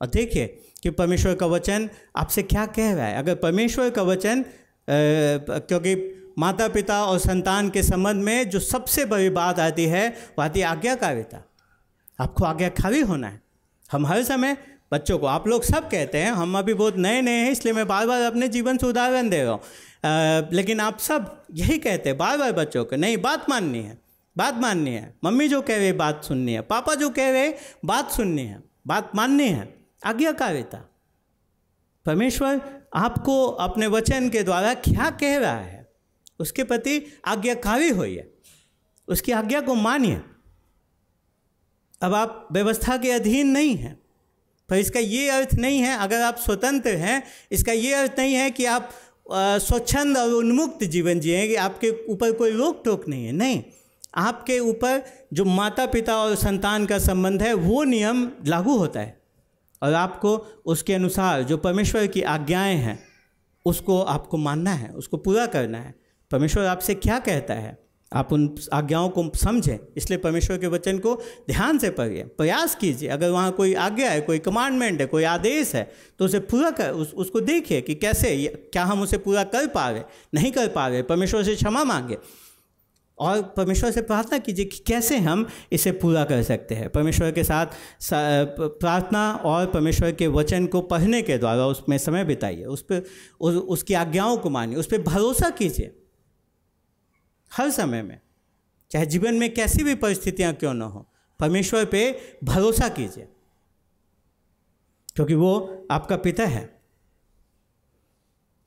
और 0.01 0.07
देखिए 0.07 0.47
कि 0.83 0.89
परमेश्वर 0.89 1.35
का 1.35 1.45
वचन 1.45 1.89
आपसे 2.15 2.43
क्या 2.43 2.65
कह 2.65 2.93
रहा 2.93 3.05
है। 3.05 3.17
अगर 3.17 3.35
परमेश्वर 3.35 3.89
का 3.89 4.01
वचन 4.01 4.43
क्योंकि 4.87 5.95
माता 6.37 6.67
पिता 6.67 7.03
और 7.05 7.19
संतान 7.19 7.69
के 7.69 7.83
संबंध 7.83 8.23
में 8.23 8.49
जो 8.49 8.59
सबसे 8.59 9.05
बड़ी 9.05 9.29
बात 9.29 9.59
आती 9.59 9.85
है, 9.85 10.09
वो 10.09 10.41
आती 10.41 10.59
है 10.59 10.65
आज्ञाकारिता। 10.65 11.43
आपको 12.19 12.45
आज्ञाकारी 12.45 13.01
होना 13.01 13.27
है। 13.27 13.41
हम 13.91 14.05
हर 14.05 14.23
समय 14.23 14.57
बच्चों 14.93 15.17
को। 15.19 15.27
आप 15.27 15.47
लोग 15.47 15.63
सब 15.63 15.89
कहते 15.89 16.17
हैं, 16.17 16.31
हम 16.31 16.57
अभी 16.57 16.73
बहुत 16.73 16.97
नए 16.97 17.21
नए 17.21 17.31
हैं, 17.33 17.51
इसलिए 17.51 17.73
मैं 17.73 17.87
बार 17.87 18.07
बार 18.07 18.21
अपने 18.21 18.47
जीवन 18.47 18.77
से 18.77 18.87
उदाहरण 18.87 19.29
दे 19.29 19.43
रहा 19.43 19.51
हूँ। 19.51 19.61
लेकिन 20.53 20.79
आप 20.79 20.99
सब 20.99 21.45
यही 21.53 21.77
कहते 21.77 22.09
हैं 22.09 22.17
बार 22.17 22.37
बार 22.37 22.51
बच्चों 22.51 22.85
को, 22.85 22.95
नहीं, 22.95 23.17
बात 23.17 23.49
माननी 23.49 23.81
है, 23.81 23.97
बात 24.35 24.55
माननी 24.55 24.93
है। 24.93 25.13
मम्मी 25.23 25.47
जो 25.47 25.61
कह 25.61 25.77
रही 25.77 25.91
बात 25.93 26.23
सुननी 26.23 26.53
है। 26.53 26.61
पापा 26.61 26.95
जो 26.95 27.09
कह 27.09 27.31
रहे 27.31 27.53
बात 27.85 28.11
सुननी 28.11 28.45
है, 28.45 28.61
बात 28.87 29.11
माननी 29.15 29.47
है। 29.47 29.67
आज्ञाकारिता। 30.05 30.77
परमेश्वर 32.05 32.61
आपको 32.95 33.45
अपने 33.47 33.87
वचन 33.87 34.29
के 34.29 34.43
द्वारा 34.43 34.73
क्या 34.73 35.09
कह 35.11 35.37
रहा 35.37 35.57
है, 35.57 35.87
उसके 36.39 36.63
प्रति 36.63 37.01
आज्ञाकारी 37.25 37.89
होइए, 37.89 38.29
उसकी 39.07 39.31
आज्ञा 39.31 39.61
को 39.61 39.75
मानिए। 39.75 40.21
अब 42.01 42.13
आप 42.13 42.47
व्यवस्था 42.51 42.97
के 42.97 43.11
अधीन 43.11 43.47
नहीं 43.47 43.75
हैं। 43.75 43.97
पर 44.73 44.77
इसका 44.77 44.99
ये 44.99 45.29
अर्थ 45.29 45.53
नहीं 45.53 45.79
है, 45.79 45.97
अगर 45.97 46.21
आप 46.21 46.37
स्वतंत्र 46.37 46.89
हैं, 46.89 47.23
इसका 47.51 47.71
ये 47.71 47.93
अर्थ 47.93 48.11
नहीं 48.19 48.33
है 48.33 48.51
कि 48.51 48.65
आप 48.65 48.89
स्वच्छंद 49.31 50.17
और 50.17 50.29
उन्मुक्त 50.29 50.83
जीवन 50.83 51.19
जिएँगे, 51.19 51.55
आपके 51.55 52.05
ऊपर 52.09 52.31
कोई 52.31 52.51
रोक 52.51 52.81
टोक 52.85 53.07
नहीं 53.07 53.25
है। 53.25 53.31
नहीं, 53.31 53.63
आपके 54.15 54.59
ऊपर 54.59 55.03
जो 55.33 55.45
माता 55.45 55.85
पिता 55.85 56.17
और 56.17 56.35
संतान 56.35 56.85
का 56.85 56.99
संबंध 56.99 57.43
है, 57.43 57.53
वो 57.53 57.83
नियम 57.83 58.31
लागू 58.47 58.77
होता 58.77 58.99
है। 58.99 59.21
और 59.83 59.93
आपको 59.93 60.61
उसके 60.65 60.93
अनुसार 60.93 61.43
जो 61.43 61.57
परमेश्वर 61.57 62.07
की 62.07 62.21
आज्ञाएँ 62.21 62.75
हैं, 62.75 63.03
उसको 63.65 64.01
आपको 64.01 64.37
मानना 64.37 64.71
है, 64.71 64.89
उसको 64.89 65.17
पूरा 65.17 65.45
करना 65.45 65.77
है। 65.77 65.95
परमेश्वर 66.31 66.65
आपसे 66.65 66.95
क्या 66.95 67.19
कहता 67.19 67.53
है? 67.53 67.77
आप 68.13 68.33
उन 68.33 68.49
आज्ञाओं 68.73 69.09
को 69.09 69.29
समझें 69.35 69.77
इसलिए 69.97 70.19
परमेश्वर 70.19 70.57
के 70.57 70.67
वचन 70.67 70.99
को 70.99 71.15
ध्यान 71.49 71.77
से 71.77 71.89
पढ़िए। 71.89 72.23
प्रयास 72.37 72.75
कीजिए 72.75 73.09
अगर 73.09 73.29
वहाँ 73.29 73.51
कोई 73.51 73.73
आज्ञा 73.73 74.09
है 74.11 74.21
कोई 74.21 74.39
कमांडमेंट 74.39 75.01
है 75.01 75.07
कोई 75.07 75.23
आदेश 75.23 75.73
है 75.75 75.91
तो 76.19 76.25
उसे 76.25 76.39
पूरा 76.39 76.69
कर 76.69 76.91
उस, 76.91 77.13
उसको 77.13 77.39
देखिए 77.41 77.81
कि 77.81 77.95
कैसे 77.95 78.69
क्या 78.73 78.83
हम 78.83 79.01
उसे 79.01 79.17
पूरा 79.17 79.43
कर 79.43 79.67
पा 79.67 79.89
रहे 79.89 80.03
नहीं 80.33 80.51
कर 80.51 80.67
पा 80.67 80.87
रहे 80.87 81.01
परमेश्वर 81.03 81.43
से 81.43 81.55
क्षमा 81.55 81.83
मांगे। 81.83 82.17
और 83.17 83.41
परमेश्वर 83.57 83.91
से 83.91 84.01
प्रार्थना 84.01 84.37
कीजिए 84.37 84.65
कि 84.65 84.77
कैसे 84.87 85.17
हम 85.17 85.45
इसे 85.71 85.91
पूरा 85.91 86.23
कर 86.23 86.41
सकते 86.43 86.75
हैं। 86.75 86.89
परमेश्वर 86.89 87.31
के 87.31 87.43
साथ 87.43 87.65
प्रार्थना 88.11 89.31
और 89.45 89.65
परमेश्वर 89.65 90.11
के 90.11 90.27
वचन 90.27 90.65
को 90.65 90.81
पढ़ने 90.81 91.21
के 91.21 91.37
द्वारा 91.37 91.65
उसमें 91.67 91.97
समय 91.97 92.25
बिताइए। 92.25 92.63
उस 92.63 92.81
पर 92.81 93.03
उस, 93.39 93.55
उसकी 93.55 93.93
आज्ञाओं 93.93 94.37
को 94.37 94.49
मानिए। 94.49 94.77
उस 94.77 94.87
पर 94.87 95.01
भरोसा 95.01 95.49
कीजिए। 95.49 95.91
हर 97.53 97.69
समय 97.69 98.01
में, 98.01 98.19
चाहे 98.91 99.05
जीवन 99.05 99.35
में 99.35 99.53
कैसी 99.53 99.83
भी 99.83 99.95
परिस्थितियाँ 99.95 100.53
क्यों 100.53 100.73
ना 100.73 100.85
हो, 100.85 101.05
परमेश्वर 101.39 101.85
पे 101.85 102.01
भरोसा 102.43 102.87
कीजिए, 102.89 103.27
क्योंकि 105.15 105.33
वो 105.33 105.87
आपका 105.91 106.17
पिता 106.17 106.45
है। 106.45 106.65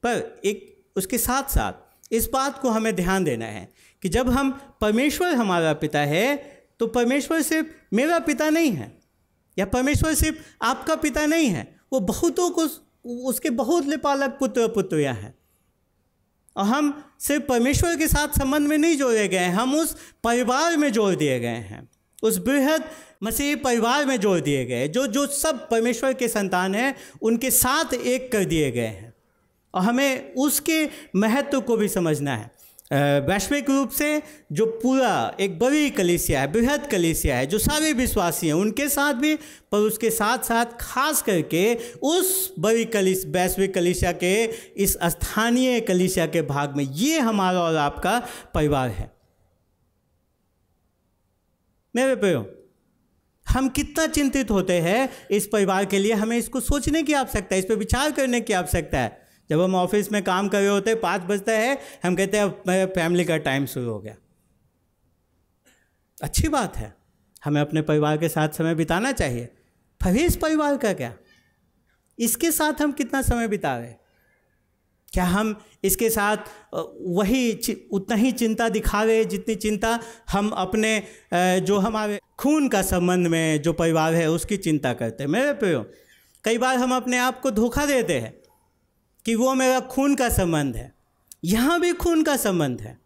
पर 0.03 0.41
एक, 0.45 0.85
उसके 0.97 1.19
साथ 1.19 1.51
साथ 1.51 2.13
इस 2.13 2.29
बात 2.33 2.59
को 2.59 2.71
हमें 2.71 2.95
ध्यान 2.97 3.25
देना 3.25 3.47
है 3.47 3.69
कि 4.03 4.09
जब 4.09 4.29
हम 4.31 4.51
परमेश्वर 4.81 5.35
हमारा 5.35 5.73
पिता 5.75 6.01
है 6.01 6.37
तो 6.81 6.87
परमेश्वर 6.87 7.43
सिर्फ़ 7.43 7.69
मेरा 7.95 8.19
पिता 8.19 8.49
नहीं 8.51 8.71
है, 8.73 8.93
या 9.57 9.67
परमेश्वर 9.67 10.15
सिर्फ़ 10.15 10.39
आपका 10.63 10.95
पिता 10.97 11.27
नहीं 11.27 11.49
है, 11.49 11.77
वो 11.93 12.01
बहुतों 12.01 12.51
को, 12.51 12.69
उसके 13.25 13.51
बहुत 13.51 13.85
लिपालक 13.85 14.37
पुत्र 14.41 14.69
पुत्रियाँ 14.69 15.15
हैं। 15.15 15.35
और 16.57 16.65
हम 16.65 17.06
सिर्फ़ 17.21 17.45
परमेश्वर 17.45 17.97
के 17.97 18.09
साथ 18.09 18.29
संबंध 18.29 18.69
में 18.69 18.79
नहीं 18.79 18.97
जोड़े 18.97 19.29
गए, 19.29 19.47
हम 19.47 19.75
उस 19.75 19.97
परिवार 20.25 20.77
में 20.77 20.93
जोड़ 20.93 21.15
दिए 21.15 21.41
गए 21.41 21.49
हैं। 21.49 21.89
उस 22.23 22.39
बृहद 22.39 22.85
मसीह 23.23 23.57
परिवार 23.57 24.05
में 24.05 24.21
जोड़ 24.21 24.41
दिए 24.41 24.65
गए, 24.65 24.89
जो 24.89 25.07
जो 25.07 25.27
सब 25.27 25.69
परमेश्वर 25.69 26.13
के 26.13 26.29
संतान 26.29 26.75
हैं, 26.75 26.97
उनके 27.23 27.51
साथ 27.51 27.95
एक 27.95 28.33
कर 28.33 28.45
दिए 28.45 28.71
गए 28.71 28.87
हैं। 28.87 29.15
और 29.75 29.83
हमें 29.83 30.35
उसके 30.35 30.89
महत्व 31.17 31.61
को 31.61 31.77
भी 31.77 31.89
समझना 31.89 32.37
है। 32.37 32.56
वैश्विक 32.93 33.71
रूप 33.71 33.91
से 33.91 34.23
जो 34.53 34.67
पूरा 34.67 35.37
एक 35.41 35.59
बड़ी 35.59 35.91
कलिसिया 35.91 36.41
है, 36.41 36.53
बृहद 36.53 36.87
कलिसिया 36.87 37.37
है, 37.37 37.47
जो 37.47 37.59
सारे 37.59 37.93
विश्वासी 37.93 38.47
हैं, 38.47 38.55
उनके 38.55 38.89
साथ 38.89 39.15
भी, 39.15 39.37
पर 39.73 39.79
उसके 39.79 40.11
साथ 40.11 40.39
साथ 40.39 40.67
खास 40.81 41.23
करके 41.23 41.75
उस 42.03 42.55
बड़ी 42.59 42.85
कलिस, 42.85 43.27
वैश्विक 43.27 43.75
कलिसिया 43.75 44.13
के, 44.13 44.45
इस 44.83 44.99
स्थानीय 45.05 45.81
कलिसिया 45.81 46.27
के 46.27 46.43
भाग 46.43 46.77
में, 46.77 46.85
ये 46.85 47.19
हमारा 47.19 47.61
और 47.61 47.77
आपका 47.77 48.19
परिवार 48.55 48.89
है। 48.89 49.11
मेरे 51.97 52.17
प्रियो, 52.17 52.67
हम 53.47 53.69
कितना 53.69 54.07
चिंतित 54.07 54.51
होते 54.51 54.73
हैं 54.73 55.09
इस 55.31 55.47
परिवार 55.47 55.85
के 55.85 55.99
लिए, 55.99 56.13
हमें 56.13 56.37
इसको 56.37 56.61
सोचने 56.61 57.03
की 57.03 57.13
आवश्यकता 57.13 57.55
है, 57.55 57.59
इस 57.59 57.67
पर 57.67 57.75
विचार 57.75 58.11
करने 58.11 58.41
की 58.41 58.53
आवश्यकता 58.53 58.99
है। 58.99 59.26
जब 59.51 59.61
हम 59.61 59.75
ऑफ़िस 59.75 60.11
में 60.13 60.23
काम 60.25 60.49
कर 60.49 60.59
रहे 60.59 60.69
होते 60.69 60.91
हैं 60.91 61.01
पाँच 61.01 61.23
बजता 61.23 61.53
है, 61.53 61.79
हम 62.05 62.17
कहते 62.17 62.37
हैं, 62.37 62.45
अब 62.45 62.93
फैमिली 62.95 63.25
का 63.25 63.37
टाइम 63.39 63.67
शुरू 63.67 63.91
हो 63.91 63.99
गया। 63.99 64.17
अच्छी 66.19 66.49
बात 66.49 66.77
है। 66.77 66.95
हमें 67.45 67.61
अपने 67.61 67.83
परिवार 67.83 68.17
के 68.17 68.29
साथ 68.29 68.49
समय 68.49 68.75
बिताना 68.75 69.13
चाहिए। 69.13 69.49
फिर 70.01 70.17
इस 70.17 70.37
परिवार 70.37 70.77
का 70.77 70.93
क्या? 70.93 71.15
इसके 72.19 72.51
साथ 72.51 72.81
हम 72.81 72.93
कितना 72.93 73.21
समय 73.23 73.49
बिता 73.49 73.77
रहे 73.79 73.93
क्या 75.13 75.25
हम 75.25 75.55
इसके 75.85 76.09
साथ 76.11 76.37
वही 76.75 77.75
उतना 77.93 78.17
ही 78.17 78.31
चिंता 78.33 78.69
दिखा 78.69 79.03
रहे 79.03 79.25
जितनी 79.25 79.55
चिंता 79.55 79.99
हम 80.31 80.49
अपने 80.51 81.03
जो 81.61 81.79
हमारे 81.79 82.19
खून 82.39 82.69
का 82.69 82.83
संबंध 82.83 83.27
में 83.27 83.63
जो 83.63 83.73
परिवार 83.73 84.15
है, 84.15 84.29
उसकी 84.31 84.57
चिंता 84.57 84.93
करते 84.93 85.23
हैं। 85.23 85.31
मेरे 85.31 85.53
प्रियो, 85.53 85.85
कई 86.45 86.59
बार 86.59 86.77
हम 86.77 86.95
अपने 86.97 87.19
आप 87.19 87.41
को 87.41 87.51
धोखा 87.51 87.87
देते 87.87 88.19
हैं। 88.21 88.35
कि 89.27 89.35
वो 89.35 89.55
मेरा 89.55 89.81
खून 89.81 90.15
का 90.15 90.29
संबंध 90.29 90.77
है। 90.77 90.95
यहाँ 91.45 91.81
भी 91.81 91.93
खून 91.93 92.23
का 92.23 92.37
संबंध 92.37 92.81
है। 92.81 92.99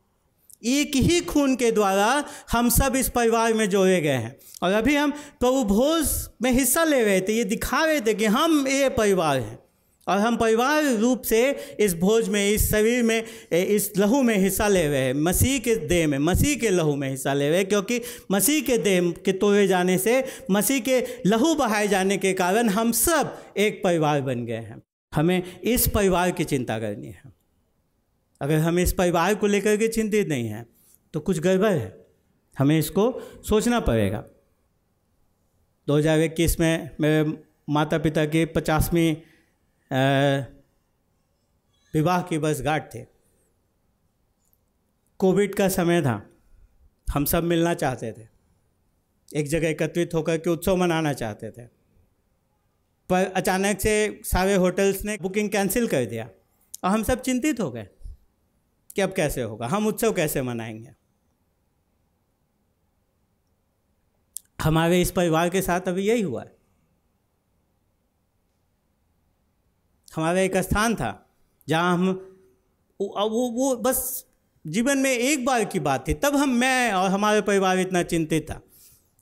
एक 0.64 0.96
ही 0.96 1.20
खून 1.20 1.54
के 1.56 1.70
द्वारा 1.70 2.24
हम 2.52 2.68
सब 2.68 2.96
इस 2.96 3.08
परिवार 3.08 3.54
में 3.54 3.68
जोड़े 3.70 4.00
गए 4.00 4.08
हैं। 4.08 4.36
और 4.62 4.72
अभी 4.72 4.96
हम 4.96 5.10
प्रभु 5.10 5.64
भोज 5.64 6.28
में 6.42 6.50
हिस्सा 6.52 6.84
ले 6.84 7.04
रहे 7.04 7.20
थे, 7.20 7.32
ये 7.32 7.44
दिखा 7.44 7.84
रहे 7.84 8.00
थे 8.00 8.14
कि 8.14 8.24
हम 8.24 8.66
ये 8.68 8.88
परिवार 8.88 9.38
हैं। 9.38 9.58
और 10.06 10.18
हम 10.18 10.36
परिवार 10.36 10.84
रूप 10.84 11.22
से 11.22 11.50
इस 11.80 11.94
भोज 11.94 12.28
में, 12.28 12.50
इस 12.50 12.70
शरीर 12.70 13.02
में, 13.02 13.24
इस 13.52 13.92
लहू 13.98 14.22
में 14.22 14.36
हिस्सा 14.36 14.68
ले 14.68 14.86
रहे 14.88 15.00
हैं। 15.00 15.14
मसीह 15.14 15.58
के 15.58 15.74
देह 15.76 16.08
में, 16.08 16.18
मसीह 16.18 16.56
के 16.56 16.70
लहू 16.70 16.96
में 16.96 17.10
हिस्सा 17.10 17.34
ले 17.34 17.48
रहे 17.48 17.58
हैं, 17.58 17.68
क्योंकि 17.68 18.00
मसीह 18.32 18.62
के 18.62 18.78
देह 18.78 19.10
के 19.24 19.32
तोड़े 19.32 19.66
जाने 19.66 19.98
से, 19.98 20.24
मसीह 20.50 20.80
के 20.80 21.00
लहू 21.26 21.54
बहाए 21.54 21.88
जाने 21.88 22.16
के 22.16 22.32
कारण 22.32 22.68
हम 22.68 22.92
सब 22.92 23.36
एक 23.56 23.80
परिवार 23.84 24.20
बन 24.20 24.44
गए 24.44 24.54
हैं। 24.54 24.82
हमें 25.12 25.60
इस 25.60 25.86
परिवार 25.88 26.30
की 26.30 26.44
चिंता 26.44 26.78
करनी 26.78 27.06
है। 27.06 27.32
अगर 28.40 28.58
हम 28.58 28.78
इस 28.78 28.92
परिवार 28.92 29.34
को 29.34 29.46
लेकर 29.46 29.76
के 29.76 29.88
चिंतित 29.88 30.28
नहीं 30.28 30.48
हैं 30.48 30.66
तो 31.14 31.20
कुछ 31.20 31.38
गड़बड़ 31.38 31.72
है। 31.72 31.96
हमें 32.56 32.78
इसको 32.78 33.12
सोचना 33.44 33.80
पड़ेगा। 33.80 34.24
दो 35.88 35.96
हज़ार 35.96 36.20
इक्कीस 36.20 36.58
में 36.60 36.90
मेरे 37.00 37.32
माता 37.68 37.98
पिता 37.98 38.24
की 38.26 38.44
पचासवीं 38.46 39.14
विवाह 41.94 42.22
की 42.22 42.36
वर्षगांठ 42.36 42.94
थे। 42.94 43.04
कोविड 45.20 45.54
का 45.54 45.68
समय 45.70 46.02
था। 46.02 46.22
हम 47.08 47.24
सब 47.24 47.44
मिलना 47.44 47.74
चाहते 47.74 48.12
थे। 48.12 48.26
एक 49.30 49.48
जगह 49.48 49.68
एकत्रित 49.68 50.14
होकर 50.14 50.38
के 50.38 50.50
उत्सव 50.50 50.76
मनाना 50.76 51.12
चाहते 51.12 51.50
थे। 51.50 51.79
पर 53.10 53.24
अचानक 53.24 53.80
से 53.80 54.20
सारे 54.24 54.54
होटल्स 54.54 55.04
ने 55.04 55.16
बुकिंग 55.22 55.50
कैंसिल 55.50 55.88
कर 55.88 56.04
दिया। 56.04 56.30
और 56.84 56.90
हम 56.90 57.02
सब 57.02 57.20
चिंतित 57.20 57.60
हो 57.60 57.70
गए 57.70 57.88
कि 58.94 59.00
अब 59.00 59.12
कैसे 59.12 59.42
होगा, 59.42 59.66
हम 59.66 59.86
उत्सव 59.86 60.12
कैसे 60.12 60.42
मनाएँगे। 60.42 60.92
हमारे 64.62 65.00
इस 65.00 65.10
परिवार 65.10 65.48
के 65.48 65.62
साथ 65.62 65.80
अभी 65.80 66.02
यही 66.02 66.22
हुआ 66.22 66.42
है। 66.42 66.56
हमारा 70.14 70.40
एक 70.40 70.56
स्थान 70.56 70.94
था 70.94 71.30
जहाँ 71.68 71.94
हम 71.94 72.08
वो 73.00 73.50
वो 73.50 73.76
बस 73.76 74.26
जीवन 74.66 74.98
में 74.98 75.10
एक 75.10 75.44
बार 75.44 75.64
की 75.64 75.80
बात 75.80 76.08
थी, 76.08 76.14
तब 76.14 76.36
हम, 76.36 76.48
मैं 76.48 76.92
और 76.92 77.10
हमारे 77.10 77.40
परिवार 77.40 77.78
इतना 77.78 78.02
चिंतित 78.02 78.50
था। 78.50 78.60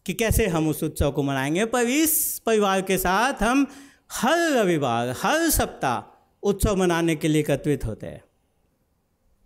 कि 0.09 0.15
कैसे 0.15 0.47
हम 0.47 0.69
उस 0.69 0.83
उत्सव 0.83 1.13
को 1.13 1.23
मनाएँगे। 1.23 1.65
पर 1.65 1.83
इस 1.83 2.43
परिवार 2.47 2.83
के 2.83 2.99
साथ 2.99 3.43
हम 3.43 3.67
हर 4.13 4.39
रविवार, 4.39 5.09
हर 5.09 5.51
सप्ताह 5.51 6.29
उत्सव 6.43 6.77
मनाने 6.77 7.17
के 7.17 7.29
लिए 7.29 7.41
एकत्रित 7.41 7.85
होते 7.85 8.07
हैं। 8.07 8.25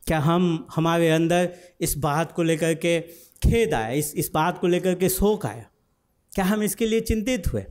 क्या 0.06 0.18
हम, 0.18 0.66
हमारे 0.76 1.10
अंदर 1.10 1.58
इस 1.80 1.96
बात 1.96 2.32
को 2.32 2.42
लेकर 2.42 2.74
के 2.74 3.00
खेद 3.42 3.74
आया, 3.74 3.88
इस 3.88 4.14
इस 4.14 4.30
बात 4.34 4.58
को 4.58 4.66
लेकर 4.66 4.94
के 4.94 5.08
शोक 5.08 5.46
आया? 5.46 5.70
क्या 6.34 6.44
हम 6.44 6.62
इसके 6.62 6.86
लिए 6.86 7.00
चिंतित 7.00 7.52
हुए? 7.52 7.62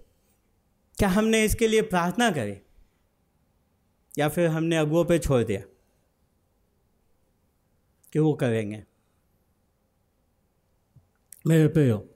क्या 0.97 1.09
हमने 1.09 1.43
इसके 1.45 1.67
लिए 1.67 1.81
प्रार्थना 1.81 2.31
करी? 2.31 2.57
या 4.17 4.29
फिर 4.29 4.47
हमने 4.47 4.77
अगुओं 4.77 5.05
पे 5.05 5.19
छोड़ 5.19 5.43
दिया 5.43 5.61
कि 8.13 8.19
वो 8.19 8.33
करेंगे? 8.33 8.83
मेरे 11.47 11.67
प्रियो 11.67 12.10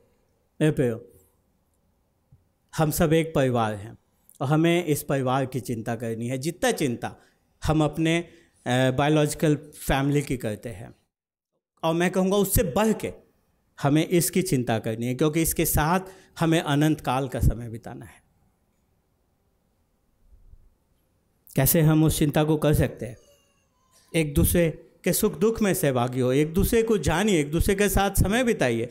मेरे 0.59 0.71
प्रियो, 0.71 0.99
हम 2.73 2.91
सब 2.91 3.13
एक 3.13 3.33
परिवार 3.35 3.73
हैं 3.73 3.97
और 4.41 4.47
हमें 4.47 4.85
इस 4.85 5.01
परिवार 5.03 5.45
की 5.45 5.59
चिंता 5.59 5.95
करनी 5.95 6.27
है। 6.27 6.37
जितना 6.37 6.71
चिंता 6.71 7.15
हम 7.63 7.83
अपने 7.83 8.17
बायोलॉजिकल 8.65 9.55
फैमिली 9.55 10.21
की 10.21 10.37
करते 10.37 10.69
हैं। 10.69 10.93
और 11.83 11.93
मैं 11.93 12.09
कहूँगा 12.11 12.37
उससे 12.37 12.63
बढ़ 12.71 12.93
के 12.93 13.11
हमें 13.79 14.05
इसकी 14.07 14.41
चिंता 14.41 14.79
करनी 14.79 15.07
है, 15.07 15.15
क्योंकि 15.15 15.41
इसके 15.41 15.65
साथ 15.65 15.99
हमें 16.39 16.59
अनंत 16.61 17.01
काल 17.01 17.27
का 17.27 17.39
समय 17.39 17.69
बिताना 17.69 18.05
है। 18.05 18.23
कैसे 21.55 21.81
हम 21.81 22.03
उस 22.03 22.17
चिंता 22.19 22.43
को 22.43 22.57
कर 22.57 22.73
सकते 22.73 23.05
हैं? 23.05 23.17
एक 24.13 24.33
दूसरे 24.33 24.84
के 25.05 25.13
सुख 25.13 25.37
दुख 25.39 25.61
में 25.61 25.73
सहभागी 25.73 26.19
हो, 26.19 26.31
एक 26.33 26.53
दूसरे 26.53 26.81
को 26.83 26.97
जानिए, 26.99 27.39
एक 27.39 27.51
दूसरे 27.51 27.75
के 27.75 27.89
साथ 27.89 28.21
समय 28.21 28.43
बिताइए। 28.43 28.89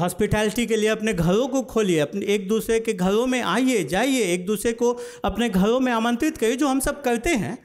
हॉस्पिटैलिटी 0.00 0.66
के 0.66 0.76
लिए 0.76 0.88
अपने 0.88 1.12
घरों 1.14 1.46
को 1.48 1.62
खोलिए, 1.64 1.98
अपने, 1.98 2.26
एक 2.26 2.48
दूसरे 2.48 2.78
के 2.80 2.92
घरों 2.92 3.26
में 3.26 3.40
आइए, 3.42 3.82
जाइए, 3.86 4.22
एक 4.32 4.46
दूसरे 4.46 4.72
को 4.72 4.92
अपने 5.24 5.48
घरों 5.50 5.80
में 5.80 5.92
आमंत्रित 5.92 6.36
करिए, 6.36 6.56
जो 6.56 6.68
हम 6.68 6.80
सब 6.80 7.02
करते 7.02 7.30
हैं, 7.36 7.56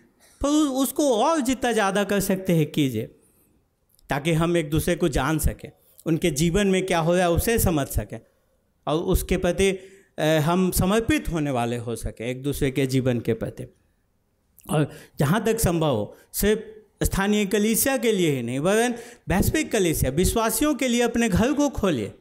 पर 0.42 0.50
उसको 0.82 1.14
और 1.16 1.42
जितना 1.42 1.72
ज़्यादा 1.72 2.04
कर 2.06 2.20
सकते 2.22 2.54
हैं, 2.54 2.72
कीजिए, 2.72 3.04
ताकि 4.10 4.34
हम 4.34 4.58
एक 4.58 4.70
दूसरे 4.70 4.96
को 4.96 5.08
जान 5.10 5.40
सकें, 5.40 5.70
उनके 6.06 6.32
जीवन 6.34 6.68
में 6.68 6.86
क्या 6.86 7.00
हो 7.00 7.14
रहा 7.14 7.24
है, 7.24 7.32
उसे 7.32 7.58
समझ 7.60 7.88
सकें, 7.90 8.20
और 8.88 9.00
उसके 9.14 9.38
प्रति 9.38 9.78
हम 10.46 10.70
समर्पित 10.72 11.30
होने 11.30 11.52
वाले 11.52 11.78
हो 11.78 11.96
सकें, 11.96 12.26
एक 12.28 12.42
दूसरे 12.44 12.72
के 12.72 12.86
जीवन 12.88 13.20
के 13.20 13.34
प्रति। 13.36 13.66
और 14.66 14.90
जहाँ 15.20 15.44
तक 15.46 15.60
संभव 15.60 15.96
हो, 15.96 16.16
सिर्फ़ 16.34 16.60
स्थानीय 17.02 17.46
कलीसिया 17.46 17.98
के 17.98 18.12
लिए 18.12 18.32
ही 18.32 18.42
नहीं 18.44 18.60
वरन 18.60 18.96
वैश्विक 19.30 19.72
कलीसिया, 19.72 20.12
विश्वासियों 20.12 20.74
के 20.76 20.88
लिए 20.88 21.02
अपने 21.02 21.30
घर 21.30 21.54
को 21.54 21.70
खोलिए, 21.70 22.14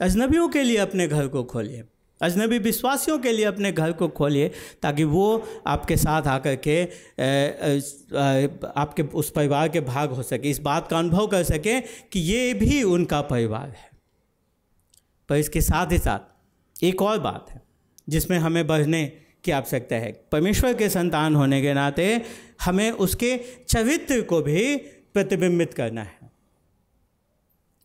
अजनबियों 0.00 0.48
के 0.48 0.62
लिए 0.62 0.76
अपने 0.76 1.06
घर 1.08 1.28
को 1.28 1.42
खोलिए, 1.44 1.84
अजनबी 2.20 2.58
विश्वासियों 2.58 3.18
के 3.18 3.32
लिए 3.32 3.44
अपने 3.44 3.72
घर 3.72 3.92
को 3.92 4.08
खोलिए, 4.08 4.50
ताकि 4.82 5.04
वो 5.04 5.44
आपके 5.66 5.96
साथ 5.96 6.26
आकर 6.26 6.56
के 6.66 6.82
आपके, 8.76 9.02
उस 9.02 9.30
परिवार 9.30 9.68
के 9.68 9.80
भाग 9.80 10.10
हो 10.10 10.22
सके, 10.22 10.50
इस 10.50 10.60
बात 10.60 10.88
का 10.88 10.98
अनुभव 10.98 11.26
कर 11.26 11.42
सकें 11.44 11.82
कि 12.12 12.20
ये 12.20 12.54
भी 12.54 12.82
उनका 12.82 13.20
परिवार 13.24 13.68
है। 13.68 13.90
पर 15.28 15.36
इसके 15.36 15.60
साथ 15.60 15.92
ही 15.92 15.98
साथ 15.98 16.84
एक 16.84 17.02
और 17.02 17.18
बात 17.20 17.50
है, 17.50 17.62
जिसमें 18.08 18.38
हमें 18.38 18.66
बढ़ने 18.66 19.04
की 19.44 19.52
आवश्यकता 19.52 19.96
है। 19.96 20.12
परमेश्वर 20.32 20.74
के 20.74 20.88
संतान 20.88 21.34
होने 21.36 21.62
के 21.62 21.74
नाते 21.74 22.20
हमें 22.64 22.90
उसके 22.90 23.36
चरित्र 23.68 24.20
को 24.22 24.40
भी 24.42 24.76
प्रतिबिंबित 25.14 25.74
करना 25.74 26.02
है। 26.02 26.32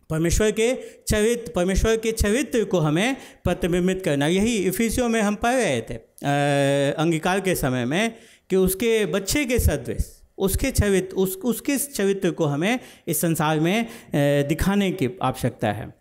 परमेश्वर 0.09 0.51
के 0.51 0.73
चरित्र 1.07 1.51
परमेश्वर 1.51 1.97
के 1.97 2.11
चरित्र 2.11 2.63
को 2.63 2.79
हमें 2.79 3.15
प्रतिबिंबित 3.43 4.01
करना 4.03 4.27
यही 4.27 4.55
इफिसियों 4.57 5.09
में 5.09 5.21
हम 5.21 5.35
पढ़ 5.35 5.55
रहे 5.55 5.81
थे 5.81 5.95
अंगीकार 6.91 7.39
के 7.39 7.55
समय 7.55 7.85
में 7.85 8.15
कि 8.49 8.55
उसके 8.55 9.05
बच्चे 9.05 9.45
के 9.45 9.59
सदृश, 9.59 10.21
उसके 10.37 10.71
चरित्र 10.71 11.15
उस, 11.15 11.35
उसके 11.35 11.77
चरित्र 11.77 12.31
को 12.31 12.45
हमें 12.45 12.79
इस 13.07 13.21
संसार 13.21 13.59
में 13.59 13.87
दिखाने 14.47 14.91
की 14.91 15.09
आवश्यकता 15.21 15.71
है। 15.71 15.98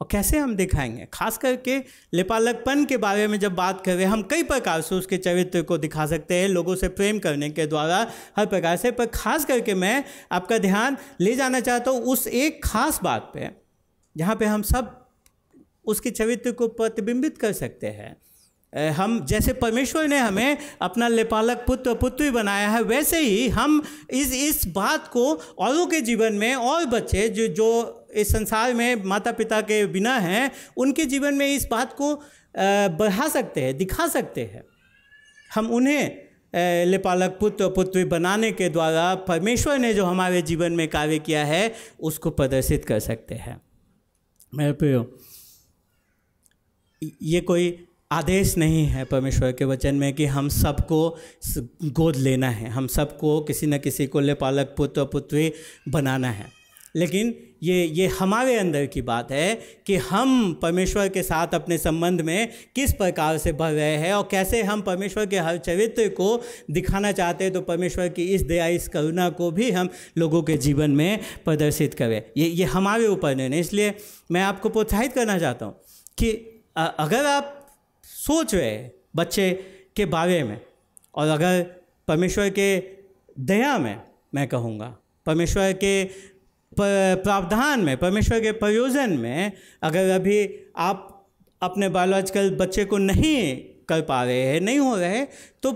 और 0.00 0.08
कैसे 0.10 0.38
हम 0.38 0.54
दिखाएँगे? 0.56 1.06
खास 1.12 1.38
करके 1.38 1.76
लेपालकपन 2.14 2.84
के 2.84 2.96
बारे 2.96 3.26
में 3.28 3.38
जब 3.40 3.54
बात 3.54 3.84
कर 3.84 3.94
रहे 3.94 4.04
हैं 4.04 4.10
हम 4.10 4.22
कई 4.22 4.42
प्रकार 4.42 4.80
से 4.80 4.94
उसके 4.94 5.16
चरित्र 5.16 5.62
को 5.62 5.78
दिखा 5.78 6.06
सकते 6.06 6.34
हैं, 6.34 6.48
लोगों 6.48 6.76
से 6.76 6.88
प्रेम 6.88 7.18
करने 7.18 7.50
के 7.50 7.66
द्वारा 7.66 8.06
हर 8.36 8.46
प्रकार 8.46 8.76
से। 8.76 8.90
पर 8.90 9.06
खास 9.06 9.44
करके 9.44 9.74
मैं 9.74 10.04
आपका 10.32 10.58
ध्यान 10.58 10.96
ले 11.20 11.34
जाना 11.36 11.60
चाहता 11.60 11.90
हूँ 11.90 12.02
उस 12.02 12.26
एक 12.26 12.64
खास 12.64 13.00
बात 13.04 13.30
पे, 13.34 13.50
जहाँ 14.16 14.36
पे 14.36 14.44
हम 14.44 14.62
सब 14.62 14.94
उसके 15.84 16.10
चरित्र 16.10 16.52
को 16.52 16.68
प्रतिबिंबित 16.68 17.38
कर 17.38 17.52
सकते 17.52 17.86
हैं। 17.86 18.16
हम 18.92 19.24
जैसे 19.26 19.52
परमेश्वर 19.52 20.08
ने 20.08 20.18
हमें 20.18 20.58
अपना 20.82 21.08
लेपालक 21.08 21.64
पुत्र, 21.66 21.94
पुत्री 21.94 22.30
बनाया 22.30 22.68
है, 22.68 22.82
वैसे 22.82 23.20
ही 23.20 23.48
हम 23.48 23.82
इस 24.10 24.32
इस 24.34 24.66
बात 24.66 25.08
को 25.08 25.24
औरों 25.58 25.86
के 25.86 26.00
जीवन 26.00 26.32
में 26.32 26.54
और 26.54 26.84
बच्चे 26.86 27.28
जो 27.28 27.46
जो 27.48 28.07
इस 28.18 28.28
संसार 28.28 28.74
में 28.74 29.04
माता 29.04 29.32
पिता 29.32 29.60
के 29.60 29.84
बिना 29.86 30.16
हैं, 30.18 30.50
उनके 30.76 31.04
जीवन 31.04 31.34
में 31.34 31.46
इस 31.46 31.68
बात 31.70 31.92
को 31.92 32.14
बढ़ा 32.98 33.28
सकते 33.28 33.60
हैं, 33.60 33.76
दिखा 33.78 34.06
सकते 34.06 34.44
हैं। 34.44 34.62
हम 35.54 35.70
उन्हें 35.70 36.28
लेपालक 36.86 37.36
पुत्र 37.40 37.68
पुत्री 37.68 38.04
बनाने 38.04 38.52
के 38.52 38.68
द्वारा 38.68 39.14
परमेश्वर 39.14 39.78
ने 39.78 39.92
जो 39.94 40.04
हमारे 40.04 40.42
जीवन 40.42 40.72
में 40.72 40.86
कार्य 40.88 41.18
किया 41.18 41.44
है, 41.44 41.72
उसको 42.00 42.30
प्रदर्शित 42.30 42.84
कर 42.84 43.00
सकते 43.00 43.34
हैं। 43.34 43.60
मेरे 44.54 44.72
प्रियो, 44.72 45.18
ये 47.02 47.40
कोई 47.40 47.84
आदेश 48.12 48.56
नहीं 48.56 48.84
है 48.86 49.04
परमेश्वर 49.04 49.52
के 49.52 49.64
वचन 49.64 49.94
में 49.94 50.12
कि 50.14 50.24
हम 50.26 50.48
सबको 50.48 51.16
गोद 51.84 52.16
लेना 52.16 52.50
है, 52.50 52.68
हम 52.68 52.86
सबको 52.86 53.40
किसी 53.40 53.66
न 53.66 53.78
किसी 53.78 54.06
को 54.06 54.20
लेपालक 54.20 54.74
पुत्र 54.76 55.04
पुत्री 55.04 55.52
बनाना 55.88 56.30
है। 56.30 56.46
लेकिन 56.96 57.34
ये 57.62 57.84
ये 57.84 58.06
हमारे 58.06 58.54
अंदर 58.56 58.86
की 58.86 59.02
बात 59.02 59.32
है 59.32 59.54
कि 59.86 59.96
हम 59.96 60.52
परमेश्वर 60.62 61.08
के 61.08 61.22
साथ 61.22 61.54
अपने 61.54 61.78
संबंध 61.78 62.20
में 62.20 62.48
किस 62.74 62.92
प्रकार 62.92 63.38
से 63.38 63.52
बढ़ 63.52 63.72
रहे 63.72 63.96
हैं 63.96 64.12
और 64.14 64.28
कैसे 64.30 64.62
हम 64.62 64.82
परमेश्वर 64.82 65.26
के 65.26 65.38
हर 65.38 65.58
चरित्र 65.58 66.08
को 66.08 66.40
दिखाना 66.70 67.12
चाहते 67.12 67.44
हैं 67.44 67.52
तो 67.52 67.60
परमेश्वर 67.60 68.08
की 68.08 68.24
इस 68.24 68.42
दया, 68.42 68.66
इस 68.66 68.88
करुणा 68.88 69.28
को 69.30 69.50
भी 69.50 69.70
हम 69.70 69.88
लोगों 70.18 70.42
के 70.42 70.56
जीवन 70.56 70.90
में 70.90 71.20
प्रदर्शित 71.44 71.94
करें। 71.94 72.22
ये 72.36 72.46
ये 72.46 72.64
हमारे 72.64 73.06
ऊपर 73.06 73.34
नहीं 73.36 73.60
इसलिए 73.60 73.94
मैं 74.30 74.42
आपको 74.42 74.68
प्रोत्साहित 74.68 75.12
करना 75.12 75.38
चाहता 75.38 75.66
हूँ 75.66 75.80
कि 76.18 76.30
अगर 76.76 77.26
आप 77.26 77.54
सोच 78.04 78.54
रहे 78.54 78.90
बच्चे 79.16 79.50
के 79.96 80.04
बारे 80.06 80.42
में 80.44 80.60
और 81.14 81.28
अगर 81.28 81.62
परमेश्वर 82.08 82.50
के 82.50 82.78
दया 83.40 83.78
में 83.78 84.00
मैं 84.34 84.46
कहूँगा, 84.48 84.96
परमेश्वर 85.26 85.72
के 85.72 86.04
प्रावधान 86.80 87.80
में 87.80 87.96
परमेश्वर 87.96 88.40
के 88.40 88.52
प्रयोजन 88.52 89.10
में 89.18 89.52
अगर 89.82 90.10
अभी 90.10 90.66
आप 90.76 91.28
अपने 91.62 91.88
बायोलॉजिकल 91.88 92.50
बच्चे 92.54 92.84
को 92.84 92.98
नहीं 92.98 93.56
कर 93.88 94.02
पा 94.02 94.24
रहे 94.24 94.42
हैं 94.42 94.60
नहीं 94.60 94.78
हो 94.78 94.96
रहे 94.96 95.24
तो 95.62 95.72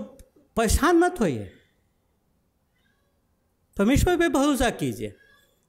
परेशान 0.57 0.95
मत 0.95 1.19
होइए। 1.19 1.51
परमेश्वर 3.77 4.17
पे 4.17 4.29
भरोसा 4.29 4.69
कीजिए। 4.69 5.13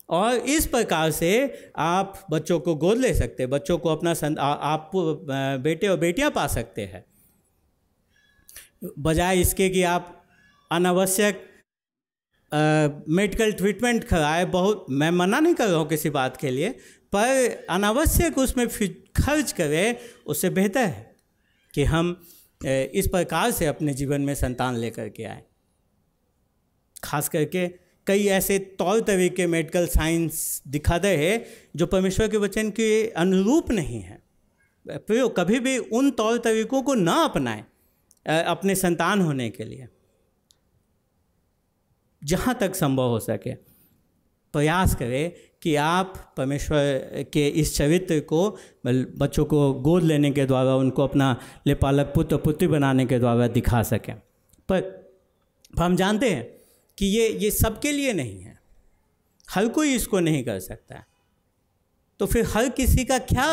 और 0.09 0.35
इस 0.35 0.67
प्रकार 0.67 1.11
से 1.11 1.31
आप 1.77 2.27
बच्चों 2.31 2.61
को 2.61 2.75
गोद 2.75 2.99
ले 2.99 3.15
सकते 3.15 3.43
हैं 3.43 3.51
बच्चों 3.51 3.79
को 3.79 3.89
अपना 3.89 4.15
आ, 4.41 4.53
आप 4.53 4.91
बेटे 5.61 5.89
और 5.89 5.99
बेटियाँ 5.99 6.31
पा 6.31 6.47
सकते 6.47 6.83
हैं। 6.83 7.05
बजाय 8.99 9.41
इसके 9.41 9.69
कि 9.71 9.83
आप 9.83 10.27
अनावश्यक 10.73 11.54
मेडिकल 12.55 13.53
ट्रीटमेंट 13.53 14.05
कराए 14.05 14.45
बहुत, 14.45 14.87
मैं 14.91 15.11
मना 15.11 15.41
नहीं 15.41 15.55
कर 15.55 15.69
रहा 15.69 15.79
हूँ 15.79 15.89
किसी 15.89 16.11
बात 16.11 16.37
के 16.37 16.51
लिए, 16.51 16.69
पर 17.13 17.67
अनावश्यक 17.71 18.39
उसमें 18.39 18.69
खर्च 18.69 19.53
करें, 19.53 19.97
उससे 20.27 20.51
बेहतर 20.51 20.81
है 20.81 21.17
कि 21.75 21.85
हम 21.85 22.27
इस 22.61 23.09
प्रकार 23.09 23.51
से 23.51 23.67
अपने 23.67 23.95
जीवन 23.95 24.21
में 24.21 24.35
संतान 24.35 24.77
लेकर 24.77 25.09
के 25.09 25.25
आए। 25.25 25.43
खास 27.05 27.29
करके 27.29 27.67
कई 28.07 28.27
ऐसे 28.27 28.59
तौर 28.59 29.01
तरीके 29.01 29.47
मेडिकल 29.47 29.87
साइंस 29.87 30.63
दिखा 30.69 30.99
दिखाते 30.99 31.17
हैं, 31.17 31.47
जो 31.77 31.87
परमेश्वर 31.87 32.29
के 32.29 32.37
वचन 32.37 32.71
के 32.71 33.09
अनुरूप 33.09 33.71
नहीं 33.71 34.01
है। 34.01 34.23
प्रयोग 34.87 35.37
कभी 35.37 35.61
भी 35.61 35.79
उन 35.79 36.11
तौर 36.11 36.39
तरीकों 36.39 36.83
को 36.83 36.95
ना 36.95 37.13
अपनाएँ 37.13 37.65
अपने 38.27 38.75
संतान 38.75 39.21
होने 39.21 39.51
के 39.51 39.65
लिए। 39.65 39.89
जहाँ 42.25 42.55
तक 42.61 42.75
संभव 42.75 43.09
हो 43.09 43.19
सके। 43.21 43.55
प्रयास 44.55 44.95
करें 44.95 45.33
कि 45.63 45.75
आप 45.77 46.15
परमेश्वर 46.37 47.25
के 47.33 47.47
इस 47.51 47.77
चरित्र 47.77 48.19
को 48.23 48.49
बच्चों 48.87 49.45
को 49.45 49.73
गोद 49.75 50.03
लेने 50.03 50.31
के 50.31 50.45
द्वारा, 50.47 50.75
उनको 50.77 51.03
अपना 51.03 51.37
लेपालक 51.67 52.13
पुत्र, 52.15 52.37
पुत्री 52.37 52.69
बनाने 52.69 53.07
के 53.07 53.19
द्वारा 53.19 53.47
दिखा 53.49 53.83
सकें। 53.85 54.15
पर 54.69 54.83
हम 55.75 55.97
जानते 55.97 56.31
हैं 56.31 56.45
कि 56.99 57.07
ये 57.09 57.29
ये 57.39 57.51
सबके 57.53 57.93
लिए 57.93 58.13
नहीं 58.13 58.41
है। 58.41 58.59
हर 59.49 59.69
कोई 59.69 59.95
इसको 59.95 60.21
नहीं 60.21 60.43
कर 60.45 60.59
सकता 60.61 61.05
तो 62.21 62.27
फिर 62.27 62.47
हर 62.49 62.69
किसी 62.71 63.05
का 63.05 63.19
क्या 63.21 63.47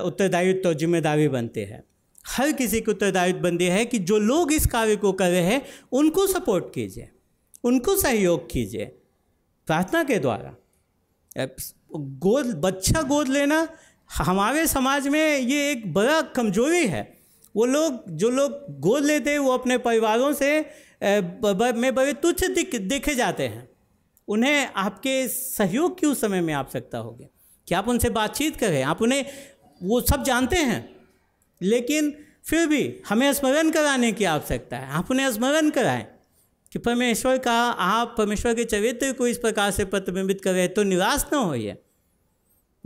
उत्तरदायित्व 0.00 0.62
तो 0.62 0.72
ज़िम्मेदारी 0.74 1.28
बनती 1.28 1.60
है? 1.62 1.82
हर 2.28 2.52
किसी 2.52 2.80
की 2.80 2.90
उत्तरदायित्व 2.90 3.40
बनती 3.40 3.64
है 3.64 3.84
कि 3.84 3.98
जो 3.98 4.18
लोग 4.18 4.52
इस 4.52 4.66
कार्य 4.66 4.96
को 4.96 5.12
कर 5.12 5.30
रहे 5.30 5.42
हैं, 5.42 5.66
उनको 5.92 6.26
सपोर्ट 6.26 6.74
कीजिए, 6.74 7.08
उनको 7.64 7.96
सहयोग 7.96 8.50
कीजिए। 8.50 8.84
प्रार्थना 9.66 10.04
के 10.04 10.18
द्वारा। 10.18 10.54
गोद, 11.96 12.46
बच्चा 12.46 13.02
गोद 13.02 13.28
लेना, 13.28 13.68
हमारे 14.14 14.66
समाज 14.66 15.08
में 15.08 15.38
ये 15.38 15.70
एक 15.70 15.92
बड़ा 15.92 16.22
कमज़ोरी 16.22 16.86
है। 16.86 17.18
वो 17.56 17.64
लोग, 17.64 18.10
जो 18.10 18.30
लोग 18.30 18.80
गोद 18.80 19.04
लेते 19.04 19.30
हैं, 19.30 19.38
वो 19.38 19.52
अपने 19.52 19.78
परिवारों 19.78 20.32
से 20.32 20.60
में 21.80 21.94
बड़े 21.94 22.12
तुच्छ 22.12 22.44
दिख, 22.44 22.76
देखे 22.76 23.14
जाते 23.14 23.42
हैं। 23.42 23.68
उन्हें 24.28 24.70
आपके 24.76 25.28
सहयोग 25.28 26.00
की 26.00 26.06
उस 26.06 26.20
समय 26.20 26.40
में 26.40 26.54
आवश्यकता 26.54 26.98
होगी। 26.98 27.24
कि 27.68 27.74
आप 27.74 27.88
उनसे 27.88 28.10
बातचीत 28.10 28.56
करें, 28.56 28.82
आप 28.82 29.02
उन्हें, 29.02 29.24
वो 29.82 30.00
सब 30.00 30.22
जानते 30.22 30.56
हैं। 30.56 30.95
लेकिन 31.62 32.14
फिर 32.44 32.66
भी 32.66 33.00
हमें 33.08 33.32
स्मरण 33.32 33.70
कराने 33.70 34.12
की 34.12 34.24
आवश्यकता 34.24 34.76
है। 34.76 34.90
आप 34.90 35.10
उन्हें 35.10 35.32
स्मरण 35.32 35.70
कराएँ 35.70 36.06
कि 36.72 36.78
परमेश्वर 36.78 37.38
का, 37.38 37.60
आप 37.70 38.14
परमेश्वर 38.18 38.54
के 38.54 38.64
चरित्र 38.64 39.12
को 39.12 39.26
इस 39.26 39.38
प्रकार 39.38 39.70
से 39.70 39.84
प्रतिबिंबित 39.84 40.40
करें 40.40 40.74
तो 40.74 40.82
निराश 40.82 41.26
न 41.32 41.36
होइए। 41.36 41.76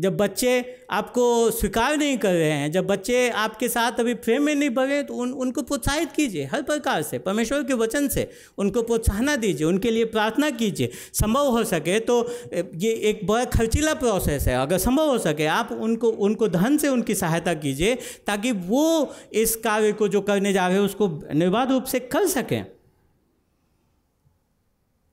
जब 0.00 0.16
बच्चे 0.16 0.52
आपको 0.90 1.50
स्वीकार 1.50 1.96
नहीं 1.96 2.16
कर 2.18 2.32
रहे 2.32 2.50
हैं, 2.50 2.70
जब 2.72 2.86
बच्चे 2.86 3.28
आपके 3.30 3.68
साथ 3.68 4.00
अभी 4.00 4.14
प्रेम 4.16 4.42
में 4.42 4.54
नहीं 4.54 4.70
बढ़े 4.70 5.02
तो 5.02 5.14
उन, 5.14 5.32
उनको 5.32 5.62
प्रोत्साहित 5.62 6.12
कीजिए 6.12 6.44
हर 6.44 6.62
प्रकार 6.62 7.02
से, 7.02 7.18
परमेश्वर 7.18 7.62
के 7.64 7.74
वचन 7.74 8.08
से 8.08 8.28
उनको 8.58 8.82
प्रोत्साहना 8.82 9.36
दीजिए, 9.36 9.66
उनके 9.66 9.90
लिए 9.90 10.04
प्रार्थना 10.06 10.50
कीजिए। 10.52 10.90
संभव 11.14 11.48
हो 11.48 11.64
सके 11.64 11.98
तो 12.00 12.18
ये 12.54 12.92
एक 13.10 13.26
बड़ा 13.26 13.44
खर्चीला 13.50 13.94
प्रोसेस 13.94 14.46
है। 14.48 14.56
अगर 14.56 14.78
संभव 14.78 15.10
हो 15.10 15.18
सके, 15.18 15.46
आप 15.46 15.72
उनको 15.72 16.08
उनको 16.08 16.48
धन 16.48 16.76
से 16.76 16.88
उनकी 16.88 17.14
सहायता 17.14 17.54
कीजिए, 17.56 17.94
ताकि 18.26 18.52
वो 18.52 19.14
इस 19.32 19.56
कार्य 19.56 19.92
को 19.92 20.08
जो 20.08 20.20
करने 20.22 20.52
जा 20.52 20.66
रहे 20.66 20.76
हैं, 20.76 20.84
उसको 20.84 21.08
निर्बाध 21.34 21.70
रूप 21.70 21.84
से 21.84 22.00
कर 22.00 22.26
सकें। 22.28 22.64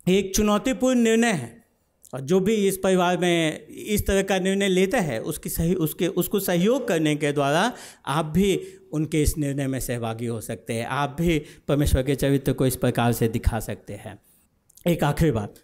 एक 0.08 0.36
चुनौतीपूर्ण 0.36 1.00
निर्णय 1.00 1.32
है। 1.34 1.57
और 2.14 2.22
जो 2.22 2.40
भी 2.40 2.54
इस 2.68 2.78
परिवार 2.78 3.18
में 3.18 3.68
इस 3.68 4.06
तरह 4.08 4.22
का 4.22 4.40
निर्णय 4.40 4.68
लेता 4.68 5.00
है, 5.00 5.20
उसकी 5.22 5.50
सही, 5.50 5.74
उसके, 5.74 6.08
उसको 6.08 6.40
सहयोग 6.40 6.88
करने 6.88 7.16
के 7.16 7.32
द्वारा 7.32 7.74
आप 8.06 8.26
भी 8.26 8.62
उनके 8.94 9.22
इस 9.22 9.38
निर्णय 9.38 9.68
में 9.68 9.80
सहभागी 9.80 10.26
हो 10.26 10.42
सकते 10.42 10.74
हैं। 10.74 10.86
आप 10.86 11.16
भी 11.20 11.40
परमेश्वर 11.68 12.04
के 12.04 12.16
चरित्र 12.16 12.54
को 12.54 12.66
इस 12.66 12.76
प्रकार 12.76 13.14
से 13.14 13.28
दिखा 13.28 13.60
सकते 13.60 13.94
हैं। 13.94 14.20
एक 14.88 15.04
आखिरी 15.04 15.32
बात। 15.32 15.56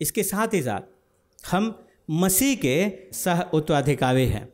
इसके 0.00 0.22
साथ 0.22 0.54
ही 0.54 0.62
साथ 0.62 1.50
हम 1.52 1.86
मसीह 2.10 2.54
के 2.56 2.92
सह 3.12 3.40
उत्तराधिकारी 3.54 4.26
हैं। 4.26 4.48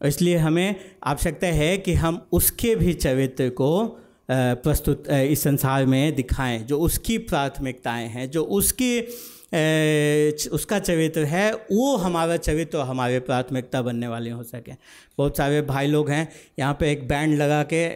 इसलिए 0.00 0.36
हमें 0.36 0.74
आवश्यकता 1.04 1.46
है 1.46 1.76
कि 1.78 1.92
हम 1.94 2.26
उसके 2.32 2.74
भी 2.76 2.94
चरित्र 2.94 3.48
को 3.50 4.00
प्रस्तुत 4.30 5.04
इस 5.08 5.42
संसार 5.42 5.86
में 5.86 6.14
दिखाएँ, 6.14 6.58
जो 6.58 6.78
उसकी 6.80 7.18
प्राथमिकताएँ 7.18 8.08
हैं, 8.08 8.30
जो 8.30 8.42
उसकी 8.42 9.00
उसका 10.50 10.78
चरित्र 10.78 11.24
है, 11.24 11.52
वो 11.52 11.96
हमारा 11.96 12.36
चरित्र 12.36 12.78
हमारे 12.80 13.20
प्राथमिकता 13.20 13.82
बनने 13.82 14.08
वाले 14.08 14.30
हो 14.30 14.42
सके। 14.42 14.72
बहुत 15.18 15.36
सारे 15.36 15.60
भाई 15.62 15.86
लोग 15.86 16.10
हैं, 16.10 16.28
यहाँ 16.58 16.76
पे 16.80 16.90
एक 16.92 17.06
बैंड 17.08 17.36
लगा 17.38 17.62
के 17.62 17.86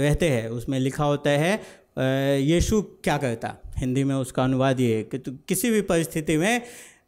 रहते 0.00 0.28
हैं, 0.28 0.48
उसमें 0.48 0.78
लिखा 0.80 1.04
होता 1.04 1.30
है 1.30 1.60
यीशु 2.42 2.80
क्या 2.82 3.16
करता? 3.18 3.54
हिंदी 3.76 4.04
में 4.04 4.14
उसका 4.14 4.44
अनुवाद 4.44 4.80
ये 4.80 4.96
है 4.96 5.02
कि 5.02 5.18
तो 5.18 5.32
किसी 5.48 5.70
भी 5.70 5.80
परिस्थिति 5.82 6.36
में 6.36 6.62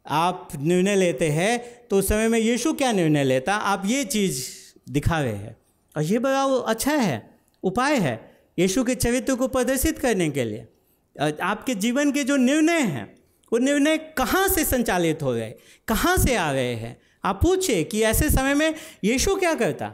आप 0.07 0.49
निर्णय 0.57 0.95
लेते 0.95 1.29
हैं 1.29 1.59
तो 1.89 1.97
उस 1.99 2.07
समय 2.07 2.27
में 2.27 2.39
यीशु 2.39 2.73
क्या 2.73 2.91
निर्णय 2.91 3.23
लेता? 3.23 3.55
आप 3.55 3.83
ये 3.85 4.03
चीज़ 4.05 4.43
दिखा 4.89 5.19
रहे 5.21 5.33
हैं। 5.33 5.55
और 5.95 6.03
ये 6.03 6.19
बड़ा 6.19 6.43
अच्छा 6.43 6.93
है, 6.93 7.21
उपाय 7.63 7.95
है, 7.97 8.19
यीशु 8.57 8.83
के 8.83 8.95
चरित्र 8.95 9.35
को 9.35 9.47
प्रदर्शित 9.47 9.99
करने 9.99 10.29
के 10.29 10.43
लिए। 10.43 10.67
आपके 11.43 11.75
जीवन 11.75 12.11
के 12.11 12.23
जो 12.23 12.35
निर्णय 12.37 12.79
हैं 12.79 13.07
वो 13.53 13.57
निर्णय 13.57 13.97
कहाँ 13.97 14.47
से 14.47 14.65
संचालित 14.65 15.23
हो 15.23 15.33
गए? 15.33 15.55
कहाँ 15.87 16.17
से 16.17 16.35
आ 16.35 16.53
गए 16.53 16.75
हैं? 16.75 17.01
आप 17.23 17.39
पूछे 17.43 17.83
कि 17.83 18.01
ऐसे 18.01 18.29
समय 18.29 18.53
में 18.53 18.75
यीशु 19.03 19.35
क्या 19.35 19.55
करता? 19.55 19.87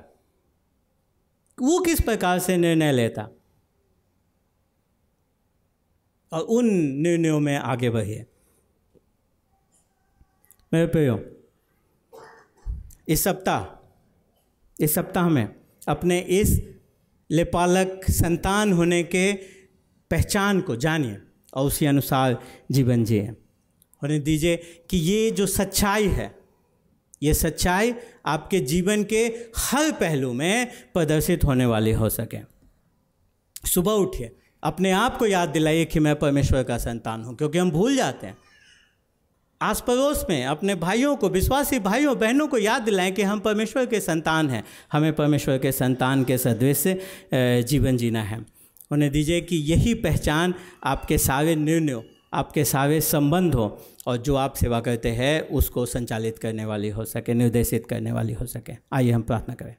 वो 1.62 1.80
किस 1.80 2.02
प्रकार 2.02 2.40
से 2.40 2.58
निर्णय 2.58 2.92
लेता? 2.92 3.30
और 6.32 6.42
उन 6.42 6.66
निर्णयों 6.76 7.40
में 7.40 7.58
आगे 7.58 7.90
बढ़िए। 7.90 8.26
मेरे 10.74 10.88
प्रियो, 10.88 11.26
इस 13.08 13.24
सप्ताह 13.24 13.76
इस 14.80 14.96
सप्ताह 14.96 15.30
में 15.30 15.56
अपने 15.88 16.20
इस 16.20 16.62
लेपालक 17.32 18.02
संतान 18.10 18.74
होने 18.74 19.04
के 19.04 19.34
पहचान 20.12 20.62
को 20.62 20.76
जानिए 20.76 21.18
और 21.54 21.66
उसी 21.66 21.86
अनुसार 21.86 22.44
जीवन 22.72 23.04
जिए। 23.04 23.34
होने 24.02 24.20
दीजिए 24.20 24.56
कि 24.90 24.98
ये 24.98 25.30
जो 25.32 25.46
सच्चाई 25.46 26.08
है, 26.08 26.34
ये 27.24 27.34
सच्चाई 27.34 27.94
आपके 28.26 28.60
जीवन 28.60 29.04
के 29.04 29.26
हर 29.58 29.92
पहलू 29.92 30.32
में 30.34 30.68
प्रदर्शित 30.94 31.44
होने 31.44 31.66
वाली 31.66 31.92
हो 31.92 32.10
सके। 32.10 32.38
सुबह 33.68 33.92
उठिए, 33.92 34.36
अपने 34.64 34.92
आप 34.92 35.18
को 35.18 35.26
याद 35.26 35.50
दिलाइए 35.50 35.86
कि 35.86 36.00
मैं 36.00 36.16
परमेश्वर 36.16 36.64
का 36.64 36.78
संतान 36.78 37.24
हूँ, 37.24 37.36
क्योंकि 37.36 37.58
हम 37.58 37.72
भूल 37.72 37.96
जाते 37.96 38.28
हैं। 38.28 38.38
आस 39.62 39.84
पड़ोस 39.88 40.26
में 40.30 40.46
अपने 40.46 40.76
भाइयों 40.76 41.16
को, 41.16 41.30
विश्वासी 41.30 41.80
भाइयों, 41.80 42.18
बहनों 42.20 42.48
को 42.48 42.58
याद 42.58 42.82
दिलाएँ 42.82 43.12
कि 43.12 43.22
हम 43.22 43.40
परमेश्वर 43.40 43.86
के 43.86 44.00
संतान 44.00 44.50
हैं। 44.50 44.64
हमें 44.92 45.14
परमेश्वर 45.16 45.58
के 45.58 45.72
संतान 45.72 46.24
के 46.24 46.38
सदृश 46.38 46.84
जीवन 47.70 47.98
जीना 47.98 48.24
है। 48.24 48.46
उन्हें 48.92 49.12
दीजिए 49.12 49.42
कि 49.42 49.56
यही 49.56 49.94
पहचान 49.94 50.54
आपके 50.84 51.18
सारे 51.18 51.56
निर्णयों 51.56 52.02
आपके 52.36 52.66
सारे 52.66 53.02
संबंध 53.02 53.56
हो 53.56 53.86
और 54.08 54.18
जो 54.18 54.36
आप 54.36 54.54
सेवा 54.54 54.80
करते 54.80 55.10
हैं, 55.10 55.42
उसको 55.42 55.86
संचालित 55.86 56.40
करने 56.40 56.66
वाली 56.66 56.90
हो 56.90 57.06
सके, 57.06 57.34
निर्देशित 57.34 57.86
करने 57.86 58.12
वाली 58.12 58.34
हो 58.34 58.46
सके। 58.46 58.74
आइए 58.94 59.12
हम 59.12 59.22
प्रार्थना 59.22 59.56
करें। 59.56 59.76